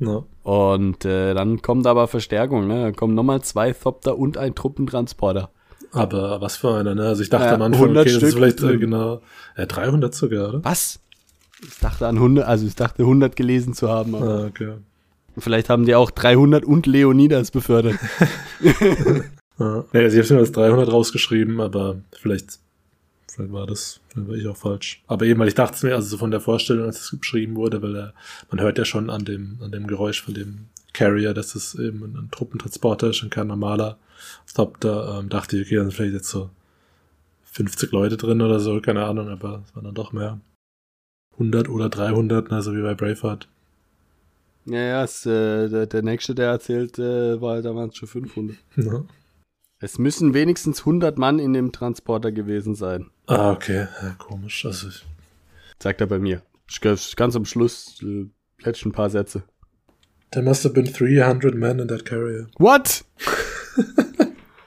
Ja. 0.00 0.22
Und 0.44 1.04
äh, 1.04 1.34
dann 1.34 1.60
kommt 1.62 1.86
aber 1.86 2.06
Verstärkung, 2.08 2.66
ne? 2.68 2.82
Da 2.84 2.92
kommen 2.92 3.14
nochmal 3.14 3.42
zwei 3.42 3.72
Thopter 3.72 4.16
und 4.18 4.36
ein 4.38 4.54
Truppentransporter. 4.54 5.50
Aber 5.92 6.40
was 6.40 6.56
für 6.56 6.74
einer, 6.76 6.94
ne? 6.94 7.06
Also 7.08 7.22
ich 7.22 7.30
dachte 7.30 7.46
Ja, 7.46 7.54
am 7.54 7.62
Anfang, 7.62 7.82
100 7.96 8.02
okay, 8.02 8.14
das 8.14 8.22
ist 8.22 8.28
Stück. 8.30 8.38
vielleicht 8.38 8.62
äh, 8.62 8.78
genau, 8.78 9.20
äh, 9.56 9.66
300 9.66 10.14
sogar, 10.14 10.48
oder? 10.50 10.64
Was? 10.64 11.00
Ich 11.66 11.78
dachte 11.80 12.06
an 12.06 12.16
100, 12.16 12.46
also 12.46 12.66
ich 12.66 12.76
dachte 12.76 13.02
100 13.02 13.34
gelesen 13.34 13.74
zu 13.74 13.88
haben, 13.88 14.14
Ah, 14.14 14.44
okay. 14.46 14.74
vielleicht 15.38 15.68
haben 15.70 15.86
die 15.86 15.94
auch 15.96 16.10
300 16.12 16.64
und 16.64 16.86
Leonidas 16.86 17.50
befördert. 17.50 17.96
Ja. 19.60 19.84
Also 19.92 20.16
ich 20.18 20.24
habe 20.24 20.34
mir 20.34 20.40
als 20.40 20.52
300 20.52 20.92
rausgeschrieben, 20.92 21.60
aber 21.60 21.96
vielleicht, 22.12 22.60
vielleicht 23.38 23.52
war 23.52 23.66
das, 23.66 24.00
vielleicht 24.08 24.28
war 24.28 24.36
ich 24.36 24.46
auch 24.46 24.56
falsch. 24.56 25.02
Aber 25.06 25.24
eben, 25.24 25.38
weil 25.40 25.48
ich 25.48 25.54
dachte 25.54 25.76
es 25.76 25.82
mir, 25.82 25.94
also 25.94 26.08
so 26.08 26.18
von 26.18 26.30
der 26.30 26.40
Vorstellung, 26.40 26.86
als 26.86 27.00
es 27.00 27.18
beschrieben 27.18 27.54
wurde, 27.54 27.80
weil 27.82 27.96
er, 27.96 28.14
man 28.50 28.60
hört 28.60 28.78
ja 28.78 28.84
schon 28.84 29.10
an 29.10 29.24
dem, 29.24 29.58
an 29.62 29.70
dem 29.70 29.86
Geräusch 29.86 30.22
von 30.22 30.34
dem 30.34 30.66
Carrier, 30.92 31.34
dass 31.34 31.54
es 31.54 31.74
eben 31.76 32.02
ein, 32.02 32.16
ein 32.16 32.30
Truppentransporter 32.30 33.10
ist 33.10 33.22
und 33.22 33.30
kein 33.30 33.46
normaler 33.46 33.98
Stop. 34.46 34.80
Da 34.80 35.20
ähm, 35.20 35.28
dachte 35.28 35.56
ich, 35.56 35.66
okay, 35.66 35.76
da 35.76 35.82
sind 35.82 35.94
vielleicht 35.94 36.14
jetzt 36.14 36.30
so 36.30 36.50
50 37.44 37.92
Leute 37.92 38.16
drin 38.16 38.42
oder 38.42 38.58
so, 38.58 38.80
keine 38.80 39.04
Ahnung, 39.04 39.28
aber 39.28 39.62
es 39.64 39.74
waren 39.76 39.84
dann 39.84 39.94
doch 39.94 40.12
mehr. 40.12 40.40
100 41.34 41.68
oder 41.68 41.88
300, 41.88 42.50
ne, 42.50 42.62
so 42.62 42.74
wie 42.74 42.82
bei 42.82 42.94
Braveheart. 42.94 43.48
Ja, 44.64 44.80
ja, 44.80 45.04
es, 45.04 45.24
äh, 45.24 45.68
der, 45.68 45.86
der 45.86 46.02
nächste, 46.02 46.34
der 46.34 46.48
erzählt, 46.48 46.98
äh, 46.98 47.40
war, 47.40 47.62
da 47.62 47.74
waren 47.74 47.90
es 47.90 47.96
schon 47.96 48.08
500. 48.08 48.56
Ja. 48.76 49.04
Es 49.80 49.98
müssen 49.98 50.34
wenigstens 50.34 50.80
100 50.80 51.18
Mann 51.18 51.38
in 51.38 51.52
dem 51.52 51.70
Transporter 51.72 52.32
gewesen 52.32 52.74
sein, 52.74 53.10
Ah, 53.26 53.52
okay, 53.52 53.86
ja, 54.02 54.14
komisch. 54.18 54.64
Also 54.64 54.88
ich, 54.88 55.04
sagt 55.80 56.00
er 56.00 56.06
bei 56.06 56.18
mir. 56.18 56.42
Ich, 56.68 56.80
ganz 56.80 57.36
am 57.36 57.44
Schluss, 57.44 58.02
äh, 58.02 58.26
letzten 58.64 58.92
paar 58.92 59.10
Sätze. 59.10 59.42
there 60.32 60.44
must 60.44 60.64
have 60.64 60.74
been 60.74 60.84
300 60.92 61.54
men 61.54 61.78
in 61.78 61.88
that 61.88 62.04
carrier. 62.04 62.48
What? 62.58 63.04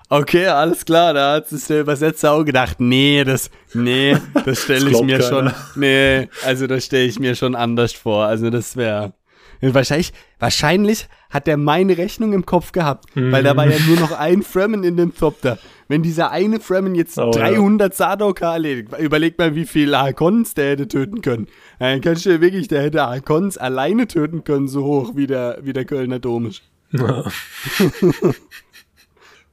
okay, 0.09 0.47
alles 0.47 0.85
klar, 0.85 1.13
da 1.13 1.33
hat 1.35 1.49
sich 1.49 1.65
der 1.67 1.81
Übersetzer 1.81 2.31
auch 2.31 2.43
gedacht, 2.43 2.79
nee, 2.79 3.23
das, 3.23 3.49
nee, 3.73 4.17
das 4.45 4.63
stelle 4.63 4.89
ich 4.89 5.01
mir 5.01 5.21
schon, 5.21 5.45
keiner. 5.47 5.55
nee, 5.75 6.29
also 6.45 6.67
das 6.67 6.85
stelle 6.85 7.05
ich 7.05 7.19
mir 7.19 7.35
schon 7.35 7.55
anders 7.55 7.93
vor, 7.93 8.25
also 8.25 8.49
das 8.49 8.75
wäre, 8.77 9.13
wahrscheinlich, 9.61 10.13
wahrscheinlich 10.39 11.07
hat 11.31 11.47
er 11.47 11.57
meine 11.57 11.97
Rechnung 11.97 12.33
im 12.33 12.45
Kopf 12.45 12.71
gehabt, 12.71 13.05
weil 13.15 13.41
da 13.43 13.55
war 13.57 13.65
ja 13.67 13.77
nur 13.87 13.99
noch 13.99 14.11
ein 14.11 14.43
Fremen 14.43 14.83
in 14.83 14.97
dem 14.97 15.15
Thopter. 15.15 15.57
Wenn 15.87 16.03
dieser 16.03 16.29
eine 16.31 16.59
Fremen 16.59 16.93
jetzt 16.95 17.17
Oh, 17.17 17.31
ja. 17.33 17.49
300 17.49 17.93
Sardaukar 17.93 18.53
erledigt, 18.53 18.89
überleg 18.99 19.37
mal, 19.37 19.55
wie 19.55 19.65
viel 19.65 19.95
Harkons 19.97 20.53
der 20.53 20.71
hätte 20.71 20.87
töten 20.87 21.21
können. 21.21 21.47
Dann 21.79 22.01
kannst 22.01 22.25
du 22.25 22.29
dir 22.29 22.41
wirklich, 22.41 22.67
der 22.67 22.83
hätte 22.83 23.01
Harkons 23.01 23.57
alleine 23.57 24.07
töten 24.07 24.43
können, 24.43 24.67
so 24.67 24.83
hoch 24.85 25.15
wie 25.15 25.27
der, 25.27 25.59
wie 25.63 25.73
der 25.73 25.85
Kölner 25.85 26.19
Dom 26.19 26.45
ist. 26.45 26.61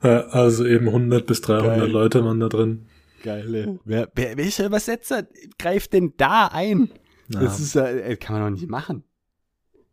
Ja. 0.00 0.20
Also 0.30 0.64
eben 0.64 0.86
100 0.86 1.26
bis 1.26 1.40
300 1.40 1.78
Geil. 1.78 1.88
Leute 1.90 2.24
waren 2.24 2.38
da 2.38 2.48
drin. 2.48 2.86
Geil. 3.24 3.78
Wer, 3.84 4.08
wer, 4.14 4.36
welcher 4.36 4.66
Übersetzer 4.66 5.24
greift 5.58 5.92
denn 5.92 6.12
da 6.16 6.46
ein? 6.46 6.90
Ja. 7.28 7.40
Das 7.40 7.58
ist 7.58 7.72
kann 8.20 8.38
man 8.40 8.42
doch 8.44 8.60
nicht 8.60 8.70
machen. 8.70 9.02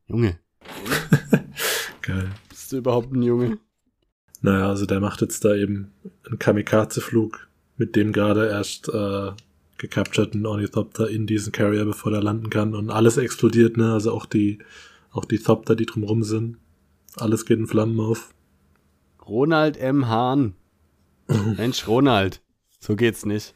Junge, 0.08 0.38
Geil. 2.06 2.30
bist 2.50 2.72
du 2.72 2.78
überhaupt 2.78 3.12
ein 3.14 3.24
Junge? 3.24 3.58
Naja, 4.42 4.70
also 4.70 4.86
der 4.86 5.00
macht 5.00 5.22
jetzt 5.22 5.44
da 5.44 5.56
eben 5.56 5.92
einen 6.28 6.38
Kamikaze-Flug 6.38 7.48
mit 7.78 7.96
dem 7.96 8.14
gerade 8.14 8.48
erst 8.48 8.90
äh, 8.90 9.32
gecapturten 9.78 10.46
Ornithopter 10.46 11.10
in 11.10 11.26
diesen 11.26 11.52
Carrier, 11.52 11.84
bevor 11.86 12.12
der 12.12 12.22
landen 12.22 12.50
kann. 12.50 12.76
Und 12.76 12.90
alles 12.92 13.18
explodiert, 13.18 13.78
ne? 13.78 13.94
Also 13.94 14.14
auch 14.14 14.26
die, 14.26 14.60
auch 15.12 15.26
die 15.26 15.40
Thopter, 15.40 15.76
die 15.76 15.86
drumrum 15.86 16.24
sind. 16.24 16.58
Alles 17.18 17.46
geht 17.46 17.58
in 17.60 17.68
Flammen 17.68 18.00
auf. 18.00 18.34
Ronald 19.28 19.78
M. 19.78 20.08
Hahn. 20.08 20.54
Mensch, 21.58 21.88
Ronald. 21.88 22.42
So 22.80 22.96
geht's 22.96 23.26
nicht. 23.26 23.56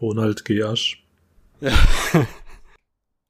Ronald 0.00 0.44
G. 0.44 0.62
Asch. 0.62 1.04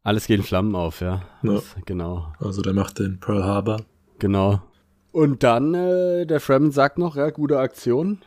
Alles 0.05 0.27
geht 0.27 0.39
in 0.39 0.45
Flammen 0.45 0.77
auf, 0.77 1.01
ja. 1.01 1.23
Ja. 1.43 1.61
Genau, 1.87 2.33
Also 2.39 2.63
der 2.63 2.75
macht 2.75 2.99
den 2.99 3.19
Pearl 3.19 3.43
Harbor. 3.43 3.85
Genau. 4.19 4.63
Und 5.13 5.43
dann, 5.43 5.75
äh, 5.75 6.27
der 6.27 6.41
Fremen 6.41 6.71
sagt 6.73 6.99
noch, 6.99 7.17
ja, 7.17 7.31
gute 7.31 7.59
Aktion. 7.59 8.19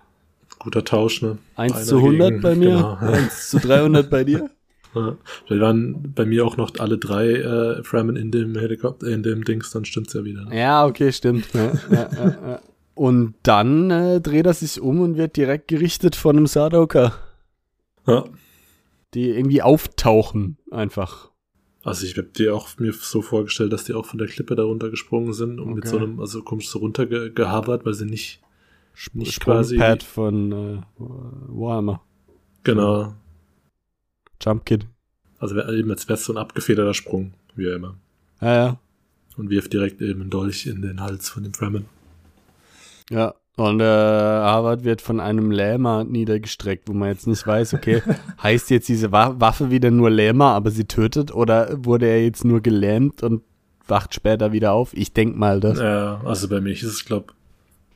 Guter 0.59 0.83
Tausch, 0.85 1.21
ne? 1.21 1.37
1 1.55 1.73
Einer 1.75 1.83
zu 1.85 1.97
100 2.01 2.29
gegen- 2.29 2.41
bei 2.41 2.55
mir, 2.55 2.69
Genau. 2.75 2.95
1 3.01 3.49
zu 3.49 3.59
300 3.59 4.09
bei 4.09 4.23
dir. 4.23 4.49
Ja. 4.95 5.15
Vielleicht 5.45 5.61
waren 5.61 6.13
bei 6.15 6.25
mir 6.25 6.45
auch 6.45 6.57
noch 6.57 6.71
alle 6.79 6.97
drei 6.97 7.31
äh, 7.33 7.83
Fremen 7.83 8.15
in 8.15 8.31
dem 8.31 8.57
Helikopter, 8.57 9.07
in 9.07 9.21
dem 9.21 9.43
Dings, 9.43 9.69
dann 9.71 9.85
stimmt's 9.85 10.13
ja 10.13 10.23
wieder. 10.23 10.45
Ne? 10.45 10.57
Ja, 10.59 10.85
okay, 10.85 11.11
stimmt. 11.11 11.45
Ja, 11.53 11.71
ja. 11.91 12.59
Und 12.95 13.35
dann 13.43 13.91
äh, 13.91 14.21
dreht 14.21 14.47
er 14.47 14.53
sich 14.55 14.81
um 14.81 15.01
und 15.01 15.17
wird 15.17 15.35
direkt 15.37 15.67
gerichtet 15.67 16.15
von 16.15 16.37
einem 16.37 16.47
Sardaukar. 16.47 17.13
Ja. 18.07 18.23
die 19.13 19.29
irgendwie 19.29 19.61
auftauchen 19.61 20.57
einfach. 20.71 21.29
Also 21.87 22.05
ich 22.05 22.17
habe 22.17 22.27
dir 22.27 22.53
auch 22.55 22.77
mir 22.79 22.91
so 22.93 23.21
vorgestellt, 23.21 23.71
dass 23.71 23.85
die 23.85 23.93
auch 23.93 24.05
von 24.05 24.19
der 24.19 24.27
Klippe 24.27 24.55
da 24.55 24.63
runtergesprungen 24.63 25.33
sind 25.33 25.59
und 25.59 25.73
mit 25.73 25.85
Okay. 25.85 25.89
so 25.89 25.97
einem, 25.97 26.19
also 26.19 26.41
komisch 26.43 26.67
so 26.69 26.79
runtergehabert, 26.79 27.85
weil 27.85 27.93
sie 27.93 28.05
nicht, 28.05 28.41
nicht 29.13 29.39
quasi, 29.39 29.75
Sprungpad 29.75 30.03
von 30.03 30.51
äh, 30.51 30.81
Warhammer. 30.99 32.01
genau, 32.63 33.13
Jump 34.41 34.65
Kit. 34.65 34.85
also 35.39 35.57
eben 35.71 35.89
als 35.91 36.07
wäre 36.09 36.17
so 36.17 36.33
ein 36.33 36.37
abgefederter 36.37 36.93
Sprung, 36.93 37.33
wie 37.55 37.67
immer. 37.67 37.95
Ja, 38.41 38.55
ja. 38.55 38.79
Und 39.37 39.49
wirft 39.49 39.71
direkt 39.73 40.01
eben 40.01 40.21
einen 40.21 40.29
Dolch 40.29 40.65
in 40.67 40.81
den 40.81 40.99
Hals 41.01 41.29
von 41.29 41.43
dem 41.43 41.53
Fremen. 41.53 41.85
Ja. 43.09 43.33
Und 43.57 43.81
äh, 43.81 43.83
Harvard 43.83 44.83
wird 44.83 45.01
von 45.01 45.19
einem 45.19 45.49
Lähmer 45.49 46.03
niedergestreckt, 46.03 46.87
wo 46.87 46.93
man 46.93 47.09
jetzt 47.09 47.25
nicht 47.25 47.45
weiß, 47.45 47.73
okay, 47.73 48.03
heißt 48.43 48.69
jetzt 48.69 48.87
diese 48.87 49.11
Wa 49.11 49.33
Waffe 49.39 49.71
wieder 49.71 49.89
nur 49.89 50.11
Lähmer, 50.11 50.49
aber 50.53 50.69
sie 50.69 50.85
tötet, 50.85 51.33
oder 51.33 51.83
wurde 51.83 52.05
er 52.05 52.23
jetzt 52.23 52.45
nur 52.45 52.61
gelähmt 52.61 53.23
und 53.23 53.41
wacht 53.87 54.13
später 54.13 54.51
wieder 54.51 54.73
auf? 54.73 54.93
Ich 54.93 55.11
denk 55.11 55.37
mal 55.37 55.59
das. 55.59 55.79
Ja, 55.79 56.21
also 56.23 56.47
bei 56.47 56.61
mir 56.61 56.71
ist 56.71 56.83
es, 56.83 57.03
glaube 57.03 57.33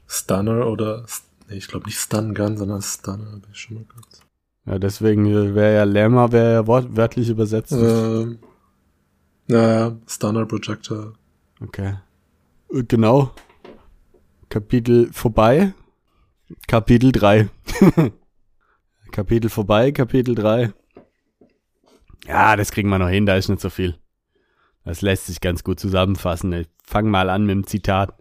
Stunner 0.07 0.65
oder, 0.65 1.05
nee, 1.47 1.57
ich 1.57 1.67
glaube 1.67 1.85
nicht 1.85 1.99
Stun 1.99 2.33
Gun, 2.33 2.57
sondern 2.57 2.81
Stunner, 2.81 3.31
hab 3.31 3.41
ich 3.51 3.59
schon 3.59 3.75
mal 3.75 3.85
gehört. 3.87 4.21
Ja, 4.65 4.79
deswegen 4.79 5.53
wäre 5.53 5.75
ja 5.75 5.83
Lähmer, 5.83 6.31
wäre 6.31 6.53
ja 6.53 6.67
wort 6.67 6.95
wörtlich 6.97 7.29
übersetzt. 7.29 7.71
Ähm, 7.71 8.39
naja, 9.45 9.95
Stunner 10.07 10.47
Projector. 10.47 11.13
Okay. 11.61 11.97
Äh, 12.73 12.83
Genau. 12.87 13.31
Kapitel 14.51 15.07
vorbei. 15.13 15.73
Kapitel 16.67 17.13
3. 17.13 17.47
Kapitel 19.13 19.49
vorbei, 19.49 19.93
Kapitel 19.93 20.35
3. 20.35 20.73
Ja, 22.27 22.57
das 22.57 22.71
kriegen 22.71 22.89
wir 22.89 22.99
noch 22.99 23.07
hin, 23.07 23.25
da 23.25 23.37
ist 23.37 23.47
nicht 23.47 23.61
so 23.61 23.69
viel. 23.69 23.95
Das 24.83 25.01
lässt 25.01 25.27
sich 25.27 25.39
ganz 25.39 25.63
gut 25.63 25.79
zusammenfassen. 25.79 26.51
Ich 26.51 26.67
fang 26.83 27.09
mal 27.09 27.29
an 27.29 27.45
mit 27.45 27.55
dem 27.55 27.65
Zitat. 27.65 28.13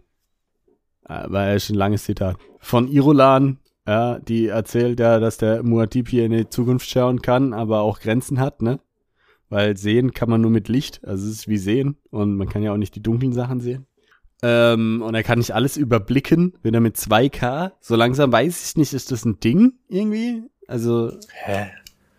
Äh, 1.03 1.29
War 1.29 1.47
ja 1.47 1.59
schon 1.59 1.75
ein 1.75 1.79
langes 1.79 2.05
Zitat. 2.05 2.37
Von 2.61 2.87
Irulan, 2.87 3.59
ja, 3.85 4.17
die 4.19 4.47
erzählt 4.47 5.01
ja, 5.01 5.19
dass 5.19 5.37
der 5.37 5.63
Muad'Dib 5.63 6.07
hier 6.07 6.23
in 6.23 6.31
die 6.31 6.47
Zukunft 6.47 6.89
schauen 6.89 7.21
kann, 7.21 7.51
aber 7.51 7.81
auch 7.81 7.99
Grenzen 7.99 8.39
hat, 8.39 8.61
ne? 8.61 8.79
weil 9.49 9.75
sehen 9.75 10.13
kann 10.13 10.29
man 10.29 10.39
nur 10.39 10.49
mit 10.49 10.69
Licht, 10.69 11.03
also 11.03 11.27
es 11.27 11.33
ist 11.33 11.47
wie 11.49 11.57
sehen 11.57 11.97
und 12.09 12.37
man 12.37 12.47
kann 12.47 12.63
ja 12.63 12.71
auch 12.71 12.77
nicht 12.77 12.95
die 12.95 13.03
dunklen 13.03 13.33
Sachen 13.33 13.59
sehen. 13.59 13.85
Ähm, 14.43 15.01
und 15.03 15.13
er 15.13 15.23
kann 15.23 15.37
nicht 15.39 15.53
alles 15.53 15.77
überblicken, 15.77 16.53
wenn 16.63 16.73
er 16.73 16.79
mit 16.79 16.97
2K, 16.97 17.73
so 17.79 17.95
langsam 17.95 18.31
weiß 18.31 18.69
ich 18.71 18.77
nicht, 18.77 18.93
ist 18.93 19.11
das 19.11 19.23
ein 19.25 19.39
Ding 19.39 19.73
irgendwie? 19.87 20.43
Also, 20.67 21.11
Hä? 21.43 21.67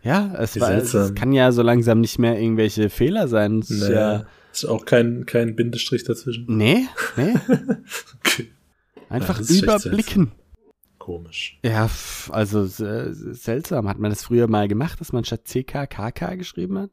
ja, 0.02 0.32
es, 0.38 0.58
war, 0.60 0.70
es 0.72 1.14
kann 1.14 1.32
ja 1.32 1.50
so 1.52 1.62
langsam 1.62 2.00
nicht 2.00 2.18
mehr 2.18 2.38
irgendwelche 2.40 2.90
Fehler 2.90 3.26
sein. 3.28 3.58
Es 3.60 3.70
ist 3.70 3.88
Nee. 3.88 3.94
ja, 3.94 4.26
Ist 4.52 4.66
auch 4.66 4.84
kein, 4.84 5.26
kein 5.26 5.56
Bindestrich 5.56 6.04
dazwischen. 6.04 6.44
nee, 6.48 6.86
nee, 7.16 7.34
Okay. 8.20 8.52
einfach 9.08 9.40
ist 9.40 9.50
echt 9.50 9.62
überblicken. 9.64 10.30
Komisch. 10.98 11.58
Ja, 11.64 11.90
also 12.30 12.64
seltsam. 12.66 13.88
Hat 13.88 13.98
man 13.98 14.10
das 14.10 14.22
früher 14.22 14.46
mal 14.46 14.68
gemacht, 14.68 15.00
dass 15.00 15.12
man 15.12 15.24
statt 15.24 15.46
CK 15.46 15.86
KK 15.90 16.36
geschrieben 16.36 16.78
hat? 16.78 16.90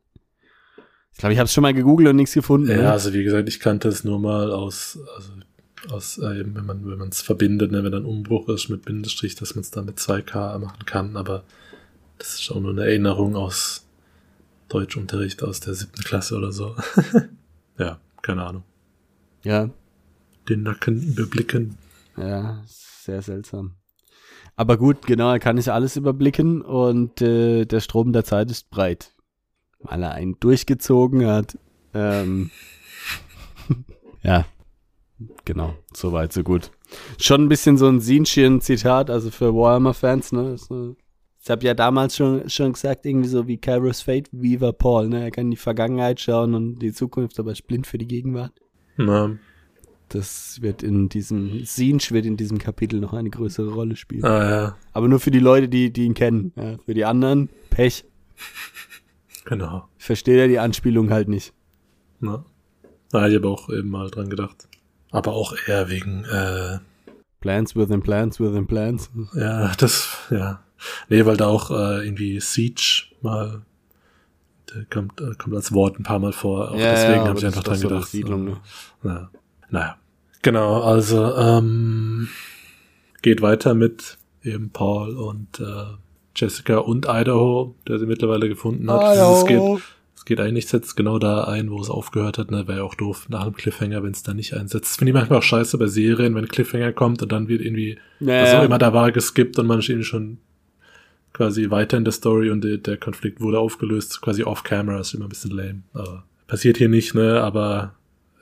Ich 1.12 1.18
glaube, 1.20 1.34
ich 1.34 1.40
habe 1.40 1.46
es 1.46 1.54
schon 1.54 1.64
mal 1.64 1.74
gegoogelt 1.74 2.10
und 2.10 2.16
nichts 2.16 2.34
gefunden. 2.34 2.70
Ja, 2.70 2.78
ne? 2.78 2.92
also 2.92 3.14
wie 3.14 3.24
gesagt, 3.24 3.50
ich 3.50 3.60
kannte 3.60 3.88
es 3.90 4.04
nur 4.04 4.20
mal 4.20 4.52
aus, 4.52 5.00
also 5.16 5.32
aus 5.90 6.18
äh, 6.18 6.46
wenn 6.46 6.66
man 6.66 6.86
wenn 6.86 6.98
man 6.98 7.10
es 7.10 7.22
verbindet, 7.22 7.72
ne, 7.72 7.84
wenn 7.84 7.92
dann 7.92 8.06
Umbruch 8.06 8.48
ist 8.50 8.70
mit 8.70 8.86
Bindestrich, 8.86 9.36
dass 9.36 9.56
man 9.56 9.62
es 9.62 9.72
dann 9.72 9.86
mit 9.86 9.98
2K 9.98 10.60
machen 10.60 10.86
kann, 10.86 11.18
aber 11.18 11.44
das 12.18 12.40
ist 12.40 12.52
auch 12.52 12.60
nur 12.60 12.72
eine 12.72 12.86
Erinnerung 12.86 13.36
aus 13.36 13.86
Deutschunterricht 14.68 15.44
aus 15.44 15.60
der 15.60 15.74
siebten 15.74 16.04
Klasse 16.04 16.38
oder 16.38 16.52
so. 16.52 16.76
ja, 17.78 18.00
keine 18.22 18.46
Ahnung. 18.46 18.64
ja, 19.44 19.70
Den 20.48 20.64
Nacken 20.64 21.02
überblicken. 21.02 21.78
ja, 22.18 22.64
sehr 22.68 23.22
seltsam. 23.22 23.76
Aber 24.56 24.78
gut, 24.78 25.08
genau, 25.08 25.32
er 25.32 25.40
kann 25.40 25.56
nicht 25.56 25.70
alles 25.70 25.96
überblicken 25.96 26.62
und 26.62 27.22
äh, 27.22 27.66
der 27.66 27.80
Strom 27.80 28.12
der 28.12 28.26
Zeit 28.26 28.52
ist 28.52 28.70
breit. 28.70 29.14
Weil 29.82 30.04
er 30.04 30.12
einen 30.14 30.40
durchgezogen 30.40 31.26
hat. 31.26 31.58
Ähm, 31.94 32.52
ja, 34.24 34.46
genau, 35.46 35.74
so 35.94 36.12
weit, 36.12 36.34
so 36.34 36.44
gut. 36.44 36.72
Schon 37.20 37.44
ein 37.46 37.50
bisschen 37.50 37.78
so 37.78 37.88
ein 37.88 38.00
Sinchen-Zitat, 38.00 39.10
also 39.10 39.32
für 39.32 39.54
Warhammer-Fans, 39.54 40.32
ne? 40.32 40.56
Äh, 40.72 40.96
Ich 41.42 41.50
habe 41.50 41.64
ja 41.66 41.74
damals 41.74 42.16
schon, 42.16 42.50
schon 42.50 42.74
gesagt, 42.74 43.06
irgendwie 43.06 43.30
so 43.30 43.48
wie 43.48 43.58
Kairos 43.58 44.02
Fate, 44.02 44.28
Viva 44.32 44.72
Paul, 44.72 45.08
ne? 45.10 45.24
Er 45.24 45.32
kann 45.32 45.46
in 45.46 45.52
die 45.52 45.58
Vergangenheit 45.58 46.20
schauen 46.20 46.54
und 46.56 46.80
die 46.80 46.92
Zukunft, 46.94 47.40
aber 47.40 47.52
ist 47.52 47.68
blind 47.68 47.88
für 47.88 47.98
die 47.98 48.08
Gegenwart. 48.08 48.52
Na, 48.98 49.38
Das 50.10 50.62
wird 50.62 50.84
in 50.84 51.08
diesem, 51.10 51.64
Sinch 51.64 52.12
wird 52.12 52.26
in 52.26 52.36
diesem 52.38 52.58
Kapitel 52.58 53.00
noch 53.00 53.14
eine 53.14 53.30
größere 53.30 53.72
Rolle 53.72 53.96
spielen. 53.96 54.26
ah 54.26 54.50
ja, 54.50 54.78
Aber 54.94 55.08
nur 55.08 55.20
für 55.20 55.32
die 55.32 55.40
Leute, 55.40 55.70
die, 55.70 55.92
die 55.94 56.06
ihn 56.06 56.16
kennen. 56.16 56.52
Ja, 56.56 56.78
für 56.84 56.94
die 56.94 57.06
anderen, 57.06 57.50
Pech. 57.70 58.04
Genau. 59.50 59.88
Ich 59.98 60.06
verstehe 60.06 60.38
ja 60.38 60.48
die 60.48 60.60
Anspielung 60.60 61.12
halt 61.12 61.28
nicht. 61.28 61.54
Na. 62.20 62.46
Na, 63.12 63.28
ich 63.28 63.36
habe 63.36 63.48
auch 63.48 63.70
eben 63.70 63.90
mal 63.90 64.10
dran 64.10 64.30
gedacht. 64.30 64.68
Aber 65.12 65.34
auch 65.34 65.56
eher 65.68 65.90
wegen, 65.90 66.24
äh, 66.26 66.78
Plans 67.42 67.76
within 67.76 68.02
plans 68.02 68.40
within 68.40 68.68
plans. 68.68 69.10
Ja, 69.34 69.72
das, 69.78 70.10
ja. 70.30 70.62
Nee, 71.10 71.26
weil 71.26 71.38
da 71.38 71.48
auch 71.48 71.72
äh, 71.72 72.06
irgendwie 72.06 72.40
Siege 72.40 73.06
mal, 73.22 73.62
der 74.74 74.86
kommt, 74.86 75.20
äh, 75.22 75.34
kommt 75.38 75.56
als 75.56 75.74
Wort 75.74 76.00
ein 76.00 76.04
paar 76.04 76.20
Mal 76.20 76.34
vor. 76.34 76.72
Auch 76.72 76.78
deswegen 76.78 77.22
habe 77.22 77.40
ich 77.40 77.46
einfach 77.46 77.64
dran 77.64 77.80
gedacht. 77.80 78.10
Siedlung, 78.10 78.46
ne? 78.46 78.58
Ja. 79.04 79.30
Naja. 79.70 79.98
Genau, 80.42 80.82
also 80.82 81.36
ähm, 81.36 82.30
geht 83.22 83.42
weiter 83.42 83.74
mit 83.74 84.18
eben 84.44 84.70
Paul 84.70 85.18
und 85.18 85.60
äh, 85.60 85.86
Jessica 86.36 86.78
und 86.78 87.06
Idaho, 87.10 87.76
der 87.88 88.00
sie 88.00 88.06
mittlerweile 88.06 88.48
gefunden 88.48 88.90
hat. 88.92 89.02
Es 89.42 89.46
geht, 89.46 89.84
es 90.16 90.26
geht 90.26 90.40
eigentlich 90.40 90.72
jetzt 90.72 90.96
genau 90.96 91.20
da 91.20 91.46
ein, 91.46 91.72
wo 91.72 91.82
es 91.82 91.90
aufgehört 91.90 92.38
hat. 92.38 92.52
Ne? 92.52 92.68
Wäre 92.68 92.80
ja 92.80 92.84
auch 92.84 92.96
doof 92.96 93.28
nach 93.30 93.44
einem 93.44 93.56
Cliffhanger, 93.56 94.04
wenn 94.04 94.12
es 94.12 94.24
da 94.24 94.34
nicht 94.34 94.54
einsetzt. 94.54 94.86
Das 94.92 94.96
finde 94.98 95.12
ich 95.12 95.16
manchmal 95.16 95.40
auch 95.40 95.44
scheiße 95.44 95.78
bei 95.78 95.88
Serien, 95.88 96.36
wenn 96.36 96.48
Cliffhanger 96.48 96.94
kommt 96.94 97.22
und 97.22 97.32
dann 97.32 97.48
wird 97.48 97.62
irgendwie 97.62 97.98
Ja, 98.20 98.44
was 98.44 98.54
auch 98.54 98.64
immer 98.64 98.78
da 98.78 98.94
war, 98.94 99.12
geskippt 99.12 99.60
und 99.60 99.68
man 99.68 99.80
ist 99.80 99.90
irgendwie 99.90 100.06
schon 100.06 100.38
quasi 101.34 101.70
weiter 101.70 101.98
in 101.98 102.04
der 102.04 102.12
Story 102.12 102.50
und 102.50 102.62
der, 102.62 102.98
Konflikt 102.98 103.40
wurde 103.40 103.60
aufgelöst, 103.60 104.22
quasi 104.22 104.44
off-camera, 104.44 105.00
ist 105.00 105.14
immer 105.14 105.26
ein 105.26 105.30
bisschen 105.30 105.52
lame. 105.52 105.84
Aber 105.94 106.24
passiert 106.48 106.78
hier 106.78 106.90
nicht, 106.90 107.16
ne, 107.16 107.42
aber 107.42 107.94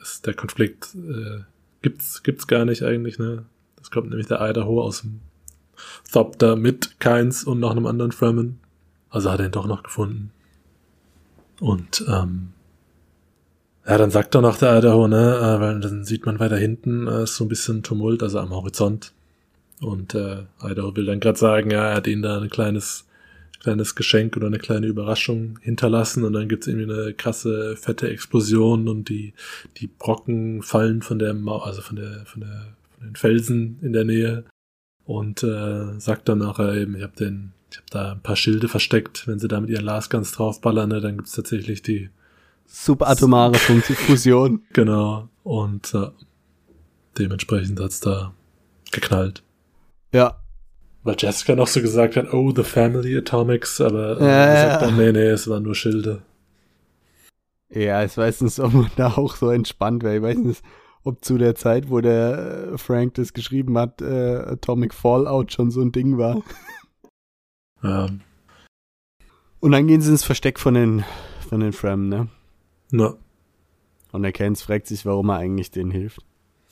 es, 0.01 0.23
der 0.23 0.33
Konflikt 0.33 0.95
äh, 0.95 1.41
gibt's, 1.81 2.23
gibt's 2.23 2.47
gar 2.47 2.65
nicht 2.65 2.81
eigentlich, 2.83 3.19
ne. 3.19 3.45
Das 3.77 3.91
kommt 3.91 4.09
nämlich 4.09 4.27
der 4.27 4.41
Idaho 4.41 4.81
aus 4.81 5.01
dem 5.01 5.19
Thopter 6.11 6.55
mit 6.55 6.99
Keins 6.99 7.43
und 7.43 7.59
noch 7.59 7.71
einem 7.71 7.85
anderen 7.85 8.11
Fremen. 8.11 8.59
Also 9.09 9.31
hat 9.31 9.39
er 9.39 9.45
ihn 9.45 9.51
doch 9.51 9.67
noch 9.67 9.83
gefunden. 9.83 10.31
Und 11.59 12.05
ähm, 12.07 12.49
ja, 13.87 13.97
dann 13.97 14.11
sagt 14.11 14.35
er 14.35 14.41
noch 14.41 14.57
der 14.57 14.77
Idaho, 14.77 15.07
ne, 15.07 15.37
äh, 15.37 15.61
weil 15.61 15.79
dann 15.79 16.03
sieht 16.03 16.25
man 16.25 16.39
weiter 16.39 16.57
hinten 16.57 17.07
äh, 17.07 17.23
ist 17.23 17.35
so 17.37 17.45
ein 17.45 17.47
bisschen 17.47 17.83
Tumult, 17.83 18.21
also 18.21 18.39
am 18.39 18.49
Horizont. 18.49 19.13
Und 19.79 20.13
äh, 20.13 20.43
Idaho 20.61 20.95
will 20.95 21.05
dann 21.05 21.19
gerade 21.19 21.39
sagen, 21.39 21.71
ja, 21.71 21.89
er 21.89 21.95
hat 21.95 22.07
ihnen 22.07 22.21
da 22.21 22.39
ein 22.39 22.49
kleines, 22.49 23.05
kleines 23.61 23.95
Geschenk 23.95 24.35
oder 24.35 24.47
eine 24.47 24.59
kleine 24.59 24.87
Überraschung 24.87 25.57
hinterlassen 25.61 26.23
und 26.23 26.33
dann 26.33 26.49
gibt's 26.49 26.67
irgendwie 26.67 26.91
eine 26.91 27.13
krasse, 27.13 27.77
fette 27.77 28.09
Explosion 28.09 28.87
und 28.87 29.07
die, 29.09 29.33
die 29.77 29.87
Brocken 29.87 30.63
fallen 30.63 31.01
von 31.01 31.19
der 31.19 31.33
Mau 31.33 31.59
also 31.59 31.81
von 31.81 31.95
der, 31.95 32.25
von 32.25 32.41
der, 32.41 32.67
von 32.97 33.07
den 33.07 33.15
Felsen 33.15 33.79
in 33.81 33.93
der 33.93 34.03
Nähe 34.03 34.43
und 35.07 35.41
äh, 35.41 35.99
sagt 35.99 36.29
dann 36.29 36.39
nachher 36.39 36.75
eben, 36.75 36.95
ich 36.95 37.01
habe 37.01 37.15
den, 37.15 37.53
ich 37.71 37.77
habe 37.77 37.87
da 37.89 38.11
ein 38.11 38.21
paar 38.21 38.35
Schilde 38.35 38.67
versteckt, 38.67 39.27
wenn 39.27 39.39
sie 39.39 39.47
da 39.47 39.59
mit 39.59 39.69
ihren 39.69 39.85
Lasguns 39.85 40.33
draufballern, 40.33 40.89
ne, 40.89 41.01
dann 41.01 41.17
gibt's 41.17 41.31
tatsächlich 41.31 41.81
die, 41.81 42.09
Subatomare 42.67 43.55
Funktion, 43.55 43.95
Fusion. 43.95 44.61
genau, 44.73 45.29
und 45.43 45.93
äh, 45.93 46.09
dementsprechend 47.17 47.79
hat's 47.79 48.01
da 48.01 48.33
geknallt. 48.91 49.41
Ja. 50.11 50.37
Weil 51.03 51.15
Jessica 51.17 51.55
noch 51.55 51.67
so 51.67 51.81
gesagt 51.81 52.17
hat, 52.17 52.33
oh, 52.33 52.51
the 52.53 52.63
family 52.63 53.17
atomics, 53.17 53.79
aber 53.79 54.19
äh, 54.19 54.25
ja. 54.25 54.69
sagt 54.69 54.81
dann, 54.81 54.97
nee, 54.97 55.13
nee, 55.13 55.29
es 55.29 55.47
waren 55.47 55.63
nur 55.63 55.75
Schilde. 55.75 56.21
Ja, 57.69 58.03
ich 58.03 58.17
weiß 58.17 58.41
nicht, 58.41 58.59
ob 58.59 58.73
man 58.73 58.91
da 58.97 59.13
auch 59.13 59.37
so 59.37 59.49
entspannt 59.49 60.03
wäre. 60.03 60.17
Ich 60.17 60.21
weiß 60.21 60.37
nicht, 60.37 60.61
ob 61.07 61.23
zu 61.23 61.37
der 61.37 61.55
Zeit, 61.55 61.89
wo 61.89 62.01
der 62.01 62.73
äh, 62.73 62.77
Frank 62.77 63.15
das 63.15 63.33
geschrieben 63.33 63.77
hat, 63.77 64.01
äh, 64.01 64.35
Atomic 64.45 64.93
Fallout 64.93 65.51
schon 65.53 65.71
so 65.71 65.81
ein 65.81 65.91
Ding 65.91 66.17
war. 66.17 66.41
Ähm, 67.83 68.21
Und 69.59 69.71
dann 69.71 69.85
gehen 69.85 70.01
sie 70.01 70.09
ins 70.09 70.23
Versteck 70.23 70.59
von 70.59 70.73
den, 70.73 71.05
von 71.47 71.59
den 71.59 71.73
Fram, 71.73 72.09
ne? 72.09 72.27
na, 72.89 73.13
Und 74.11 74.23
der 74.23 74.31
Kens 74.31 74.63
fragt 74.63 74.87
sich, 74.87 75.05
warum 75.05 75.29
er 75.29 75.37
eigentlich 75.37 75.69
denen 75.69 75.91
hilft. 75.91 76.25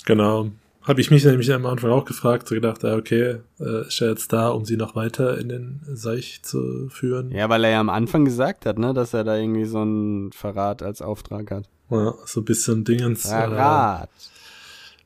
genau. 0.05 0.49
Habe 0.87 1.01
ich 1.01 1.09
mich 1.09 1.25
nämlich 1.25 1.51
am 1.51 1.65
Anfang 1.65 1.89
auch 1.89 2.05
gefragt, 2.05 2.47
so 2.47 2.53
gedacht, 2.53 2.83
ja, 2.83 2.95
okay, 2.95 3.37
äh, 3.59 3.87
ist 3.87 4.01
er 4.01 4.09
jetzt 4.09 4.31
da, 4.31 4.49
um 4.49 4.65
sie 4.65 4.77
noch 4.77 4.95
weiter 4.95 5.37
in 5.39 5.49
den 5.49 5.81
Seich 5.93 6.41
zu 6.43 6.89
führen? 6.89 7.31
Ja, 7.31 7.49
weil 7.49 7.63
er 7.63 7.71
ja 7.71 7.79
am 7.79 7.89
Anfang 7.89 8.23
gesagt 8.23 8.65
hat, 8.67 8.77
ne, 8.77 8.93
dass 8.93 9.13
er 9.15 9.23
da 9.23 9.35
irgendwie 9.35 9.65
so 9.65 9.79
einen 9.81 10.31
Verrat 10.31 10.83
als 10.83 11.01
Auftrag 11.01 11.49
hat. 11.49 11.67
Ja, 11.89 12.13
so 12.25 12.41
ein 12.41 12.45
bisschen 12.45 12.83
Dingens, 12.83 13.25
äh, 13.25 13.29
Verrat. 13.29 14.09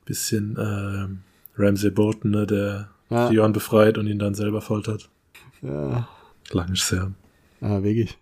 bisschen 0.05 0.57
äh, 0.57 1.61
Ramsey 1.61 1.91
Bolton, 1.91 2.31
ne, 2.31 2.45
der 2.45 2.89
Ja, 3.09 3.29
Dion 3.29 3.53
befreit 3.53 3.97
und 3.97 4.07
ihn 4.07 4.19
dann 4.19 4.35
selber 4.35 4.61
foltert. 4.61 5.09
ja, 5.61 6.07
Lang 6.51 6.71
ist 6.73 6.91
her. 6.91 7.11
ja, 7.61 7.83
wirklich. 7.83 8.17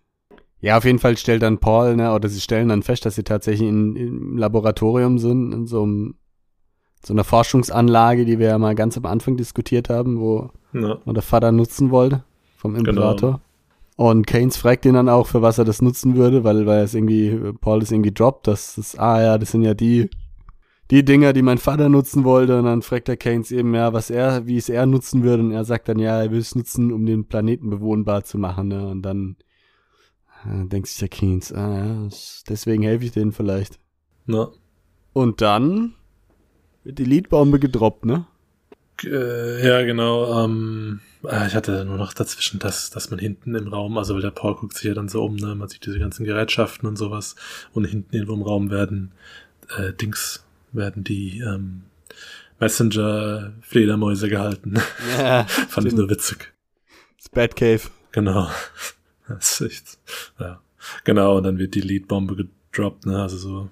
Ja, 0.60 0.78
auf 0.78 0.86
jeden 0.86 1.00
Fall 1.00 1.18
stellt 1.18 1.44
dann 1.44 1.60
Paul, 1.60 1.96
ne, 1.96 2.14
oder 2.14 2.30
sie 2.30 2.42
stellen 2.42 2.70
dann 2.70 2.84
fest, 2.84 3.06
dass 3.06 3.16
sie 3.16 3.24
tatsächlich 3.24 3.68
in, 3.68 3.96
im 3.96 4.38
Laboratorium 4.38 5.18
sind, 5.20 5.54
in 5.54 5.66
so 5.68 5.84
einem, 5.84 6.16
so 7.06 7.14
einer 7.14 7.24
Forschungsanlage, 7.24 8.26
die 8.26 8.40
wir 8.40 8.48
ja 8.48 8.58
mal 8.58 8.76
ganz 8.76 8.98
am 8.98 9.06
Anfang 9.06 9.38
diskutiert 9.38 9.90
haben, 9.90 10.20
wo 10.20 10.50
Ja, 10.74 10.96
der 11.06 11.22
Vater 11.24 11.52
nutzen 11.52 11.92
wollte 11.92 12.24
vom 12.58 12.74
Genau. 12.74 12.90
Imperator. 12.90 13.42
Und 13.96 14.28
Keynes 14.28 14.58
fragt 14.58 14.86
ihn 14.86 14.94
dann 14.94 15.10
auch, 15.10 15.26
für 15.28 15.42
was 15.42 15.58
er 15.58 15.66
das 15.66 15.82
nutzen 15.82 16.16
würde, 16.16 16.44
weil, 16.44 16.66
weil 16.68 16.84
es 16.84 16.94
irgendwie, 16.94 17.36
Paul 17.62 17.82
es 17.82 17.92
irgendwie 17.92 18.12
droppt, 18.12 18.48
dass 18.48 18.76
das, 18.76 18.96
ah 18.98 19.22
ja, 19.22 19.38
das 19.40 19.52
sind 19.52 19.64
ja 19.64 19.74
die, 19.74 20.10
die 20.92 21.04
Dinger, 21.04 21.34
die 21.34 21.42
mein 21.42 21.58
Vater 21.58 21.90
nutzen 21.90 22.24
wollte. 22.24 22.60
Und 22.60 22.66
dann 22.66 22.82
fragt 22.84 23.10
er 23.10 23.18
Keynes 23.18 23.52
eben, 23.52 23.74
ja, 23.74 23.94
was 23.94 24.10
er, 24.12 24.46
wie 24.46 24.58
es 24.58 24.70
er 24.70 24.86
nutzen 24.86 25.24
würde. 25.24 25.42
Und 25.44 25.52
er 25.52 25.66
sagt 25.66 25.90
dann, 25.90 25.98
ja, 25.98 26.22
er 26.22 26.30
will 26.32 26.40
es 26.40 26.54
nutzen, 26.54 26.92
um 26.92 27.06
den 27.08 27.26
Planeten 27.28 27.70
bewohnbar 27.72 28.24
zu 28.24 28.38
machen. 28.38 28.68
Ne? 28.68 28.88
Und 28.88 29.02
dann 29.02 29.38
äh, 30.46 30.66
denkt 30.68 30.90
sich 30.90 31.00
der 31.00 31.10
Keynes, 31.10 31.52
ah 31.52 31.78
ja, 31.78 32.08
deswegen 32.48 32.84
helfe 32.84 33.06
ich 33.06 33.12
denen 33.14 33.32
vielleicht. 33.32 33.80
na, 34.28 34.50
Und 35.14 35.42
dann 35.42 35.96
Liedbombe 37.04 37.60
gedroppt, 37.60 38.06
ne? 38.06 38.26
Äh, 39.04 39.66
ja, 39.66 39.84
genau. 39.84 40.44
Ähm, 40.44 41.02
äh, 41.24 41.48
ich 41.48 41.56
hatte 41.56 41.86
nur 41.86 41.98
noch 41.98 42.14
dazwischen, 42.14 42.60
dass, 42.60 42.90
dass 42.90 43.10
man 43.10 43.20
hinten 43.20 43.56
im 43.56 43.68
Raum, 43.68 43.98
also 43.98 44.16
weil 44.16 44.22
der 44.22 44.32
Paul 44.32 44.56
guckt 44.56 44.76
sich 44.76 44.86
ja 44.86 44.94
dann 44.94 45.10
so 45.10 45.24
um, 45.24 45.36
ne, 45.36 45.56
man 45.56 45.68
sieht 45.70 45.86
diese 45.86 46.00
ganzen 46.00 46.26
Gerätschaften 46.26 46.88
und 46.88 46.96
sowas 46.98 47.36
und 47.74 47.86
hinten 47.86 48.16
irgendwo 48.16 48.34
im 48.34 48.42
Raum 48.42 48.70
werden 48.72 49.12
äh, 49.78 49.94
Dings, 49.94 50.46
werden 50.72 51.04
die 51.04 51.40
ähm, 51.40 51.84
Messenger-Fledermäuse 52.60 54.30
gehalten. 54.30 54.76
Ja, 55.18 55.44
Fand 55.70 55.88
ich 55.88 55.94
nur 55.94 56.10
witzig. 56.10 56.54
das 57.18 57.30
Batcave. 57.30 57.82
Genau. 58.12 58.50
Das 59.30 59.60
ist 59.60 59.70
echt, 59.70 59.98
ja. 60.40 60.62
Genau, 61.04 61.36
und 61.36 61.44
dann 61.44 61.58
wird 61.58 61.76
die 61.76 61.82
Leadbombe 61.82 62.38
gedroppt, 62.38 63.06
ne? 63.06 63.22
Also 63.22 63.38
so, 63.38 63.70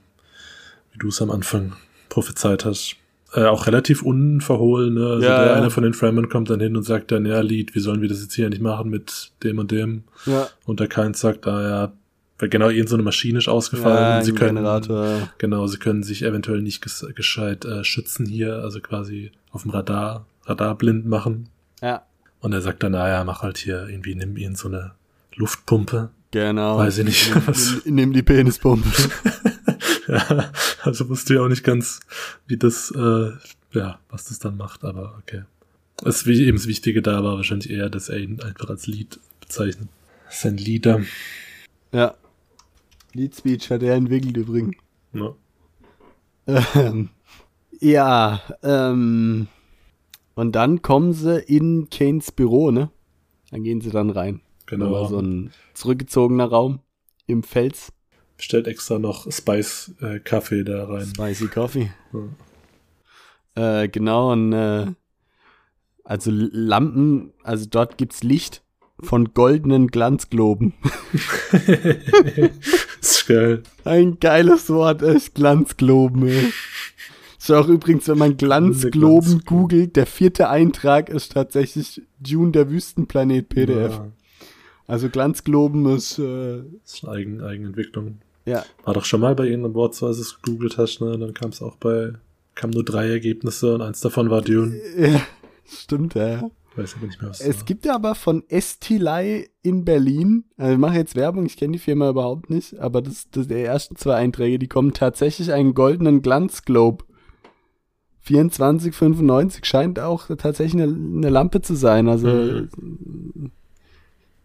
wie 0.91 0.97
du 0.97 1.07
es 1.07 1.21
am 1.21 1.31
Anfang 1.31 1.77
prophezeit 2.09 2.65
hast. 2.65 2.97
Äh, 3.35 3.43
auch 3.45 3.67
relativ 3.67 4.01
unverhohlen, 4.01 4.93
ne? 4.93 5.07
Also 5.07 5.25
Ja, 5.25 5.37
der 5.39 5.47
ja. 5.47 5.53
einer 5.55 5.69
von 5.69 5.83
den 5.83 5.93
Fremen 5.93 6.29
kommt 6.29 6.49
dann 6.49 6.59
hin 6.61 6.77
und 6.77 6.83
sagt 6.83 7.11
dann, 7.11 7.25
ja, 7.25 7.41
Lead, 7.41 7.75
wie 7.75 7.79
sollen 7.81 8.01
wir 8.01 8.07
das 8.07 8.21
jetzt 8.21 8.33
hier 8.33 8.49
nicht 8.49 8.61
machen 8.61 8.89
mit 8.89 9.31
dem 9.43 9.59
und 9.59 9.71
dem? 9.71 10.03
Ja. 10.25 10.47
Und 10.65 10.79
der 10.79 10.87
Keins 10.87 11.19
sagt, 11.19 11.45
ah 11.45 11.61
ja, 11.61 11.93
weil 12.39 12.49
genau 12.49 12.69
irgend 12.69 12.89
so 12.89 12.95
eine 12.95 13.03
Maschine 13.03 13.37
ist 13.39 13.47
ausgefallen. 13.47 13.97
Ja, 13.97 14.21
sie 14.21 14.33
können, 14.33 14.55
Generator. 14.55 15.29
Genau, 15.37 15.67
sie 15.67 15.77
können 15.77 16.03
sich 16.03 16.23
eventuell 16.23 16.61
nicht 16.61 16.81
ges 16.81 17.05
gescheit 17.15 17.65
äh, 17.65 17.83
schützen 17.83 18.25
hier, 18.25 18.55
also 18.59 18.79
quasi 18.79 19.31
auf 19.51 19.63
dem 19.63 19.71
Radar, 19.71 20.25
Radar 20.45 20.75
blind 20.75 21.05
machen. 21.05 21.49
Ja, 21.81 22.03
Und 22.39 22.53
er 22.53 22.61
sagt 22.61 22.83
dann, 22.83 22.91
naja, 22.93 23.23
mach 23.25 23.41
halt 23.41 23.57
hier 23.57 23.87
irgendwie, 23.89 24.15
nimm 24.15 24.37
ihn 24.37 24.55
so 24.55 24.67
eine 24.69 24.91
Luftpumpe. 25.35 26.09
genau. 26.31 26.77
Weiß 26.77 26.97
ich 26.99 27.05
nicht, 27.05 27.33
nimm, 27.85 27.95
nimm 27.95 28.13
die 28.13 28.23
Penispumpe. 28.23 28.87
ja, 30.15 30.51
also 30.83 31.09
wusste 31.09 31.33
ich 31.33 31.39
auch 31.39 31.47
nicht 31.47 31.63
ganz, 31.63 31.99
wie 32.47 32.57
das, 32.57 32.91
äh, 32.91 33.31
ja, 33.71 33.99
was 34.09 34.25
das 34.25 34.39
dann 34.39 34.57
macht, 34.57 34.83
aber 34.83 35.15
okay. 35.19 35.43
Das 35.97 36.25
wie 36.25 36.43
eben 36.43 36.57
das 36.57 36.67
Wichtige 36.67 37.01
da 37.01 37.23
war 37.23 37.37
wahrscheinlich 37.37 37.69
eher, 37.69 37.89
dass 37.89 38.09
er 38.09 38.17
ihn 38.17 38.41
einfach 38.41 38.69
als 38.69 38.87
Lied 38.87 39.19
bezeichnet. 39.39 39.87
Sein 40.29 40.57
Lieder. 40.57 41.01
ja. 41.91 42.15
Lead 43.13 43.33
Speech 43.33 43.71
hat 43.71 43.81
er 43.81 43.95
entwickelt 43.95 44.35
übrigens. 44.35 44.75
Ja. 45.13 45.35
Ähm, 46.75 47.09
ja, 47.79 48.41
ähm, 48.61 49.47
und 50.35 50.51
dann 50.53 50.81
kommen 50.81 51.13
sie 51.13 51.39
in 51.39 51.89
Kanes 51.89 52.31
Büro, 52.31 52.71
ne? 52.71 52.91
Dann 53.51 53.63
gehen 53.63 53.79
sie 53.79 53.89
dann 53.89 54.09
rein. 54.09 54.41
Genau. 54.65 55.07
So 55.07 55.19
ein 55.19 55.51
zurückgezogener 55.73 56.45
Raum 56.45 56.79
im 57.25 57.43
Fels. 57.43 57.93
Bestellt 58.37 58.67
extra 58.67 58.99
noch 58.99 59.31
Spice 59.31 59.93
äh, 60.01 60.19
Kaffee 60.19 60.63
da 60.63 60.85
rein. 60.85 61.05
Spicy 61.05 61.47
Coffee. 61.47 61.91
Äh, 63.55 63.87
genau, 63.87 64.31
und 64.33 64.51
äh, 64.53 64.87
also 66.03 66.31
Lampen, 66.31 67.31
also 67.43 67.65
dort 67.69 67.97
gibt's 67.97 68.23
Licht 68.23 68.61
von 69.01 69.33
goldenen 69.33 69.87
Glanzgloben. 69.87 70.73
ist 73.01 73.27
geil. 73.27 73.63
Ein 73.83 74.19
geiles 74.19 74.69
Wort, 74.69 75.01
echt 75.01 75.35
Glanzgloben, 75.35 76.27
ey. 76.27 76.53
Ist 77.37 77.51
auch 77.51 77.67
übrigens, 77.67 78.07
wenn 78.07 78.17
man 78.17 78.37
Glanzgloben 78.37 79.21
Glanzgloben. 79.21 79.45
googelt, 79.45 79.95
der 79.95 80.05
vierte 80.05 80.49
Eintrag 80.49 81.09
ist 81.09 81.33
tatsächlich 81.33 82.01
Dune 82.19 82.51
der 82.51 82.69
Wüstenplanet 82.69 83.49
PDF. 83.49 83.93
Ja, 83.93 84.11
Also 84.87 85.09
Glanzgloben 85.09 85.85
ist, 85.95 86.17
äh, 86.17 86.63
das 86.81 86.95
ist 86.95 87.05
eine 87.05 87.13
Eigen 87.13 87.41
Eigenentwicklung. 87.41 88.19
Ja, 88.45 88.63
War 88.83 88.93
doch 88.93 89.05
schon 89.05 89.21
mal 89.21 89.35
bei 89.35 89.45
irgendeinem 89.45 89.73
Wort, 89.73 89.95
so 89.95 90.05
als 90.07 90.19
es 90.19 90.41
gegoogelt 90.41 90.77
hast, 90.77 91.01
ne? 91.01 91.17
Dann 91.17 91.33
kam 91.33 91.49
es 91.49 91.61
auch 91.61 91.75
bei, 91.77 92.13
kamen 92.53 92.73
nur 92.73 92.85
drei 92.85 93.09
Ergebnisse 93.09 93.73
und 93.75 93.81
eins 93.81 93.99
davon 94.01 94.29
war 94.29 94.41
Dune. 94.41 94.75
ja 94.97 95.21
stimmt, 95.67 96.13
ja. 96.15 96.49
Weiß 96.75 96.95
aber 96.97 97.07
nicht 97.07 97.21
mehr, 97.21 97.29
was 97.31 97.39
Es 97.41 97.57
war. 97.59 97.63
gibt 97.65 97.87
aber 97.87 98.15
von 98.15 98.43
Estilei 98.49 99.47
in 99.61 99.85
Berlin, 99.85 100.43
also 100.57 100.73
ich 100.73 100.77
mache 100.77 100.95
jetzt 100.97 101.15
Werbung, 101.15 101.45
ich 101.45 101.55
kenne 101.57 101.73
die 101.73 101.79
Firma 101.79 102.09
überhaupt 102.09 102.49
nicht, 102.49 102.77
aber 102.79 103.01
das, 103.01 103.29
das 103.31 103.47
die 103.47 103.53
ersten 103.55 103.95
zwei 103.95 104.15
Einträge, 104.15 104.59
die 104.59 104.67
kommen 104.67 104.93
tatsächlich 104.93 105.51
einen 105.53 105.73
goldenen 105.73 106.21
Glanzglobe. 106.21 107.05
24,95 108.27 109.65
scheint 109.65 109.99
auch 109.99 110.27
tatsächlich 110.37 110.81
eine, 110.81 110.91
eine 110.93 111.29
Lampe 111.29 111.61
zu 111.61 111.75
sein. 111.75 112.07
Also 112.09 112.27
Mhm. 112.27 113.51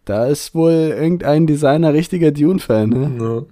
da 0.05 0.25
ist 0.27 0.53
wohl 0.55 0.71
irgendein 0.71 1.47
Designer 1.47 1.93
richtiger 1.93 2.31
Dune-Fan. 2.31 2.89
Ne? 2.89 3.11
Ja. 3.19 3.45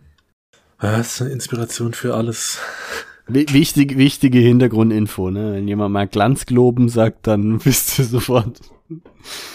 Das 0.82 1.16
ist 1.16 1.22
eine 1.22 1.32
Inspiration 1.32 1.94
für 1.94 2.16
alles. 2.16 2.60
Wi- 3.28 3.48
Wichtig, 3.52 3.98
wichtige 3.98 4.40
Hintergrundinfo. 4.40 5.30
Ne? 5.30 5.54
Wenn 5.54 5.68
jemand 5.68 5.94
mal 5.94 6.08
Glanzgloben 6.08 6.90
sagt, 6.90 7.28
dann 7.28 7.64
wisst 7.66 8.00
ihr 8.00 8.06
sofort 8.06 8.60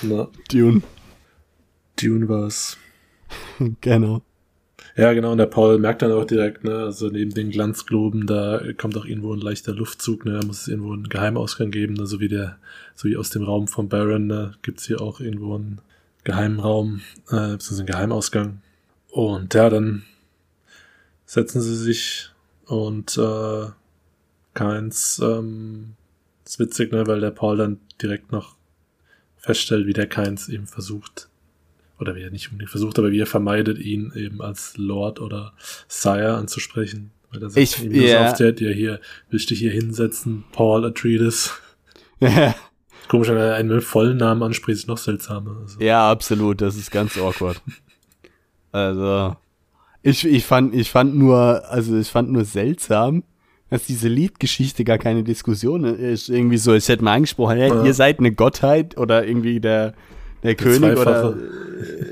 Na, 0.02 0.28
Dune. 0.50 0.82
Dune 2.00 2.28
war's. 2.28 2.76
genau. 3.80 4.22
Ja, 4.96 5.12
genau, 5.12 5.32
und 5.32 5.38
der 5.38 5.46
Paul 5.46 5.78
merkt 5.80 6.02
dann 6.02 6.12
auch 6.12 6.24
direkt, 6.24 6.62
ne, 6.62 6.76
also 6.84 7.08
neben 7.08 7.34
den 7.34 7.50
Glanzgloben, 7.50 8.28
da 8.28 8.60
kommt 8.78 8.96
auch 8.96 9.06
irgendwo 9.06 9.32
ein 9.34 9.40
leichter 9.40 9.72
Luftzug, 9.74 10.24
ne, 10.24 10.38
da 10.38 10.46
muss 10.46 10.60
es 10.62 10.68
irgendwo 10.68 10.92
einen 10.92 11.08
Geheimausgang 11.08 11.72
geben, 11.72 11.94
ne, 11.94 12.06
so 12.06 12.20
wie 12.20 12.28
der, 12.28 12.58
so 12.94 13.08
wie 13.08 13.16
aus 13.16 13.30
dem 13.30 13.42
Raum 13.42 13.66
von 13.66 13.88
Baron, 13.88 14.28
ne, 14.28 14.52
gibt's 14.62 14.86
hier 14.86 15.00
auch 15.00 15.18
irgendwo 15.18 15.56
einen 15.56 15.80
geheimen 16.22 16.60
Raum, 16.60 17.00
äh, 17.28 17.32
beziehungsweise 17.56 17.80
einen 17.80 17.86
Geheimausgang. 17.88 18.58
Und 19.10 19.52
ja, 19.54 19.68
dann 19.68 20.04
setzen 21.26 21.60
sie 21.60 21.76
sich 21.76 22.30
und 22.66 23.16
äh, 23.18 23.66
keins, 24.54 25.20
ähm, 25.22 25.94
ist 26.44 26.58
witzig, 26.58 26.92
ne, 26.92 27.06
weil 27.06 27.20
der 27.20 27.30
Paul 27.30 27.56
dann 27.56 27.80
direkt 28.00 28.30
noch 28.32 28.56
feststellt, 29.36 29.86
wie 29.86 29.92
der 29.92 30.06
Keins 30.06 30.48
eben 30.48 30.66
versucht, 30.66 31.28
oder 31.98 32.14
wie 32.14 32.22
er 32.22 32.30
nicht 32.30 32.48
unbedingt 32.48 32.70
versucht, 32.70 32.98
aber 32.98 33.10
wie 33.12 33.20
er 33.20 33.26
vermeidet, 33.26 33.78
ihn 33.78 34.12
eben 34.14 34.40
als 34.42 34.76
Lord 34.76 35.20
oder 35.20 35.52
Sire 35.88 36.34
anzusprechen. 36.34 37.10
Weil 37.30 37.42
er 37.42 37.50
sagt, 37.50 37.58
Ich- 37.62 37.78
ja. 37.78 38.30
oft, 38.30 38.38
der 38.40 38.72
hier, 38.72 39.00
willst 39.30 39.50
dich 39.50 39.58
hier 39.58 39.72
hinsetzen, 39.72 40.44
Paul 40.52 40.84
Atreides. 40.84 41.50
Komisch, 43.08 43.28
wenn 43.28 43.36
er 43.36 43.54
einen 43.56 43.68
mit 43.68 43.84
vollen 43.84 44.16
Namen 44.16 44.42
anspricht, 44.42 44.78
ist 44.78 44.88
noch 44.88 44.98
seltsamer. 44.98 45.58
Also, 45.60 45.78
Ja, 45.80 46.10
absolut. 46.10 46.60
Das 46.60 46.76
ist 46.76 46.90
ganz 46.90 47.18
awkward. 47.18 47.60
Also, 48.72 49.36
ich, 50.04 50.24
ich 50.26 50.44
fand, 50.44 50.74
ich 50.74 50.90
fand 50.90 51.16
nur, 51.16 51.68
also 51.70 51.98
ich 51.98 52.08
fand 52.08 52.30
nur 52.30 52.44
seltsam, 52.44 53.24
dass 53.70 53.86
diese 53.86 54.08
Liedgeschichte 54.08 54.84
gar 54.84 54.98
keine 54.98 55.24
Diskussion 55.24 55.84
ist. 55.84 56.28
Irgendwie 56.28 56.58
so, 56.58 56.74
ich 56.74 56.88
hätte 56.88 57.02
mal 57.02 57.14
angesprochen, 57.14 57.56
hey, 57.56 57.68
Ja. 57.70 57.84
ihr 57.84 57.94
seid 57.94 58.18
eine 58.20 58.30
Gottheit 58.32 58.96
oder 58.98 59.26
irgendwie 59.26 59.58
der, 59.60 59.94
der, 60.42 60.54
König 60.54 60.96
oder, 60.98 61.34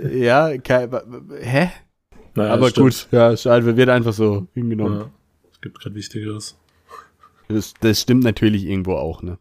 äh, 0.05 0.19
ja, 0.25 0.57
kei- 0.59 0.91
wa- 0.91 1.05
wa- 1.07 1.37
hä? 1.41 1.71
naja, 2.35 2.53
Aber 2.55 2.71
stimmt. 2.71 2.87
gut, 2.87 3.09
ja, 3.13 3.37
schade, 3.37 3.77
wird 3.77 3.89
einfach 3.91 4.13
so 4.15 4.47
hingenommen. 4.55 5.01
Ja, 5.01 5.11
es 5.53 5.61
gibt 5.61 5.79
gerade 5.81 5.95
Wichtigeres. 5.95 6.57
Das, 7.49 7.75
das 7.81 8.01
stimmt 8.01 8.25
natürlich 8.25 8.65
irgendwo 8.65 8.95
auch, 8.95 9.23
ne? 9.23 9.39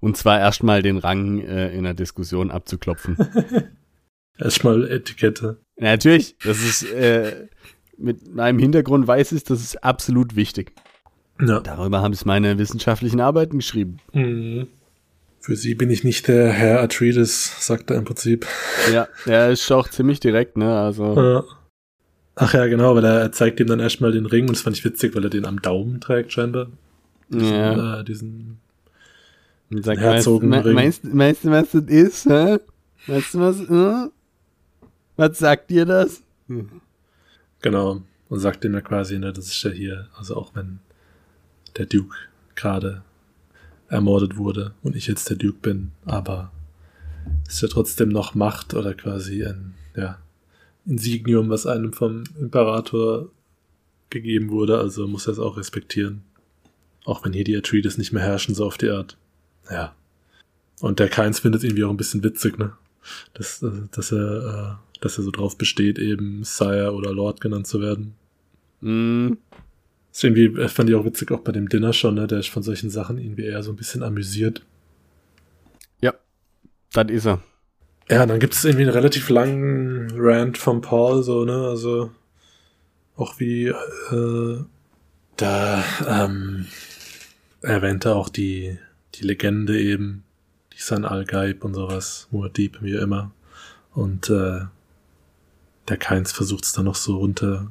Und 0.00 0.16
zwar 0.16 0.38
erstmal 0.40 0.82
den 0.82 0.96
Rang 0.98 1.40
äh, 1.40 1.70
in 1.76 1.84
der 1.84 1.94
Diskussion 1.94 2.50
abzuklopfen. 2.50 3.16
Erstmal 4.38 4.90
Etikette. 4.90 5.58
Natürlich, 5.78 6.36
das 6.44 6.58
ist 6.62 6.90
äh, 6.92 7.46
mit 7.98 8.34
meinem 8.34 8.58
Hintergrund 8.58 9.06
weiß 9.06 9.32
ich, 9.32 9.44
das 9.44 9.60
ist 9.60 9.82
absolut 9.82 10.36
wichtig. 10.36 10.72
Ja. 11.40 11.60
Darüber 11.60 12.02
habe 12.02 12.14
ich 12.14 12.24
meine 12.24 12.58
wissenschaftlichen 12.58 13.20
Arbeiten 13.20 13.58
geschrieben. 13.58 13.98
Mhm. 14.12 14.68
Für 15.40 15.54
sie 15.54 15.74
bin 15.74 15.90
ich 15.90 16.02
nicht 16.02 16.26
der 16.28 16.50
Herr 16.50 16.80
Atreides, 16.80 17.64
sagt 17.64 17.90
er 17.90 17.98
im 17.98 18.04
Prinzip. 18.04 18.46
Ja, 18.92 19.06
er 19.26 19.50
ist 19.50 19.70
auch 19.70 19.88
ziemlich 19.88 20.18
direkt, 20.18 20.56
ne? 20.56 20.76
Also 20.78 21.14
Ja. 21.14 21.44
Ach 22.38 22.52
ja, 22.52 22.66
genau, 22.66 22.94
weil 22.94 23.04
er, 23.04 23.32
zeigt 23.32 23.60
ihm 23.60 23.66
dann 23.66 23.80
erstmal 23.80 24.12
den 24.12 24.26
Ring 24.26 24.46
und 24.46 24.56
das 24.56 24.60
fand 24.60 24.76
ich 24.76 24.84
witzig, 24.84 25.14
weil 25.14 25.24
er 25.24 25.30
den 25.30 25.46
am 25.46 25.62
Daumen 25.62 26.00
trägt 26.00 26.32
scheinbar. 26.32 26.66
Diesen, 27.30 27.54
ja. 27.54 28.00
äh, 28.00 28.04
diesen 28.04 28.58
Und 29.70 29.84
sagt, 29.84 30.00
meinst, 30.02 31.04
meinst, 31.04 31.04
meinst 31.04 31.44
du, 31.44 31.50
was 31.50 31.70
das 31.70 31.84
ist? 31.84 32.26
Hä? 32.26 32.58
Weißt 33.06 33.34
du 33.34 33.40
was? 33.40 33.60
Äh? 33.60 34.10
Was 35.16 35.38
sagt 35.38 35.70
dir 35.70 35.86
das? 35.86 36.22
Genau. 37.66 38.00
Und 38.28 38.38
sagt 38.38 38.64
ihm 38.64 38.74
ja 38.74 38.80
quasi, 38.80 39.18
ne, 39.18 39.32
das 39.32 39.46
ist 39.48 39.60
ja 39.64 39.70
hier, 39.70 40.06
also 40.16 40.36
auch 40.36 40.54
wenn 40.54 40.78
der 41.76 41.86
Duke 41.86 42.16
gerade 42.54 43.02
ermordet 43.88 44.36
wurde 44.36 44.72
und 44.84 44.94
ich 44.94 45.08
jetzt 45.08 45.28
der 45.30 45.36
Duke 45.36 45.58
bin, 45.62 45.90
aber 46.04 46.52
ist 47.48 47.62
ja 47.62 47.66
trotzdem 47.66 48.10
noch 48.10 48.36
Macht 48.36 48.74
oder 48.74 48.94
quasi 48.94 49.44
ein, 49.44 49.74
ja, 49.96 50.20
Insignium, 50.86 51.50
was 51.50 51.66
einem 51.66 51.92
vom 51.92 52.22
Imperator 52.38 53.30
gegeben 54.10 54.50
wurde, 54.50 54.78
also 54.78 55.08
muss 55.08 55.26
er 55.26 55.32
es 55.32 55.40
auch 55.40 55.56
respektieren. 55.56 56.22
Auch 57.04 57.24
wenn 57.24 57.32
hier 57.32 57.42
die 57.42 57.56
Atreides 57.56 57.98
nicht 57.98 58.12
mehr 58.12 58.22
herrschen, 58.22 58.54
so 58.54 58.64
auf 58.64 58.78
die 58.78 58.90
Art. 58.90 59.16
Ja. 59.68 59.92
Und 60.78 61.00
der 61.00 61.08
Keins 61.08 61.40
findet 61.40 61.64
irgendwie 61.64 61.82
auch 61.82 61.90
ein 61.90 61.96
bisschen 61.96 62.22
witzig, 62.22 62.58
ne? 62.58 62.74
Dass, 63.34 63.64
dass 63.90 64.12
er, 64.12 64.78
äh, 64.78 64.85
dass 65.00 65.18
er 65.18 65.24
so 65.24 65.30
drauf 65.30 65.56
besteht, 65.58 65.98
eben 65.98 66.44
Sire 66.44 66.92
oder 66.94 67.12
Lord 67.12 67.40
genannt 67.40 67.66
zu 67.66 67.80
werden. 67.80 68.14
Hm, 68.82 69.38
Das 70.10 70.18
ist 70.18 70.24
irgendwie, 70.24 70.60
äh, 70.60 70.68
fand 70.68 70.88
ich 70.90 70.96
auch 70.96 71.04
witzig, 71.04 71.30
auch 71.30 71.40
bei 71.40 71.52
dem 71.52 71.68
Dinner 71.68 71.92
schon, 71.92 72.14
ne? 72.14 72.26
Der 72.26 72.38
ist 72.38 72.48
von 72.48 72.62
solchen 72.62 72.90
Sachen 72.90 73.18
irgendwie 73.18 73.44
eher 73.44 73.62
so 73.62 73.72
ein 73.72 73.76
bisschen 73.76 74.02
amüsiert. 74.02 74.62
das 76.92 77.10
ist 77.10 77.26
er. 77.26 77.42
Ja, 78.08 78.24
dann 78.24 78.38
gibt 78.40 78.54
es 78.54 78.64
irgendwie 78.64 78.84
einen 78.84 78.92
relativ 78.94 79.28
langen 79.28 80.10
Rant 80.16 80.58
von 80.58 80.80
Paul, 80.80 81.22
so, 81.22 81.44
ne? 81.44 81.66
Also 81.68 82.10
auch 83.16 83.38
wie 83.40 83.66
äh, 83.66 84.58
da 85.36 85.84
ähm, 86.06 86.66
erwähnt 87.62 88.04
er 88.04 88.16
auch 88.16 88.28
die, 88.28 88.78
die 89.14 89.24
Legende 89.24 89.78
eben, 89.80 90.24
die 90.72 90.80
San 90.80 91.04
Al-Gaib 91.04 91.64
und 91.64 91.74
sowas, 91.74 92.28
Muad'Dib 92.32 92.76
wie 92.80 92.94
immer. 92.94 93.32
Und 93.92 94.30
äh, 94.30 94.60
der 95.88 95.96
Keins 95.96 96.32
versucht 96.32 96.64
es 96.64 96.72
dann 96.72 96.84
noch 96.84 96.94
so 96.94 97.16
runter 97.18 97.66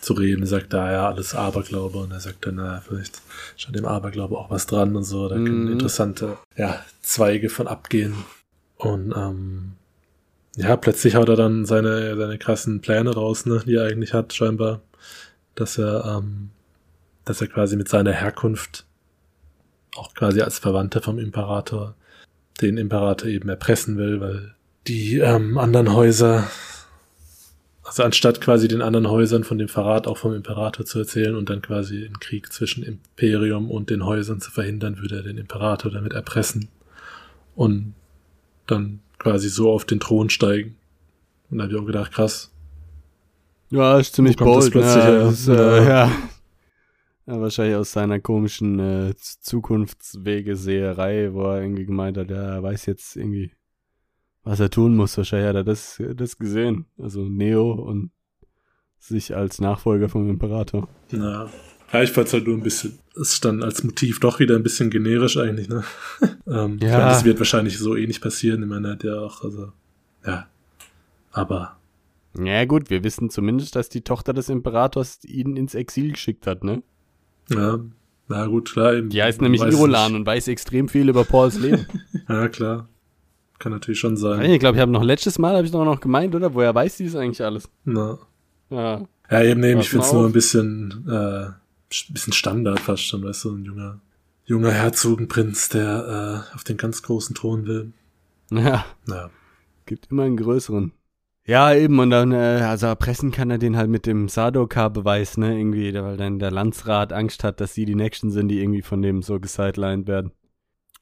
zu 0.00 0.12
reden, 0.12 0.46
sagt 0.46 0.72
da 0.72 0.92
ja 0.92 1.08
alles 1.08 1.34
Aberglaube 1.34 1.98
und 1.98 2.12
er 2.12 2.20
sagt 2.20 2.46
dann, 2.46 2.56
naja, 2.56 2.80
vielleicht 2.86 3.20
statt 3.56 3.74
dem 3.74 3.84
Aberglaube 3.84 4.38
auch 4.38 4.50
was 4.50 4.66
dran 4.66 4.94
und 4.94 5.04
so, 5.04 5.28
da 5.28 5.34
können 5.34 5.64
Mhm. 5.64 5.72
interessante 5.72 6.38
ja, 6.56 6.84
Zweige 7.02 7.50
von 7.50 7.66
abgehen. 7.66 8.14
Und 8.76 9.12
ähm, 9.16 9.72
ja, 10.56 10.76
plötzlich 10.76 11.16
haut 11.16 11.28
er 11.28 11.36
dann 11.36 11.66
seine, 11.66 12.16
seine 12.16 12.38
krassen 12.38 12.80
Pläne 12.80 13.12
raus, 13.12 13.44
ne, 13.46 13.62
die 13.66 13.74
er 13.74 13.86
eigentlich 13.86 14.14
hat, 14.14 14.32
scheinbar, 14.32 14.80
dass 15.56 15.78
er, 15.78 16.04
ähm, 16.04 16.50
dass 17.24 17.40
er 17.40 17.48
quasi 17.48 17.76
mit 17.76 17.88
seiner 17.88 18.12
Herkunft 18.12 18.86
auch 19.96 20.14
quasi 20.14 20.40
als 20.40 20.58
Verwandter 20.58 21.02
vom 21.02 21.18
Imperator 21.18 21.94
den 22.60 22.76
Imperator 22.76 23.28
eben 23.28 23.48
erpressen 23.48 23.96
will, 23.98 24.20
weil 24.20 24.54
die 24.86 25.18
ähm, 25.18 25.58
anderen 25.58 25.92
Häuser, 25.92 26.48
also 27.88 28.02
anstatt 28.02 28.42
quasi 28.42 28.68
den 28.68 28.82
anderen 28.82 29.08
Häusern 29.08 29.44
von 29.44 29.56
dem 29.56 29.68
Verrat 29.68 30.06
auch 30.06 30.18
vom 30.18 30.34
Imperator 30.34 30.84
zu 30.84 30.98
erzählen 30.98 31.34
und 31.34 31.48
dann 31.48 31.62
quasi 31.62 32.04
einen 32.04 32.20
Krieg 32.20 32.52
zwischen 32.52 32.82
Imperium 32.84 33.70
und 33.70 33.88
den 33.88 34.04
Häusern 34.04 34.40
zu 34.40 34.50
verhindern, 34.50 34.98
würde 34.98 35.16
er 35.16 35.22
den 35.22 35.38
Imperator 35.38 35.90
damit 35.90 36.12
erpressen 36.12 36.68
und 37.56 37.94
dann 38.66 39.00
quasi 39.18 39.48
so 39.48 39.72
auf 39.72 39.86
den 39.86 40.00
Thron 40.00 40.28
steigen. 40.28 40.76
Und 41.50 41.56
da 41.58 41.64
habe 41.64 41.72
ich 41.72 41.78
auch 41.80 41.86
gedacht, 41.86 42.12
krass. 42.12 42.52
Ja, 43.70 43.98
ist 43.98 44.14
ziemlich 44.14 44.38
Wo 44.38 44.44
kommt 44.44 44.56
das 44.58 44.70
bold. 44.70 44.84
ne? 44.84 45.02
her? 45.02 45.28
Ist, 45.30 45.48
äh, 45.48 45.54
Ja. 45.54 45.82
ja. 45.88 46.10
ja. 47.26 47.40
Wahrscheinlich 47.40 47.76
aus 47.76 47.92
seiner 47.92 48.20
komischen 48.20 48.78
äh, 48.80 49.14
Zukunftswegeseherei, 49.16 51.32
wo 51.32 51.44
er 51.44 51.62
irgendwie 51.62 51.86
gemeint 51.86 52.18
hat, 52.18 52.28
ja, 52.28 52.56
er 52.56 52.62
weiß 52.62 52.84
jetzt 52.84 53.16
irgendwie, 53.16 53.50
was 54.48 54.60
er 54.60 54.70
tun 54.70 54.96
muss. 54.96 55.16
Wahrscheinlich 55.16 55.48
hat 55.48 55.56
er 55.56 55.64
das, 55.64 56.02
das 56.14 56.38
gesehen. 56.38 56.86
Also 56.98 57.24
Neo 57.24 57.70
und 57.72 58.10
sich 58.98 59.36
als 59.36 59.60
Nachfolger 59.60 60.08
vom 60.08 60.28
Imperator. 60.28 60.88
Ja. 61.12 61.48
Ja, 61.92 62.02
ich 62.02 62.10
fand's 62.10 62.32
halt 62.34 62.46
nur 62.46 62.56
ein 62.56 62.62
bisschen, 62.62 62.98
es 63.14 63.32
ist 63.32 63.44
dann 63.46 63.62
als 63.62 63.82
Motiv 63.82 64.20
doch 64.20 64.40
wieder 64.40 64.56
ein 64.56 64.62
bisschen 64.62 64.90
generisch 64.90 65.38
eigentlich, 65.38 65.68
ne? 65.70 65.84
ähm, 66.46 66.78
Ja. 66.82 66.98
meine, 66.98 67.04
das 67.10 67.24
wird 67.24 67.38
wahrscheinlich 67.38 67.78
so 67.78 67.96
eh 67.96 68.06
nicht 68.06 68.20
passieren. 68.20 68.62
Ich 68.62 68.68
meine, 68.68 68.90
hat 68.90 69.04
ja 69.04 69.18
auch, 69.20 69.42
also, 69.42 69.72
ja. 70.26 70.46
Aber, 71.32 71.76
Ja 72.38 72.64
gut, 72.66 72.90
wir 72.90 73.04
wissen 73.04 73.30
zumindest, 73.30 73.74
dass 73.76 73.88
die 73.88 74.02
Tochter 74.02 74.32
des 74.34 74.48
Imperators 74.50 75.24
ihn 75.24 75.56
ins 75.56 75.74
Exil 75.74 76.12
geschickt 76.12 76.46
hat, 76.46 76.62
ne? 76.64 76.82
ja, 77.50 77.78
na 78.28 78.46
gut, 78.46 78.70
klar. 78.72 78.92
Eben, 78.94 79.08
Die 79.08 79.22
heißt 79.22 79.40
nämlich 79.40 79.62
es 79.62 79.72
Irolan 79.74 80.14
und 80.14 80.26
weiß 80.26 80.48
extrem 80.48 80.88
viel 80.88 81.08
über 81.08 81.24
Pauls 81.24 81.58
Leben. 81.58 81.86
Ja, 82.28 82.48
klar. 82.48 82.86
Kann 83.58 83.72
natürlich 83.72 83.98
schon 83.98 84.16
sein. 84.16 84.42
ich 84.42 84.60
glaube, 84.60 84.76
ich 84.76 84.80
habe 84.80 84.92
noch 84.92 85.02
letztes 85.02 85.38
Mal, 85.38 85.56
habe 85.56 85.66
ich 85.66 85.72
doch 85.72 85.84
noch 85.84 86.00
gemeint, 86.00 86.34
oder? 86.34 86.54
Woher 86.54 86.74
weiß 86.74 86.96
die 86.98 87.04
das 87.06 87.16
eigentlich 87.16 87.42
alles? 87.42 87.68
Na. 87.84 88.18
Ja. 88.70 89.02
Ja, 89.30 89.42
eben, 89.42 89.60
nee, 89.60 89.78
ich 89.78 89.90
find's 89.90 90.12
mal 90.12 90.20
nur 90.20 90.28
ein 90.28 90.32
bisschen, 90.32 91.06
äh, 91.08 91.46
bisschen 92.12 92.32
Standard 92.32 92.80
fast 92.80 93.02
schon, 93.04 93.22
weißt 93.24 93.44
du, 93.44 93.56
ein 93.56 93.64
junger, 93.64 94.00
junger 94.46 94.70
Herzogenprinz, 94.70 95.68
der 95.70 96.44
äh, 96.52 96.54
auf 96.54 96.64
den 96.64 96.76
ganz 96.76 97.02
großen 97.02 97.34
Thron 97.34 97.66
will. 97.66 97.92
Ja. 98.50 98.84
Naja. 99.06 99.30
Gibt 99.86 100.10
immer 100.10 100.22
einen 100.22 100.36
größeren. 100.36 100.92
Ja, 101.44 101.72
eben, 101.74 101.98
und 101.98 102.10
dann, 102.10 102.32
äh, 102.32 102.62
also 102.62 102.86
erpressen 102.86 103.30
kann 103.30 103.50
er 103.50 103.56
den 103.58 103.76
halt 103.76 103.88
mit 103.88 104.04
dem 104.06 104.28
Sardoka-Beweis, 104.28 105.38
ne, 105.38 105.58
irgendwie, 105.58 105.94
weil 105.94 106.18
dann 106.18 106.38
der 106.38 106.50
Landsrat 106.50 107.12
Angst 107.12 107.42
hat, 107.42 107.60
dass 107.60 107.72
sie 107.74 107.86
die 107.86 107.94
Nächsten 107.94 108.30
sind, 108.30 108.48
die 108.48 108.60
irgendwie 108.60 108.82
von 108.82 109.00
dem 109.02 109.22
so 109.22 109.40
gesidelined 109.40 110.06
werden. 110.06 110.32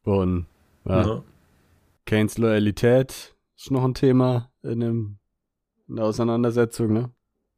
Und, 0.05 0.47
ja, 0.85 1.03
Ja. 1.03 1.23
Kanes 2.07 2.39
Loyalität 2.39 3.35
ist 3.57 3.71
noch 3.71 3.85
ein 3.85 3.95
Thema 3.95 4.51
in, 4.63 4.81
dem, 4.81 5.19
in 5.89 5.97
der 5.97 6.07
Auseinandersetzung, 6.07 6.93
ne? 6.93 7.11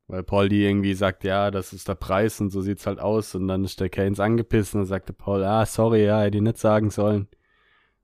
Weil 0.08 0.22
Paul 0.22 0.48
die 0.48 0.64
irgendwie 0.64 0.94
sagt, 0.94 1.22
ja, 1.22 1.50
das 1.50 1.74
ist 1.74 1.86
der 1.86 1.94
Preis 1.94 2.40
und 2.40 2.48
so 2.50 2.62
sieht's 2.62 2.86
halt 2.86 2.98
aus 2.98 3.34
und 3.34 3.46
dann 3.46 3.62
ist 3.64 3.78
der 3.78 3.90
Keynes 3.90 4.20
angepisst 4.20 4.74
und 4.74 4.80
dann 4.80 4.86
sagte 4.86 5.12
Paul, 5.12 5.44
ah, 5.44 5.66
sorry, 5.66 6.06
ja, 6.06 6.22
hätte 6.22 6.38
ich 6.38 6.42
nicht 6.42 6.56
sagen 6.56 6.90
sollen. 6.90 7.28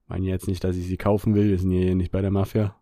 Meine 0.07 0.27
jetzt 0.27 0.47
nicht, 0.47 0.63
dass 0.63 0.77
ich 0.77 0.87
sie 0.87 0.99
kaufen 0.99 1.35
will, 1.35 1.49
wir 1.49 1.59
sind 1.59 1.71
hier 1.71 1.95
nicht 1.95 2.13
bei 2.13 2.21
der 2.21 2.31
Mafia. 2.31 2.77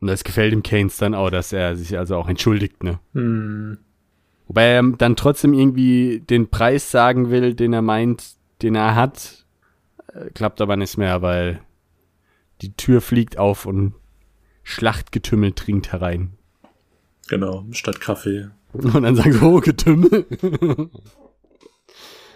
Und 0.00 0.08
das 0.08 0.24
gefällt 0.24 0.52
dem 0.52 0.62
Keynes 0.62 0.96
dann 0.96 1.14
auch, 1.14 1.28
dass 1.28 1.52
er 1.52 1.76
sich 1.76 1.98
also 1.98 2.16
auch 2.16 2.28
entschuldigt, 2.28 2.82
ne? 2.82 2.98
Hm. 3.12 3.78
Wobei 4.46 4.64
er 4.64 4.82
dann 4.82 5.16
trotzdem 5.16 5.52
irgendwie 5.52 6.20
den 6.20 6.48
Preis 6.48 6.90
sagen 6.90 7.30
will, 7.30 7.54
den 7.54 7.74
er 7.74 7.82
meint, 7.82 8.36
den 8.62 8.74
er 8.74 8.94
hat. 8.94 9.46
Äh, 10.12 10.30
klappt 10.30 10.60
aber 10.60 10.76
nicht 10.76 10.96
mehr, 10.96 11.22
weil 11.22 11.60
die 12.62 12.74
Tür 12.74 13.00
fliegt 13.00 13.38
auf 13.38 13.66
und 13.66 13.94
Schlachtgetümmel 14.62 15.52
dringt 15.52 15.92
herein. 15.92 16.32
Genau, 17.28 17.64
statt 17.72 18.00
Kaffee. 18.00 18.50
Und 18.72 18.94
dann 18.94 19.16
sagen 19.16 19.32
sie, 19.32 19.42
oh, 19.42 19.60
Getümmel. 19.60 20.26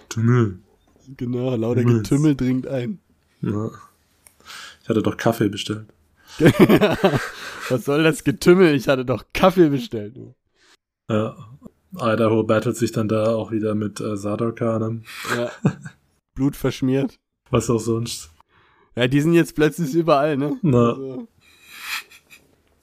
Tümmel. 0.08 0.58
genau, 1.16 1.56
lauter 1.56 1.80
Himmels. 1.80 2.08
Getümmel 2.08 2.36
dringt 2.36 2.66
ein. 2.66 3.00
Ja. 3.42 3.70
Ich 4.82 4.88
hatte 4.88 5.02
doch 5.02 5.16
Kaffee 5.16 5.48
bestellt. 5.48 5.86
Was 6.38 7.84
soll 7.84 8.02
das 8.02 8.24
Getümmel? 8.24 8.74
Ich 8.74 8.88
hatte 8.88 9.04
doch 9.04 9.24
Kaffee 9.32 9.68
bestellt. 9.68 10.16
Ja. 11.10 11.36
Idaho 11.94 12.42
battelt 12.44 12.76
sich 12.76 12.92
dann 12.92 13.08
da 13.08 13.34
auch 13.34 13.50
wieder 13.50 13.74
mit 13.74 14.00
äh, 14.00 14.16
Sardoka, 14.16 14.78
ne? 14.78 15.02
Ja. 15.36 15.50
Blut 16.34 16.54
verschmiert. 16.54 17.18
Was 17.50 17.70
auch 17.70 17.80
sonst. 17.80 18.30
Ja, 18.98 19.06
die 19.06 19.20
sind 19.20 19.32
jetzt 19.34 19.54
plötzlich 19.54 19.94
überall, 19.94 20.36
ne? 20.36 20.58
Na. 20.62 20.88
Also, 20.88 21.28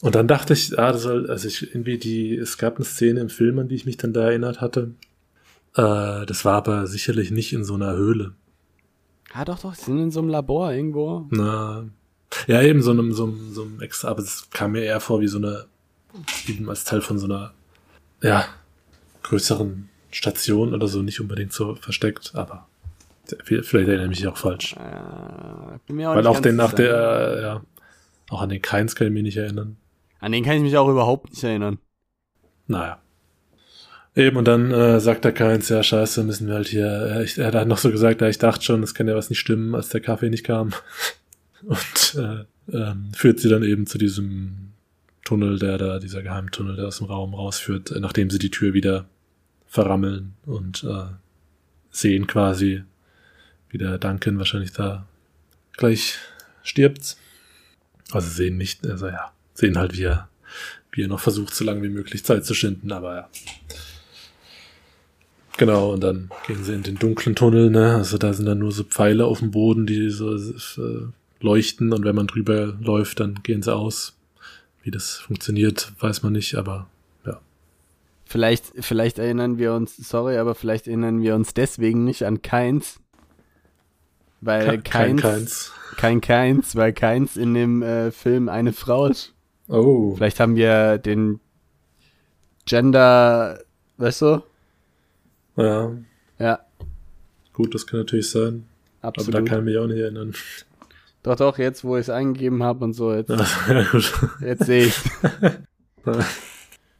Und 0.01 0.16
dann 0.16 0.30
dachte 0.30 0.53
ich, 0.53 0.80
ah, 0.80 0.93
das 0.93 1.01
soll, 1.01 1.30
also 1.30 1.45
ich 1.45 1.61
irgendwie 1.61 1.97
die, 1.97 2.38
es 2.38 2.57
gab 2.57 2.78
eine 2.78 2.86
Szene 2.86 3.20
im 3.20 3.28
Film, 3.28 3.59
an 3.59 3.68
die 3.68 3.76
ich 3.76 3.86
mich 3.86 3.97
dann 3.97 4.13
da 4.13 4.22
erinnert 4.22 4.61
hatte. 4.61 4.91
Äh, 5.76 6.26
das 6.26 6.45
war 6.45 6.53
aber 6.53 6.88
sicherlich 6.88 7.32
nicht 7.32 7.51
in 7.51 7.66
so 7.66 7.74
einer 7.74 7.97
Höhle. 7.97 8.34
ja, 9.34 9.43
doch, 9.43 9.59
doch, 9.59 9.76
sind 9.76 9.99
in 9.99 10.11
so 10.11 10.22
einem 10.22 10.30
Labor 10.30 10.72
irgendwo. 10.72 11.28
Na, 11.32 11.84
ja, 12.47 12.61
eben 12.61 12.82
so 12.82 12.91
einem, 12.91 13.11
so 13.11 13.26
einem, 13.26 13.53
so 13.53 13.63
einem 13.63 13.82
extra, 13.82 14.07
aber 14.07 14.22
es 14.22 14.49
kam 14.51 14.72
mir 14.72 14.84
eher 14.84 15.01
vor 15.01 15.20
wie 15.20 15.28
so 15.28 15.38
eine, 15.38 15.66
eben 16.47 16.70
als 16.70 16.86
Teil 16.86 17.01
von 17.01 17.20
so 17.20 17.26
einer, 17.26 17.53
ja, 18.22 18.45
größeren 19.24 19.89
Station 20.11 20.74
oder 20.74 20.88
so, 20.88 21.01
nicht 21.01 21.20
unbedingt 21.20 21.51
so 21.51 21.76
versteckt, 21.76 22.32
aber 22.36 22.70
vielleicht 23.43 23.73
erinnere 23.73 24.03
ich 24.03 24.19
mich 24.19 24.28
auch 24.28 24.38
falsch. 24.38 24.73
Äh, 24.73 25.78
bin 25.88 25.97
mir 25.97 26.11
auch 26.11 26.15
Weil 26.15 26.28
auch 26.28 26.39
den 26.39 26.55
nach 26.55 26.73
der, 26.73 26.93
äh, 26.93 27.41
ja, 27.41 27.61
auch 28.30 28.41
an 28.41 28.49
den 28.49 28.61
Keins 28.61 28.95
kann 28.95 29.07
ich 29.07 29.13
mich 29.13 29.23
nicht 29.23 29.38
erinnern. 29.38 29.78
An 30.19 30.32
den 30.32 30.43
kann 30.43 30.57
ich 30.57 30.61
mich 30.61 30.78
auch 30.78 30.89
überhaupt 30.89 31.30
nicht 31.32 31.43
erinnern. 31.43 31.78
Naja. 32.67 32.99
Eben, 34.15 34.38
und 34.38 34.47
dann 34.47 34.71
äh, 34.71 34.99
sagt 35.01 35.26
der 35.26 35.34
Keins, 35.34 35.67
ja, 35.67 35.84
scheiße, 35.84 36.23
müssen 36.23 36.47
wir 36.47 36.55
halt 36.55 36.69
hier, 36.69 37.17
äh, 37.17 37.23
ich, 37.23 37.38
er 37.38 37.51
hat 37.51 37.67
noch 37.67 37.78
so 37.78 37.91
gesagt, 37.91 38.21
ja, 38.21 38.30
ich 38.30 38.38
dachte 38.38 38.63
schon, 38.63 38.82
es 38.82 38.93
kann 38.93 39.07
ja 39.07 39.15
was 39.15 39.30
nicht 39.30 39.39
stimmen, 39.39 39.76
als 39.76 39.89
der 39.89 39.99
Kaffee 39.99 40.30
nicht 40.30 40.45
kam. 40.45 40.71
Und 41.63 42.17
äh, 42.17 42.45
ähm, 42.71 43.11
führt 43.13 43.39
sie 43.39 43.49
dann 43.49 43.63
eben 43.63 43.88
zu 43.88 43.97
diesem 43.97 44.71
Tunnel, 45.26 45.59
der 45.59 45.78
da, 45.78 45.99
dieser 45.99 46.21
Geheimtunnel, 46.21 46.78
der 46.78 46.88
aus 46.88 46.99
dem 46.99 47.07
Raum 47.07 47.34
rausführt, 47.34 47.91
äh, 47.91 47.99
nachdem 47.99 48.30
sie 48.30 48.39
die 48.39 48.51
Tür 48.51 48.73
wieder 48.73 49.05
verrammeln 49.67 50.36
und 50.45 50.86
äh, 50.86 51.07
sehen 51.91 52.28
quasi, 52.28 52.84
wie 53.76 53.78
der 53.78 53.97
Duncan 53.97 54.38
wahrscheinlich 54.38 54.71
da 54.71 55.05
gleich 55.76 56.15
stirbt. 56.63 57.17
Also 58.11 58.30
sehen 58.30 58.55
nicht, 58.55 58.88
also 58.88 59.07
ja, 59.07 59.34
sehen 59.53 59.78
halt, 59.78 59.97
wie 59.97 60.03
er, 60.03 60.30
wie 60.93 61.03
er 61.03 61.09
noch 61.09 61.19
versucht, 61.19 61.53
so 61.53 61.65
lange 61.65 61.84
wie 61.84 61.89
möglich 61.89 62.23
Zeit 62.23 62.45
zu 62.45 62.53
schinden, 62.53 62.93
aber 62.93 63.15
ja. 63.15 63.30
Genau, 65.57 65.91
und 65.91 66.01
dann 66.01 66.30
gehen 66.47 66.63
sie 66.63 66.73
in 66.73 66.84
den 66.84 66.95
dunklen 66.95 67.36
Tunnel, 67.36 67.69
ne? 67.69 67.95
Also 67.95 68.17
da 68.17 68.32
sind 68.32 68.45
dann 68.45 68.59
nur 68.59 68.71
so 68.71 68.86
Pfeile 68.86 69.26
auf 69.26 69.39
dem 69.39 69.51
Boden, 69.51 69.86
die 69.86 70.09
so 70.09 70.34
äh, 70.36 71.07
leuchten 71.41 71.91
und 71.91 72.05
wenn 72.05 72.15
man 72.15 72.28
drüber 72.28 72.78
läuft, 72.80 73.19
dann 73.19 73.43
gehen 73.43 73.61
sie 73.61 73.76
aus. 73.76 74.15
Wie 74.84 74.91
das 74.91 75.17
funktioniert, 75.17 75.91
weiß 75.99 76.23
man 76.23 76.32
nicht, 76.32 76.55
aber 76.55 76.88
Vielleicht, 78.28 78.73
vielleicht 78.80 79.19
erinnern 79.19 79.59
wir 79.59 79.73
uns, 79.73 79.95
sorry, 79.97 80.38
aber 80.38 80.55
vielleicht 80.55 80.88
erinnern 80.88 81.21
wir 81.21 81.36
uns 81.36 81.53
deswegen 81.53 82.03
nicht 82.03 82.26
an 82.26 82.41
Keins. 82.41 82.99
Weil 84.46 84.82
kein 84.82 85.18
Keins, 85.18 85.22
keins. 85.22 85.72
kein 85.98 86.22
Keins, 86.22 86.76
weil 86.76 86.93
Keins 86.93 87.36
in 87.36 87.54
dem 87.54 87.82
äh, 87.82 88.12
Film 88.12 88.48
eine 88.50 88.74
Frau 88.74 89.08
ist. 89.08 89.34
Oh. 89.68 90.14
Vielleicht 90.16 90.39
haben 90.39 90.56
wir 90.56 90.98
den 91.00 91.39
Gender, 92.66 93.60
weißt 93.98 94.22
du? 94.22 94.43
Ja, 95.58 95.91
Ja, 96.38 96.60
gut, 97.54 97.74
das 97.74 97.88
kann 97.88 98.00
natürlich 98.02 98.30
sein. 98.30 98.66
absolut. 99.02 99.34
Aber 99.36 99.43
da 99.43 99.50
kann 99.50 99.60
ich 99.60 99.66
mich 99.74 99.78
auch 99.78 99.88
nicht 99.88 100.00
erinnern. 100.00 100.34
doch, 101.24 101.36
doch, 101.36 101.58
jetzt, 101.58 101.84
wo 101.84 101.96
ich 101.96 102.02
es 102.02 102.10
eingegeben 102.10 102.62
habe 102.62 102.84
und 102.84 102.93
so, 102.93 103.14
jetzt, 103.14 103.32
jetzt 104.41 104.66
sehe 104.66 104.88
ich 104.88 104.96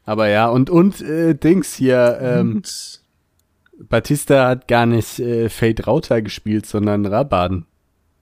Aber 0.04 0.28
ja, 0.28 0.48
und, 0.48 0.70
und 0.70 1.00
äh, 1.00 1.34
Dings 1.34 1.74
hier, 1.74 2.18
ähm, 2.20 2.62
Batista 3.78 4.48
hat 4.48 4.68
gar 4.68 4.86
nicht 4.86 5.18
äh, 5.18 5.48
Fate 5.48 5.86
Rauter 5.86 6.22
gespielt, 6.22 6.66
sondern 6.66 7.06
Rabaden, 7.06 7.66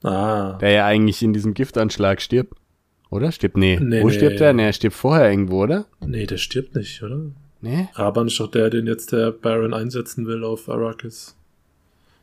ah, 0.03 0.59
der 0.59 0.71
ja 0.71 0.87
eigentlich 0.87 1.23
in 1.23 1.33
diesem 1.33 1.55
Giftanschlag 1.55 2.21
stirbt. 2.21 2.59
Oder? 3.11 3.31
Stirbt, 3.31 3.57
nee. 3.57 3.79
Nee, 3.81 4.03
Wo 4.03 4.09
nee. 4.09 4.15
stirbt 4.15 4.41
er? 4.41 4.53
Nee, 4.53 4.67
er 4.67 4.73
stirbt 4.73 4.97
vorher 4.97 5.31
irgendwo, 5.31 5.63
oder? 5.63 5.87
Nee, 6.05 6.27
der 6.27 6.39
stirbt 6.39 6.75
nicht, 6.75 7.01
oder? 7.03 7.21
Nee? 7.61 7.89
Raban 7.95 8.27
ist 8.27 8.41
doch 8.41 8.51
der, 8.51 8.71
den 8.71 8.87
jetzt 8.87 9.13
der 9.13 9.31
Baron 9.31 9.73
einsetzen 9.73 10.27
will 10.27 10.45
auf 10.45 10.69
Arrakis. 10.69 11.37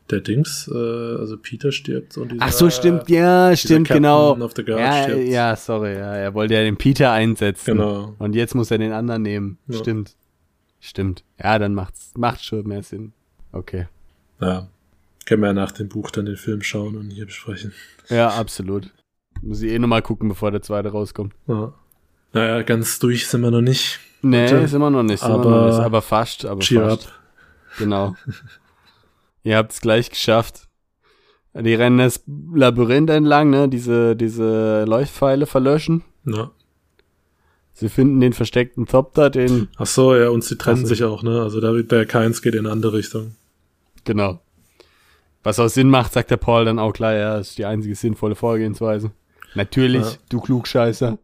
Der 0.09 0.19
Dings, 0.19 0.69
äh, 0.71 0.77
also 0.77 1.38
Peter 1.38 1.71
stirbt 1.71 2.17
und 2.17 2.34
dieser, 2.34 2.43
Ach 2.43 2.51
so, 2.51 2.69
stimmt, 2.69 3.09
ja, 3.09 3.55
stimmt, 3.55 3.88
Captain 3.88 4.03
genau. 4.03 4.38
Ja, 4.77 5.03
stirbt. 5.03 5.27
ja, 5.29 5.55
sorry, 5.55 5.93
ja, 5.93 6.15
er 6.15 6.34
wollte 6.34 6.55
ja 6.55 6.61
den 6.61 6.75
Peter 6.75 7.11
einsetzen. 7.11 7.77
Genau. 7.77 8.13
Und 8.19 8.36
jetzt 8.36 8.53
muss 8.53 8.69
er 8.69 8.77
den 8.77 8.91
anderen 8.91 9.21
nehmen. 9.21 9.57
Ja. 9.67 9.77
Stimmt. 9.77 10.17
Stimmt. 10.82 11.23
Ja, 11.41 11.57
dann 11.57 11.73
macht's, 11.73 12.11
macht 12.17 12.43
schon 12.43 12.67
mehr 12.67 12.84
Sinn. 12.84 13.13
Okay. 13.52 13.88
Ja. 14.39 14.68
Können 15.26 15.41
wir 15.41 15.47
ja 15.47 15.54
nach 15.54 15.72
dem 15.72 15.88
Buch 15.89 16.12
dann 16.12 16.26
den 16.26 16.38
Film 16.38 16.62
schauen 16.62 16.95
und 16.97 17.10
hier 17.12 17.26
besprechen. 17.26 17.74
Ja, 18.10 18.30
absolut. 18.30 18.91
Muss 19.41 19.62
ich 19.62 19.72
eh 19.72 19.80
nochmal 19.80 20.02
gucken, 20.02 20.30
bevor 20.30 20.52
der 20.52 20.62
zweite 20.62 20.89
rauskommt. 20.89 21.34
Ja. 21.47 21.74
Naja, 22.34 22.62
ganz 22.64 22.99
durch 22.99 23.28
sind 23.28 23.41
wir 23.41 23.52
noch 23.52 23.62
nicht. 23.62 23.99
Nee, 24.22 24.45
Bitte. 24.45 24.58
ist 24.58 24.74
immer 24.74 24.89
noch 24.89 25.04
nicht. 25.04 25.24
Aber 25.24 25.49
noch 25.49 25.66
nicht, 25.68 25.80
aber 25.80 26.02
fast, 26.02 26.45
aber 26.45 26.60
Cheer 26.62 26.89
fast. 26.89 27.08
up. 27.08 27.14
Genau. 27.78 28.16
Ihr 29.43 29.58
habt's 29.58 29.82
gleich 29.82 30.10
geschafft. 30.10 30.68
Die 31.54 31.74
rennen 31.74 31.97
das 31.97 32.24
Labyrinth 32.54 33.10
entlang, 33.10 33.49
ne? 33.49 33.68
Diese, 33.68 34.16
diese 34.16 34.86
Leuchtpfeile 34.86 35.45
verlöschen. 35.45 36.04
Ja. 36.26 36.52
Sie 37.74 37.89
finden 37.89 38.20
den 38.22 38.34
versteckten 38.34 38.86
Thopter, 38.86 39.30
den. 39.30 39.68
Ach 39.78 39.86
so, 39.86 40.16
ja, 40.16 40.30
und 40.30 40.43
sie 40.43 40.58
trennen 40.58 40.86
sich 40.86 41.04
auch, 41.04 41.24
ne? 41.24 41.41
Also 41.41 41.60
David 41.60 41.91
der 41.91 42.06
Keins 42.06 42.41
geht 42.41 42.54
in 42.54 42.62
eine 42.62 42.72
andere 42.72 42.93
Richtung. 42.93 43.36
Genau. 44.06 44.41
Was 45.43 45.60
auch 45.60 45.70
Sinn 45.70 45.89
macht, 45.89 46.14
sagt 46.14 46.30
der 46.32 46.38
Paul 46.38 46.66
dann 46.66 46.78
auch 46.80 46.93
klar, 46.93 47.14
ja, 47.14 47.38
ist 47.39 47.58
die 47.58 47.66
einzige 47.66 47.95
sinnvolle 47.95 48.36
Vorgehensweise. 48.36 49.12
Natürlich, 49.56 50.04
Ja. 50.04 50.18
du 50.30 50.39
Klugscheißer. 50.39 51.18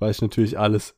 Weiß 0.00 0.22
natürlich 0.22 0.58
alles. 0.58 0.96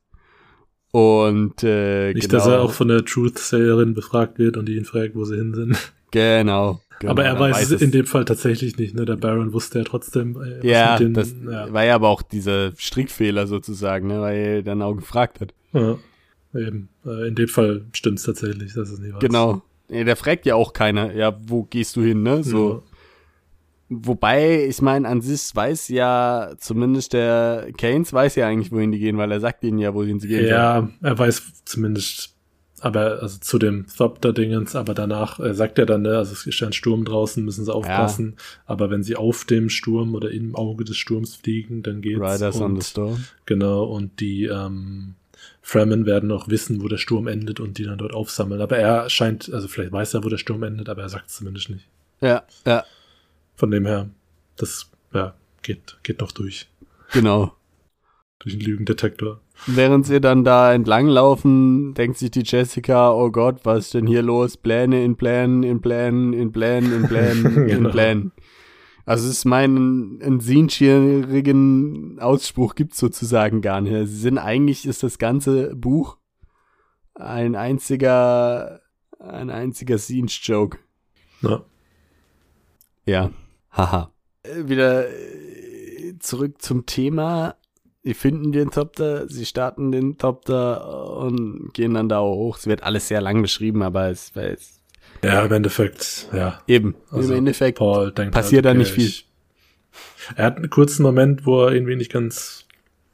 Und 0.93 1.63
äh, 1.63 2.13
Nicht, 2.15 2.31
genau, 2.31 2.39
dass 2.39 2.47
er 2.49 2.63
auch 2.63 2.73
von 2.73 2.89
der 2.89 3.05
Truth-Sayerin 3.05 3.93
befragt 3.95 4.39
wird 4.39 4.57
und 4.57 4.67
die 4.67 4.77
ihn 4.77 4.85
fragt, 4.87 5.15
wo 5.15 5.25
sie 5.25 5.37
hin 5.37 5.53
sind. 5.55 5.77
genau, 6.11 6.81
genau. 7.01 7.11
aber 7.13 7.25
er 7.25 7.33
dann 7.35 7.41
weiß, 7.41 7.65
es 7.67 7.71
es. 7.73 7.83
in 7.83 7.91
dem 7.91 8.07
Fall 8.07 8.25
tatsächlich 8.25 8.79
nicht, 8.79 8.95
ne? 8.95 9.05
Der 9.05 9.17
Baron 9.17 9.53
wusste 9.53 9.81
ja 9.81 9.85
trotzdem. 9.85 10.31
äh, 10.43 10.59
was 10.59 10.65
Ja, 10.65 10.97
den- 10.97 11.13
das 11.13 11.35
ja. 11.45 11.71
war 11.73 11.85
ja 11.85 11.95
aber 11.97 12.09
auch 12.09 12.23
dieser 12.23 12.73
Strickfehler 12.77 13.47
sozusagen, 13.47 14.07
ne, 14.09 14.21
weil 14.23 14.37
er 14.39 14.63
dann 14.63 14.81
auch 14.83 14.95
gefragt 14.95 15.41
hat. 15.41 15.53
ja. 15.73 15.99
Eben. 16.55 16.89
Äh, 17.05 17.29
In 17.29 17.35
dem 17.35 17.49
Fall 17.49 17.85
stimmt's 17.93 18.23
tatsächlich, 18.23 18.73
dass 18.73 18.89
es 18.89 18.99
nicht 18.99 19.13
weiß. 19.13 19.21
Genau. 19.21 19.61
Ja, 19.91 20.05
der 20.05 20.17
fragt 20.17 20.47
ja 20.47 20.55
auch 20.57 20.73
keiner, 20.73 21.13
ja, 21.15 21.39
wo 21.47 21.63
gehst 21.65 21.97
du 21.97 22.03
hin, 22.03 22.23
ne? 22.23 22.43
So. 22.43 22.83
Wobei, 23.89 24.65
ich 24.67 24.83
meine, 24.83 25.07
an 25.07 25.21
sich 25.21 25.55
weiß 25.55 25.89
ja, 25.89 26.55
zumindest 26.59 27.13
der 27.13 27.69
Keynes 27.77 28.13
weiß 28.13 28.35
ja 28.35 28.49
eigentlich, 28.49 28.73
wohin 28.73 28.91
die 28.91 28.99
gehen, 28.99 29.17
weil 29.17 29.31
er 29.31 29.39
sagt 29.39 29.63
ihnen 29.63 29.79
ja, 29.79 29.95
wohin 29.95 30.19
sie 30.19 30.27
Ja, 30.29 30.39
gehen. 30.39 30.47
sollen. 30.49 30.93
ja 31.03 31.09
er 31.11 31.19
weiß 31.19 31.63
zumindest, 31.65 32.36
aber 32.81 33.23
also 33.23 33.39
zu 33.39 33.59
dem 33.59 33.87
Thopter-Dingens, 33.87 34.77
aber 34.77 34.93
danach 34.95 35.41
äh, 35.41 35.55
sagt 35.55 35.79
er 35.79 35.87
dann, 35.87 36.03
ne, 36.03 36.17
also 36.19 36.33
es 36.33 36.47
ist 36.47 36.61
ja 36.61 36.67
ein 36.67 36.73
Sturm 36.73 37.05
draußen, 37.05 37.45
müssen 37.45 37.65
sie 37.65 37.75
aufpassen. 37.75 38.37
Aber 38.67 38.91
wenn 38.91 39.03
sie 39.03 39.17
auf 39.17 39.45
dem 39.45 39.71
Sturm 39.71 40.15
oder 40.15 40.31
im 40.31 40.55
Auge 40.55 40.85
des 40.85 40.97
Sturms 40.97 41.37
fliegen, 41.37 41.83
dann 41.83 42.03
geht's. 42.03 42.21
Riders 42.21 42.61
on 42.61 42.73
und, 42.73 42.83
the 42.83 42.89
Storm. 42.89 43.25
Genau, 43.47 43.85
und 43.85 44.21
die 44.21 44.45
ähm, 44.45 45.15
Fremen 45.63 46.07
werden 46.07 46.31
auch 46.31 46.49
wissen, 46.49 46.83
wo 46.83 46.89
der 46.89 46.99
Sturm 46.99 47.29
endet 47.29 47.61
und 47.61 47.79
die 47.79 47.85
dann 47.85 47.99
dort 47.99 48.13
aufsammeln. 48.13 48.61
Aber 48.61 48.77
er 48.77 49.09
scheint, 49.09 49.53
also 49.53 49.69
vielleicht 49.69 49.93
weiß 49.93 50.15
er, 50.15 50.25
wo 50.25 50.29
der 50.29 50.39
Sturm 50.39 50.63
endet, 50.63 50.89
aber 50.89 51.03
er 51.03 51.09
sagt 51.09 51.29
es 51.29 51.37
zumindest 51.37 51.71
nicht. 51.71 51.89
Ja, 52.21 52.45
ja, 52.67 52.85
Von 53.57 53.71
dem 53.71 53.87
her, 53.87 54.09
das 54.57 54.91
ja, 55.13 55.35
geht, 55.63 55.99
geht 56.03 56.21
noch 56.21 56.33
durch. 56.33 56.67
genau. 57.13 57.55
Durch 58.39 58.57
den 58.57 58.65
Lügendetektor. 58.65 59.41
Während 59.67 60.07
sie 60.07 60.21
dann 60.21 60.45
da 60.45 60.73
entlang 60.73 61.09
laufen, 61.09 61.95
denkt 61.95 62.19
sich 62.19 62.31
die 62.31 62.43
Jessica, 62.45 63.13
oh 63.13 63.31
Gott, 63.31 63.61
was 63.65 63.87
ist 63.87 63.95
denn 63.95 64.07
hier 64.07 64.23
los? 64.23 64.57
Pläne 64.57 65.03
in 65.05 65.17
Plänen, 65.17 65.63
in 65.63 65.81
Plänen, 65.81 66.33
in 66.35 66.53
Plänen, 66.53 66.93
in 66.93 67.09
Plänen, 67.09 67.45
in 67.57 67.67
Genau. 67.67 67.91
Plänen. 67.91 68.33
Also 69.07 69.29
es 69.29 69.39
ist 69.39 69.45
mein 69.45 70.19
ein 70.21 70.41
siebenjährigen 70.41 72.19
Ausspruch 72.21 72.75
gibt's 72.75 72.99
sozusagen 72.99 73.61
gar 73.61 73.81
nicht. 73.81 74.09
Sie 74.09 74.19
sind 74.19 74.39
eigentlich 74.39 74.85
ist 74.85 75.05
das 75.05 75.19
ganze 75.19 75.75
Buch 75.77 76.17
ein 77.15 77.55
einziger 77.55 78.81
ein 79.21 79.51
einziger 79.51 79.99
Scenes-Joke. 79.99 80.79
Ja. 81.41 81.65
Ja. 83.07 83.31
Haha. 83.71 84.11
Äh, 84.43 84.69
Wieder 84.69 85.09
äh, 85.09 86.19
zurück 86.19 86.61
zum 86.61 86.87
Thema. 86.87 87.55
Sie 88.07 88.15
finden 88.15 88.53
den 88.53 88.71
Topter, 88.71 89.29
sie 89.29 89.45
starten 89.45 89.91
den 89.91 90.17
Topter 90.17 91.17
und 91.17 91.75
gehen 91.75 91.95
dann 91.95 92.09
da 92.09 92.21
hoch. 92.21 92.57
Es 92.57 92.69
wird 92.69 92.85
alles 92.85 93.09
sehr 93.09 93.21
lang 93.21 93.43
beschrieben, 93.43 93.83
aber 93.83 94.11
es, 94.11 94.31
es 94.37 94.81
ja, 95.25 95.45
im 95.45 95.51
Endeffekt, 95.51 96.29
ja. 96.33 96.61
eben 96.69 96.95
Also, 97.11 97.33
im 97.33 97.39
Endeffekt 97.39 97.81
denkt 98.17 98.33
passiert 98.33 98.65
da 98.65 98.71
okay, 98.71 98.79
nicht 98.79 98.93
viel. 98.93 99.11
Er 100.37 100.45
hat 100.45 100.57
einen 100.57 100.71
kurzen 100.71 101.03
Moment, 101.03 101.47
wo 101.47 101.65
er 101.65 101.73
irgendwie 101.73 101.97
nicht 101.97 102.13
ganz, 102.13 102.69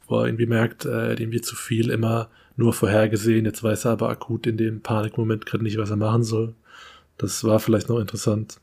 wo 0.07 0.19
er 0.19 0.27
irgendwie 0.27 0.45
merkt, 0.45 0.85
er 0.85 1.09
hat 1.09 1.19
irgendwie 1.19 1.41
zu 1.41 1.55
viel 1.55 1.89
immer 1.89 2.29
nur 2.55 2.71
vorhergesehen. 2.71 3.45
Jetzt 3.45 3.63
weiß 3.63 3.85
er 3.85 3.93
aber 3.93 4.09
akut 4.09 4.45
in 4.45 4.57
dem 4.57 4.81
Panikmoment 4.81 5.47
gerade 5.47 5.63
nicht, 5.63 5.79
was 5.79 5.89
er 5.89 5.95
machen 5.95 6.23
soll. 6.23 6.53
Das 7.17 7.43
war 7.43 7.59
vielleicht 7.59 7.89
noch 7.89 7.97
interessant. 7.97 8.59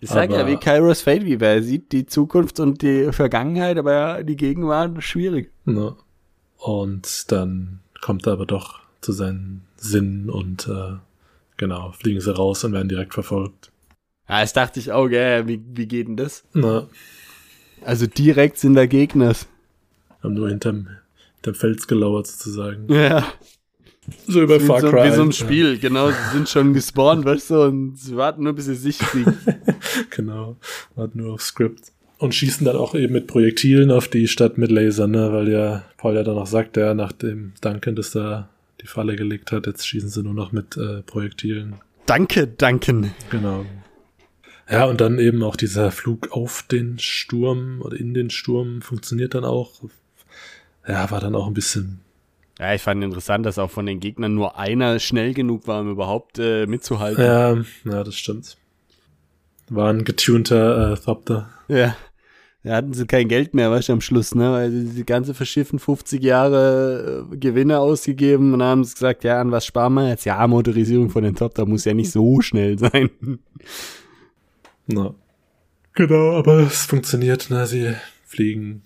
Ich 0.00 0.10
sag 0.10 0.30
ja, 0.30 0.46
wie 0.46 0.56
Kairos 0.56 1.00
Fate 1.02 1.24
wie 1.24 1.34
er 1.34 1.62
sieht 1.62 1.90
die 1.92 2.06
Zukunft 2.06 2.60
und 2.60 2.82
die 2.82 3.12
Vergangenheit, 3.12 3.78
aber 3.78 4.22
die 4.22 4.36
Gegenwart 4.36 5.02
schwierig. 5.02 5.50
Ne? 5.64 5.96
Und 6.58 7.30
dann 7.32 7.80
kommt 8.00 8.26
er 8.26 8.34
aber 8.34 8.46
doch 8.46 8.80
zu 9.00 9.12
seinen 9.12 9.62
Sinnen 9.76 10.30
und 10.30 10.68
äh, 10.68 10.96
genau, 11.56 11.92
fliegen 11.92 12.20
sie 12.20 12.34
raus 12.34 12.62
und 12.64 12.72
werden 12.72 12.88
direkt 12.88 13.14
verfolgt. 13.14 13.70
Ja, 14.28 14.40
das 14.40 14.52
dachte 14.52 14.78
ich 14.78 14.92
auch, 14.92 15.08
gell, 15.08 15.48
wie, 15.48 15.60
wie 15.74 15.86
geht 15.86 16.06
denn 16.06 16.16
das? 16.16 16.44
Na, 16.52 16.86
Also 17.84 18.06
direkt 18.06 18.58
sind 18.58 18.74
da 18.74 18.86
Gegner. 18.86 19.34
haben 20.22 20.34
nur 20.34 20.48
hinterm, 20.48 20.88
hinterm 21.36 21.54
Fels 21.54 21.86
gelauert 21.86 22.26
sozusagen. 22.26 22.92
Ja. 22.92 23.24
So 24.26 24.42
über 24.42 24.58
Far 24.60 24.80
so, 24.80 24.90
Cry. 24.90 25.10
wie 25.10 25.14
so 25.14 25.22
ein 25.22 25.32
Spiel, 25.32 25.78
genau. 25.78 26.08
Sie 26.10 26.16
sind 26.32 26.48
schon 26.48 26.72
gespawnt, 26.72 27.24
weißt 27.24 27.50
du, 27.50 27.62
und 27.64 27.98
sie 27.98 28.16
warten 28.16 28.42
nur, 28.42 28.54
bis 28.54 28.64
sie 28.66 28.74
sich 28.74 28.98
kriegen. 28.98 29.36
Genau. 30.10 30.56
Hat 30.96 31.14
nur 31.14 31.34
auf 31.34 31.42
Script. 31.42 31.92
Und 32.18 32.34
schießen 32.34 32.64
dann 32.66 32.76
auch 32.76 32.94
eben 32.94 33.12
mit 33.12 33.28
Projektilen 33.28 33.92
auf 33.92 34.08
die 34.08 34.26
Stadt 34.26 34.58
mit 34.58 34.72
Lasern, 34.72 35.12
ne? 35.12 35.32
weil 35.32 35.48
ja 35.48 35.84
Paul 35.98 36.16
ja 36.16 36.24
dann 36.24 36.36
auch 36.36 36.46
sagt, 36.48 36.76
ja, 36.76 36.92
nach 36.92 37.12
dem 37.12 37.52
Duncan, 37.60 37.94
dass 37.94 38.10
da 38.10 38.48
die 38.80 38.88
Falle 38.88 39.14
gelegt 39.14 39.52
hat, 39.52 39.66
jetzt 39.66 39.86
schießen 39.86 40.08
sie 40.08 40.22
nur 40.22 40.34
noch 40.34 40.50
mit 40.50 40.76
äh, 40.76 41.02
Projektilen. 41.02 41.76
Danke, 42.06 42.48
Duncan. 42.48 43.12
Genau. 43.30 43.64
Ja, 44.70 44.84
und 44.84 45.00
dann 45.00 45.18
eben 45.18 45.42
auch 45.42 45.56
dieser 45.56 45.90
Flug 45.90 46.32
auf 46.32 46.62
den 46.62 46.98
Sturm 46.98 47.80
oder 47.82 47.96
in 47.96 48.14
den 48.14 48.30
Sturm 48.30 48.82
funktioniert 48.82 49.34
dann 49.34 49.44
auch. 49.44 49.72
Ja, 50.86 51.10
war 51.10 51.20
dann 51.20 51.34
auch 51.34 51.46
ein 51.46 51.54
bisschen. 51.54 52.00
Ja, 52.58 52.74
ich 52.74 52.82
fand 52.82 53.02
interessant, 53.02 53.46
dass 53.46 53.58
auch 53.58 53.70
von 53.70 53.86
den 53.86 54.00
Gegnern 54.00 54.34
nur 54.34 54.58
einer 54.58 54.98
schnell 54.98 55.32
genug 55.32 55.66
war, 55.66 55.80
um 55.80 55.90
überhaupt 55.90 56.38
äh, 56.38 56.66
mitzuhalten. 56.66 57.24
Ja, 57.24 57.56
ja, 57.84 58.04
das 58.04 58.16
stimmt. 58.16 58.56
War 59.70 59.90
ein 59.90 60.04
getunter 60.04 60.92
äh, 60.92 60.96
Thopter. 60.96 61.48
Ja. 61.68 61.96
Da 62.64 62.74
hatten 62.74 62.92
sie 62.92 63.06
kein 63.06 63.28
Geld 63.28 63.54
mehr, 63.54 63.70
weißt 63.70 63.88
du, 63.88 63.92
am 63.94 64.00
Schluss, 64.00 64.34
ne? 64.34 64.50
Weil 64.52 64.70
sie 64.70 64.84
die 64.90 65.06
ganze 65.06 65.32
verschiffen 65.32 65.78
50 65.78 66.22
Jahre 66.22 67.28
äh, 67.32 67.36
Gewinne 67.36 67.78
ausgegeben 67.78 68.52
und 68.52 68.62
haben 68.62 68.82
gesagt, 68.82 69.24
ja, 69.24 69.40
an 69.40 69.52
was 69.52 69.64
sparen 69.64 69.94
wir 69.94 70.08
jetzt? 70.08 70.24
Ja, 70.24 70.44
Motorisierung 70.46 71.08
von 71.10 71.22
den 71.22 71.36
Top, 71.36 71.54
da 71.54 71.64
muss 71.64 71.84
ja 71.84 71.94
nicht 71.94 72.10
so 72.10 72.40
schnell 72.40 72.78
sein. 72.78 73.10
Na. 74.86 75.14
Genau, 75.94 76.36
aber 76.36 76.58
es 76.58 76.86
funktioniert, 76.86 77.48
ne? 77.50 77.66
Sie 77.66 77.94
fliegen 78.24 78.82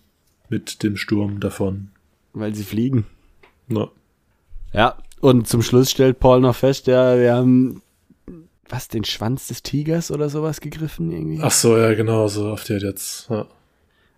mit 0.49 0.83
dem 0.83 0.97
Sturm 0.97 1.41
davon. 1.41 1.89
Weil 2.35 2.55
sie 2.55 2.65
fliegen. 2.65 3.07
Na. 3.69 3.91
Ja, 4.73 4.97
und 5.21 5.49
zum 5.49 5.63
Schluss 5.63 5.91
stellt 5.91 6.21
Paul 6.21 6.41
noch 6.41 6.57
fest, 6.57 6.87
ja, 6.87 7.19
wir 7.19 7.35
haben, 7.35 7.83
was, 8.69 8.89
den 8.89 9.05
Schwanz 9.05 9.49
des 9.49 9.63
Tigers 9.63 10.11
oder 10.11 10.29
sowas 10.29 10.61
gegriffen 10.61 11.11
irgendwie? 11.11 11.41
Ach 11.43 11.51
so, 11.51 11.77
ja, 11.77 11.95
genau, 11.95 12.29
so 12.29 12.51
auf 12.51 12.65
die 12.65 12.75
hat 12.75 12.83
jetzt. 12.83 13.29
Ja. 13.31 13.47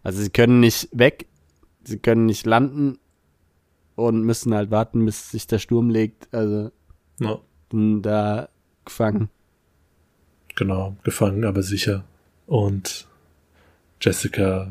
Also 0.02 0.22
sie 0.22 0.30
können 0.30 0.60
nicht 0.60 0.88
weg, 0.92 1.26
sie 1.84 1.98
können 1.98 2.26
nicht 2.26 2.46
landen 2.46 2.98
und 3.96 4.22
müssen 4.22 4.54
halt 4.54 4.70
warten, 4.70 5.04
bis 5.04 5.30
sich 5.30 5.46
der 5.46 5.58
Sturm 5.58 5.90
legt. 5.90 6.32
Also 6.32 6.70
sind 7.70 8.02
da 8.02 8.48
gefangen. 8.84 9.28
genau, 10.54 10.96
gefangen, 11.02 11.44
aber 11.44 11.62
sicher. 11.62 12.04
Und 12.46 13.06
Jessica 14.00 14.70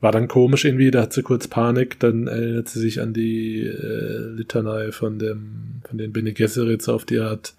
war 0.00 0.12
dann 0.12 0.28
komisch 0.28 0.64
irgendwie, 0.64 0.90
da 0.90 1.02
hat 1.02 1.12
sie 1.12 1.22
kurz 1.22 1.48
Panik, 1.48 1.98
dann 1.98 2.26
erinnert 2.26 2.68
sie 2.68 2.80
sich 2.80 3.00
an 3.00 3.14
die 3.14 3.62
äh, 3.62 4.28
Litanei 4.36 4.92
von 4.92 5.18
dem, 5.18 5.80
von 5.88 5.98
den 5.98 6.12
Bene 6.12 6.32
Gesserit 6.32 6.88
auf 6.88 7.04
die 7.04 7.18
Art 7.18 7.54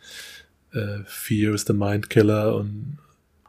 äh, 0.78 1.04
Fear 1.06 1.54
is 1.54 1.66
the 1.68 1.74
Mind 1.74 2.10
Killer 2.10 2.56
und 2.56 2.98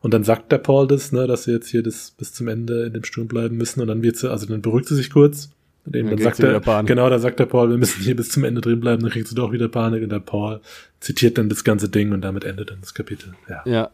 und 0.01 0.15
dann 0.15 0.23
sagt 0.25 0.53
der 0.53 0.59
Paul 0.59 0.87
das, 0.87 1.11
ne, 1.13 1.27
dass 1.27 1.45
sie 1.45 1.51
jetzt 1.53 1.69
hier 1.69 1.83
das 1.83 2.13
bis 2.13 2.33
zum 2.33 2.47
Ende 2.49 2.85
in 2.87 2.93
dem 2.93 3.03
Sturm 3.05 3.27
bleiben 3.27 3.57
müssen 3.57 3.81
und 3.81 3.89
dann 3.89 4.01
wird 4.03 4.17
sie, 4.17 4.31
also 4.31 4.47
dann 4.47 4.63
beruhigt 4.63 4.87
sie 4.89 4.95
sich 4.95 5.11
kurz 5.11 5.51
Und 5.85 5.97
eben 5.97 6.09
Dann 6.09 6.19
dann 6.19 6.35
sagt 6.35 6.65
Panik. 6.65 6.87
genau, 6.89 7.11
da 7.11 7.19
sagt 7.19 7.41
der 7.41 7.47
Paul, 7.47 7.71
wir 7.71 7.79
müssen 7.79 8.01
hier 8.03 8.15
bis 8.15 8.29
zum 8.31 8.45
Ende 8.45 8.61
drin 8.61 8.79
bleiben, 8.81 9.03
dann 9.03 9.11
kriegt 9.11 9.27
sie 9.27 9.35
doch 9.35 9.51
wieder 9.51 9.69
Panik 9.69 10.05
und 10.05 10.11
der 10.11 10.21
Paul 10.21 10.61
zitiert 11.01 11.37
dann 11.37 11.49
das 11.49 11.65
ganze 11.65 11.89
Ding 11.89 12.13
und 12.13 12.21
damit 12.21 12.45
endet 12.45 12.71
dann 12.71 12.81
das 12.81 12.95
Kapitel. 12.95 13.35
Ja. 13.49 13.63
Ja. 13.67 13.91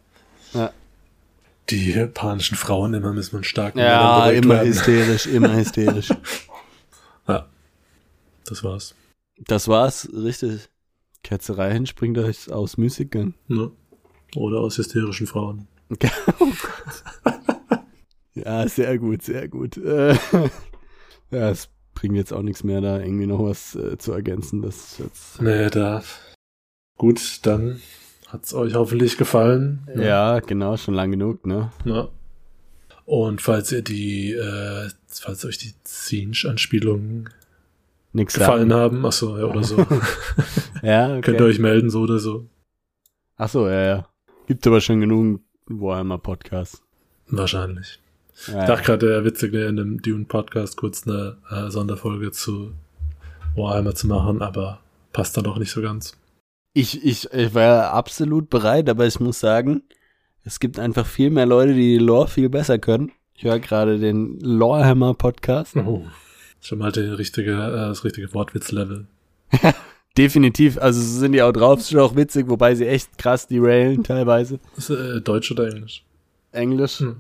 Ja, 0.53 0.73
Die 1.71 1.91
japanischen 1.93 2.57
Frauen 2.57 2.93
immer 2.95 3.13
müssen 3.15 3.37
man 3.37 3.45
stark 3.45 3.75
ja 3.75 4.29
immer 4.31 4.57
werden. 4.57 4.69
hysterisch, 4.69 5.27
immer 5.27 5.57
hysterisch. 5.57 6.11
Ja. 7.27 7.47
Das 8.47 8.63
war's. 8.63 8.95
Das 9.47 9.69
war's, 9.69 10.09
richtig. 10.15 10.69
Ketzerei 11.25 11.73
hinspringt 11.73 12.19
euch 12.19 12.53
aus 12.53 12.77
Musikern. 12.77 13.35
Ne? 13.49 13.73
Oder 14.37 14.61
aus 14.61 14.79
hysterischen 14.79 15.27
Frauen. 15.27 15.67
Ja, 18.35 18.67
sehr 18.69 18.99
gut, 18.99 19.23
sehr 19.23 19.49
gut. 19.49 19.77
Äh, 19.77 20.15
ja, 21.31 21.51
es 21.51 21.69
bringt 21.95 22.17
jetzt 22.17 22.33
auch 22.33 22.43
nichts 22.43 22.65
mehr, 22.65 22.81
da 22.81 22.99
irgendwie 22.99 23.27
noch 23.27 23.43
was 23.43 23.77
äh, 23.77 23.97
zu 23.97 24.13
ergänzen. 24.13 24.61
Das 24.61 24.77
ist 24.77 24.99
jetzt. 24.99 25.41
Nee, 25.43 25.71
da. 25.71 26.03
Gut, 26.99 27.41
dann 27.43 27.81
hat's 28.27 28.53
euch 28.53 28.75
hoffentlich 28.75 29.17
gefallen. 29.17 29.87
Ja, 29.97 30.41
genau, 30.41 30.77
schon 30.77 30.95
lang 30.95 31.13
genug, 31.13 31.47
ne? 31.47 31.71
Ja. 31.85 32.09
Und 33.05 33.41
falls 33.41 33.71
ihr 33.71 33.83
die, 33.83 34.33
äh, 34.33 34.89
falls 35.09 35.45
euch 35.45 35.59
die 35.59 35.75
Zinsch-Anspielungen 35.85 37.31
Nix 38.15 38.35
gefallen 38.35 38.71
sagen. 38.71 38.81
haben, 38.81 39.07
ach 39.07 39.13
so, 39.13 39.37
ja, 39.37 39.45
oder 39.45 39.65
so, 39.65 39.77
Ja, 40.83 41.09
okay. 41.11 41.21
könnt 41.21 41.41
ihr 41.41 41.47
euch 41.47 41.59
melden, 41.59 41.91
so 41.91 42.03
oder 42.03 42.21
so. 42.21 42.47
Ach 43.37 43.49
so, 43.49 43.67
ja, 43.69 43.83
ja. 43.85 44.09
Gibt 44.47 44.65
aber 44.67 44.81
schon 44.81 45.01
genug 45.01 45.41
Warhammer 45.67 46.19
Podcasts. 46.19 46.81
Wahrscheinlich. 47.27 47.99
Ja, 48.47 48.61
Ich 48.63 48.67
dachte 48.69 48.85
gerade, 48.85 49.07
der 49.09 49.25
witzig 49.25 49.53
wäre 49.53 49.69
in 49.69 49.81
einem 49.81 50.01
Dune-Podcast 50.01 50.77
kurz 50.77 51.09
eine 51.09 51.39
äh, 51.51 51.71
Sonderfolge 51.71 52.31
zu 52.31 52.73
Warhammer 53.57 53.95
zu 53.97 54.07
machen, 54.07 54.43
aber 54.43 54.81
passt 55.13 55.37
da 55.37 55.43
doch 55.43 55.59
nicht 55.59 55.71
so 55.73 55.83
ganz. 55.83 56.17
Ich, 56.73 57.05
ich, 57.05 57.33
ich 57.33 57.55
war 57.55 57.93
absolut 57.93 58.49
bereit, 58.49 58.89
aber 58.89 59.07
ich 59.07 59.19
muss 59.19 59.41
sagen, 59.41 59.83
es 60.45 60.61
gibt 60.61 60.79
einfach 60.79 61.07
viel 61.07 61.31
mehr 61.31 61.47
Leute, 61.47 61.73
die 61.75 61.99
die 61.99 62.05
Lore 62.05 62.29
viel 62.29 62.49
besser 62.49 62.79
können. 62.79 63.11
Ich 63.35 63.43
höre 63.43 63.59
gerade 63.59 63.99
den 63.99 64.39
Lorehammer 64.39 65.15
Podcast. 65.15 65.75
Oh. 65.77 66.05
Schon 66.65 66.79
mal 66.79 66.91
die 66.91 67.01
richtige, 67.01 67.53
äh, 67.53 67.89
das 67.89 68.05
richtige 68.05 68.33
Wortwitz-Level. 68.33 69.07
Definitiv, 70.17 70.79
also 70.79 70.99
so 70.99 71.19
sind 71.19 71.33
die 71.33 71.43
auch 71.43 71.53
drauf, 71.53 71.81
ist 71.81 71.91
schon 71.91 72.01
auch 72.01 72.17
witzig, 72.17 72.49
wobei 72.49 72.75
sie 72.75 72.87
echt 72.87 73.19
krass 73.19 73.47
derailen 73.47 74.03
teilweise. 74.03 74.61
Ist 74.75 74.89
äh, 74.89 75.21
Deutsch 75.21 75.53
oder 75.53 75.69
Englisch? 75.69 76.05
Englisch. 76.53 77.01
Hm. 77.01 77.17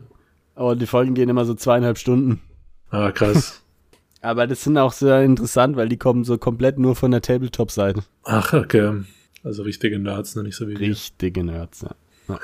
Aber 0.55 0.75
die 0.77 0.87
Folgen 0.87 1.13
gehen 1.13 1.29
immer 1.29 1.45
so 1.45 1.53
zweieinhalb 1.53 1.99
Stunden. 1.99 2.41
Ah, 2.89 3.13
krass. 3.13 3.63
Aber 4.23 4.47
das 4.47 4.65
sind 4.65 4.79
auch 4.79 4.95
sehr 4.95 5.23
interessant, 5.23 5.77
weil 5.77 5.91
die 5.91 5.99
kommen 5.99 6.25
so 6.25 6.39
komplett 6.39 6.79
nur 6.79 6.97
von 6.97 7.11
der 7.11 7.21
Tabletop-Seite. 7.21 8.03
Ach, 8.23 8.55
okay. 8.55 9.03
Also 9.43 9.63
richtige 9.63 9.99
Nerds, 9.99 10.37
ne? 10.37 10.45
nicht 10.45 10.57
so 10.57 10.67
wie 10.69 10.79
wir. 10.79 10.89
Richtige 10.89 11.45
Nerds, 11.45 11.83
ja. 11.83 11.95
ja. 12.29 12.39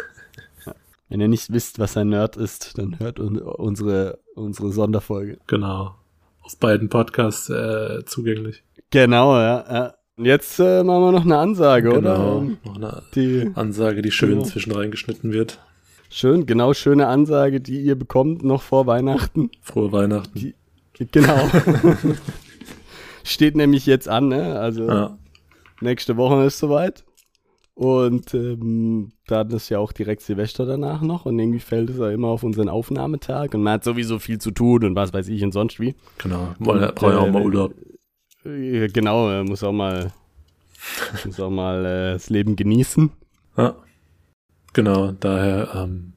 ja. 0.67 0.75
Wenn 1.09 1.21
ihr 1.23 1.29
nicht 1.29 1.51
wisst, 1.51 1.79
was 1.79 1.97
ein 1.97 2.11
Nerd 2.11 2.37
ist, 2.37 2.77
dann 2.77 2.99
hört 2.99 3.19
un 3.19 3.39
unsere, 3.39 4.19
unsere 4.35 4.71
Sonderfolge. 4.71 5.39
Genau. 5.47 5.95
Auf 6.53 6.59
beiden 6.59 6.89
Podcasts 6.89 7.49
äh, 7.49 8.05
zugänglich. 8.07 8.65
Genau, 8.91 9.37
ja. 9.39 9.65
ja. 9.71 9.95
Und 10.17 10.25
jetzt 10.25 10.59
äh, 10.59 10.83
machen 10.83 11.03
wir 11.05 11.13
noch 11.13 11.25
eine 11.25 11.39
Ansage, 11.39 11.91
oder? 11.97 12.17
Genau. 12.17 12.41
Noch 12.65 12.75
eine 12.77 13.03
Die 13.15 13.51
Ansage, 13.55 14.03
die 14.03 14.11
schön 14.11 14.31
Genau. 14.31 14.43
zwischen 14.45 14.73
reingeschnitten 14.73 15.33
wird. 15.33 15.61
schön, 16.11 16.47
genau 16.47 16.75
schöne 16.75 17.07
Ansage, 17.07 17.61
die 17.61 17.81
ihr 17.81 17.95
bekommt 17.95 18.43
noch 18.45 18.63
vor 18.63 18.87
Weihnachten. 18.87 19.51
Frohe 19.63 19.93
Weihnachten. 19.93 20.39
Die- 20.39 20.55
Genau. 21.13 21.49
Steht 23.25 23.57
nämlich 23.57 23.87
jetzt 23.87 24.09
an, 24.09 24.29
ne? 24.29 24.59
Also 24.59 24.87
Ja. 24.89 25.19
nächste 25.81 26.17
Woche 26.17 26.45
ist 26.45 26.59
soweit. 26.59 27.05
Und 27.81 28.35
ähm, 28.35 29.11
dann 29.27 29.49
ist 29.53 29.71
ja 29.71 29.79
auch 29.79 29.93
direkt 29.93 30.21
Silvester 30.21 30.67
danach 30.67 31.01
noch. 31.01 31.25
Und 31.25 31.39
irgendwie 31.39 31.61
fällt 31.61 31.89
es 31.89 31.97
ja 31.97 32.11
immer 32.11 32.29
auf 32.29 32.43
unseren 32.43 32.69
Aufnahmetag. 32.69 33.55
Und 33.55 33.63
man 33.63 33.73
hat 33.73 33.85
sowieso 33.85 34.19
viel 34.19 34.39
zu 34.39 34.51
tun 34.51 34.85
und 34.85 34.97
was 34.97 35.15
weiß 35.15 35.29
ich 35.29 35.43
und 35.43 35.53
sonst 35.53 35.81
wie. 35.81 35.95
Genau. 36.19 36.55
Wollen, 36.59 36.95
brauchen 36.95 37.13
ja 37.15 37.19
auch 37.21 37.31
mal 37.31 37.41
äh, 37.41 37.45
Urlaub. 37.47 37.75
Äh, 38.45 38.89
Genau, 38.89 39.31
äh, 39.31 39.45
muss 39.45 39.65
auch 39.65 39.73
mal, 39.73 40.13
muss 41.25 41.41
auch 41.41 41.49
mal 41.49 41.87
äh, 41.87 42.13
das 42.13 42.29
Leben 42.29 42.55
genießen. 42.55 43.11
Ja. 43.57 43.75
Genau, 44.75 45.13
daher 45.13 45.71
ähm, 45.75 46.13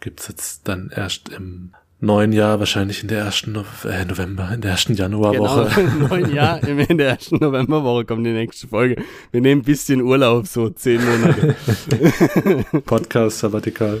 gibt's 0.00 0.26
jetzt 0.26 0.66
dann 0.66 0.90
erst 0.92 1.28
im 1.28 1.74
neuen 2.04 2.32
Jahr, 2.32 2.58
wahrscheinlich 2.58 3.02
in 3.02 3.08
der 3.08 3.20
ersten 3.24 3.52
no 3.52 3.64
äh, 3.84 4.04
November, 4.04 4.50
in 4.54 4.60
der 4.60 4.72
ersten 4.72 4.94
Januarwoche. 4.94 5.68
Genau, 5.74 5.90
im 5.94 6.08
neuen 6.08 6.34
Jahr, 6.34 6.62
im- 6.66 6.78
in 6.78 6.98
der 6.98 7.10
ersten 7.10 7.36
Novemberwoche 7.36 8.04
kommt 8.04 8.26
die 8.26 8.32
nächste 8.32 8.68
Folge. 8.68 9.02
Wir 9.32 9.40
nehmen 9.40 9.60
ein 9.62 9.64
bisschen 9.64 10.02
Urlaub, 10.02 10.46
so 10.46 10.70
zehn 10.70 11.00
Monate. 11.04 11.54
Podcast 12.84 13.38
Sabbatical. 13.38 14.00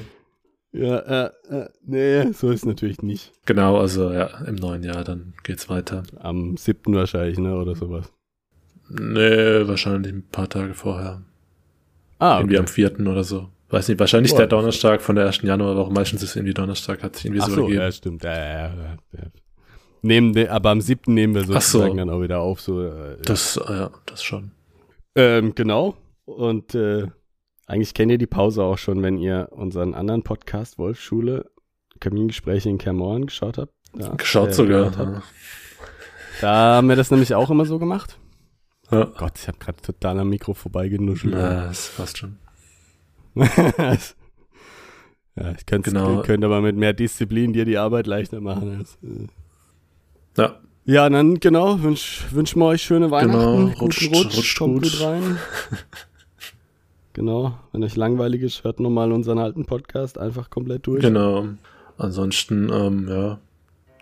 ja, 0.72 0.98
äh, 0.98 1.30
äh, 1.50 1.68
nee, 1.86 2.32
so 2.32 2.50
ist 2.50 2.66
natürlich 2.66 3.02
nicht. 3.02 3.32
Genau, 3.46 3.78
also 3.78 4.12
ja, 4.12 4.26
im 4.46 4.56
neuen 4.56 4.82
Jahr 4.82 5.04
dann 5.04 5.34
geht's 5.42 5.68
weiter. 5.68 6.02
Am 6.18 6.56
siebten 6.56 6.94
wahrscheinlich, 6.94 7.38
ne, 7.38 7.54
oder 7.56 7.74
sowas. 7.74 8.12
Nee, 8.90 9.66
wahrscheinlich 9.66 10.12
ein 10.12 10.28
paar 10.30 10.48
Tage 10.48 10.74
vorher. 10.74 11.22
Ah, 12.18 12.38
Irgendwie 12.38 12.56
okay. 12.56 12.60
am 12.60 12.66
vierten 12.66 13.06
oder 13.08 13.24
so. 13.24 13.48
Weiß 13.74 13.88
nicht, 13.88 13.98
wahrscheinlich 13.98 14.32
Boah. 14.32 14.38
der 14.38 14.46
Donnerstag 14.46 15.02
von 15.02 15.16
der 15.16 15.24
ersten 15.24 15.46
Januarwoche. 15.46 15.92
Meistens 15.92 16.22
ist 16.22 16.36
irgendwie 16.36 16.54
Donnerstag, 16.54 17.02
hat 17.02 17.16
sich 17.16 17.24
irgendwie 17.26 17.42
Ach 17.42 17.48
so 17.48 17.54
so, 17.54 17.60
ergeben. 17.62 17.80
ja, 17.80 17.92
stimmt. 17.92 18.24
Ja, 18.24 18.32
ja, 18.34 18.74
ja, 18.74 18.96
ja. 19.12 19.22
Nehmen 20.02 20.32
de, 20.32 20.48
aber 20.48 20.70
am 20.70 20.80
siebten 20.80 21.14
nehmen 21.14 21.34
wir 21.34 21.42
Ach 21.42 21.46
so. 21.62 21.78
sozusagen 21.78 21.96
dann 21.96 22.10
auch 22.10 22.20
wieder 22.20 22.40
auf. 22.40 22.60
So, 22.60 22.82
äh, 22.82 23.16
Das, 23.24 23.56
äh, 23.56 23.72
ja, 23.72 23.90
das 24.06 24.22
schon. 24.22 24.52
Ähm, 25.16 25.54
genau. 25.54 25.96
Und 26.24 26.74
äh, 26.74 27.06
eigentlich 27.66 27.94
kennt 27.94 28.12
ihr 28.12 28.18
die 28.18 28.26
Pause 28.26 28.62
auch 28.62 28.78
schon, 28.78 29.02
wenn 29.02 29.18
ihr 29.18 29.48
unseren 29.50 29.94
anderen 29.94 30.22
Podcast 30.22 30.78
Wolfschule 30.78 31.50
Kamingespräche 32.00 32.68
in 32.68 32.78
Kermorn 32.78 33.26
geschaut 33.26 33.58
habt. 33.58 33.72
Da, 33.94 34.08
Geschaut 34.16 34.50
äh, 34.50 34.52
sogar. 34.52 34.96
habt. 34.96 35.22
Da 36.40 36.76
haben 36.76 36.88
wir 36.88 36.96
das 36.96 37.10
nämlich 37.10 37.34
auch 37.34 37.50
immer 37.50 37.64
so 37.64 37.78
gemacht. 37.78 38.18
Ja. 38.90 39.04
Gott, 39.16 39.32
ich 39.38 39.48
habe 39.48 39.58
gerade 39.58 39.80
total 39.80 40.18
am 40.18 40.28
Mikro 40.28 40.52
vorbeigenuschelt. 40.54 41.34
Na, 41.34 41.66
das 41.66 41.92
passt 41.96 42.18
schon. 42.18 42.38
ja, 45.36 45.52
ich 45.56 45.66
könnte 45.66 45.90
Genau. 45.90 46.22
könnte 46.22 46.46
aber 46.46 46.60
mit 46.60 46.76
mehr 46.76 46.92
Disziplin 46.92 47.52
dir 47.52 47.64
die 47.64 47.78
Arbeit 47.78 48.06
leichter 48.06 48.40
machen. 48.40 48.84
Äh. 49.02 50.40
Ja, 50.40 50.56
Ja, 50.84 51.08
dann 51.08 51.40
genau, 51.40 51.82
wünsch, 51.82 52.24
wünschen 52.30 52.60
wir 52.60 52.66
euch 52.66 52.82
schöne 52.82 53.10
Weihnachten. 53.10 53.38
Genau, 53.40 53.72
Guten 53.78 53.80
rutscht- 53.80 54.14
Rutsch, 54.14 54.36
rutscht 54.36 54.58
kommt 54.58 54.82
gut. 54.82 54.92
gut 54.92 55.00
rein. 55.02 55.38
genau, 57.14 57.58
wenn 57.72 57.82
euch 57.82 57.96
langweilig 57.96 58.42
ist, 58.42 58.64
hört 58.64 58.80
nochmal 58.80 59.10
unseren 59.12 59.38
alten 59.38 59.64
Podcast 59.64 60.18
einfach 60.18 60.50
komplett 60.50 60.86
durch. 60.86 61.00
genau. 61.02 61.46
Ansonsten, 61.96 62.70
ähm, 62.72 63.08
ja, 63.08 63.38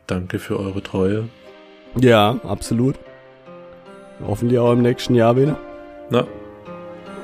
danke 0.06 0.38
für 0.38 0.58
eure 0.58 0.82
Treue. 0.82 1.28
Ja, 2.00 2.40
absolut. 2.42 2.96
Hoffentlich 4.26 4.58
auch 4.58 4.72
im 4.72 4.80
nächsten 4.82 5.14
Jahr 5.14 5.36
wieder. 5.36 5.58
Na, 6.10 6.26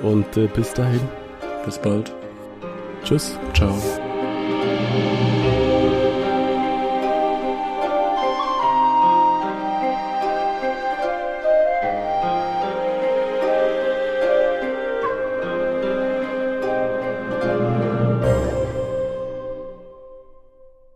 Und 0.02 0.36
äh, 0.36 0.46
bis 0.46 0.74
dahin. 0.74 1.00
Bis 1.68 1.78
bald. 1.78 2.14
Tschüss. 3.04 3.38
Ciao. 3.52 3.78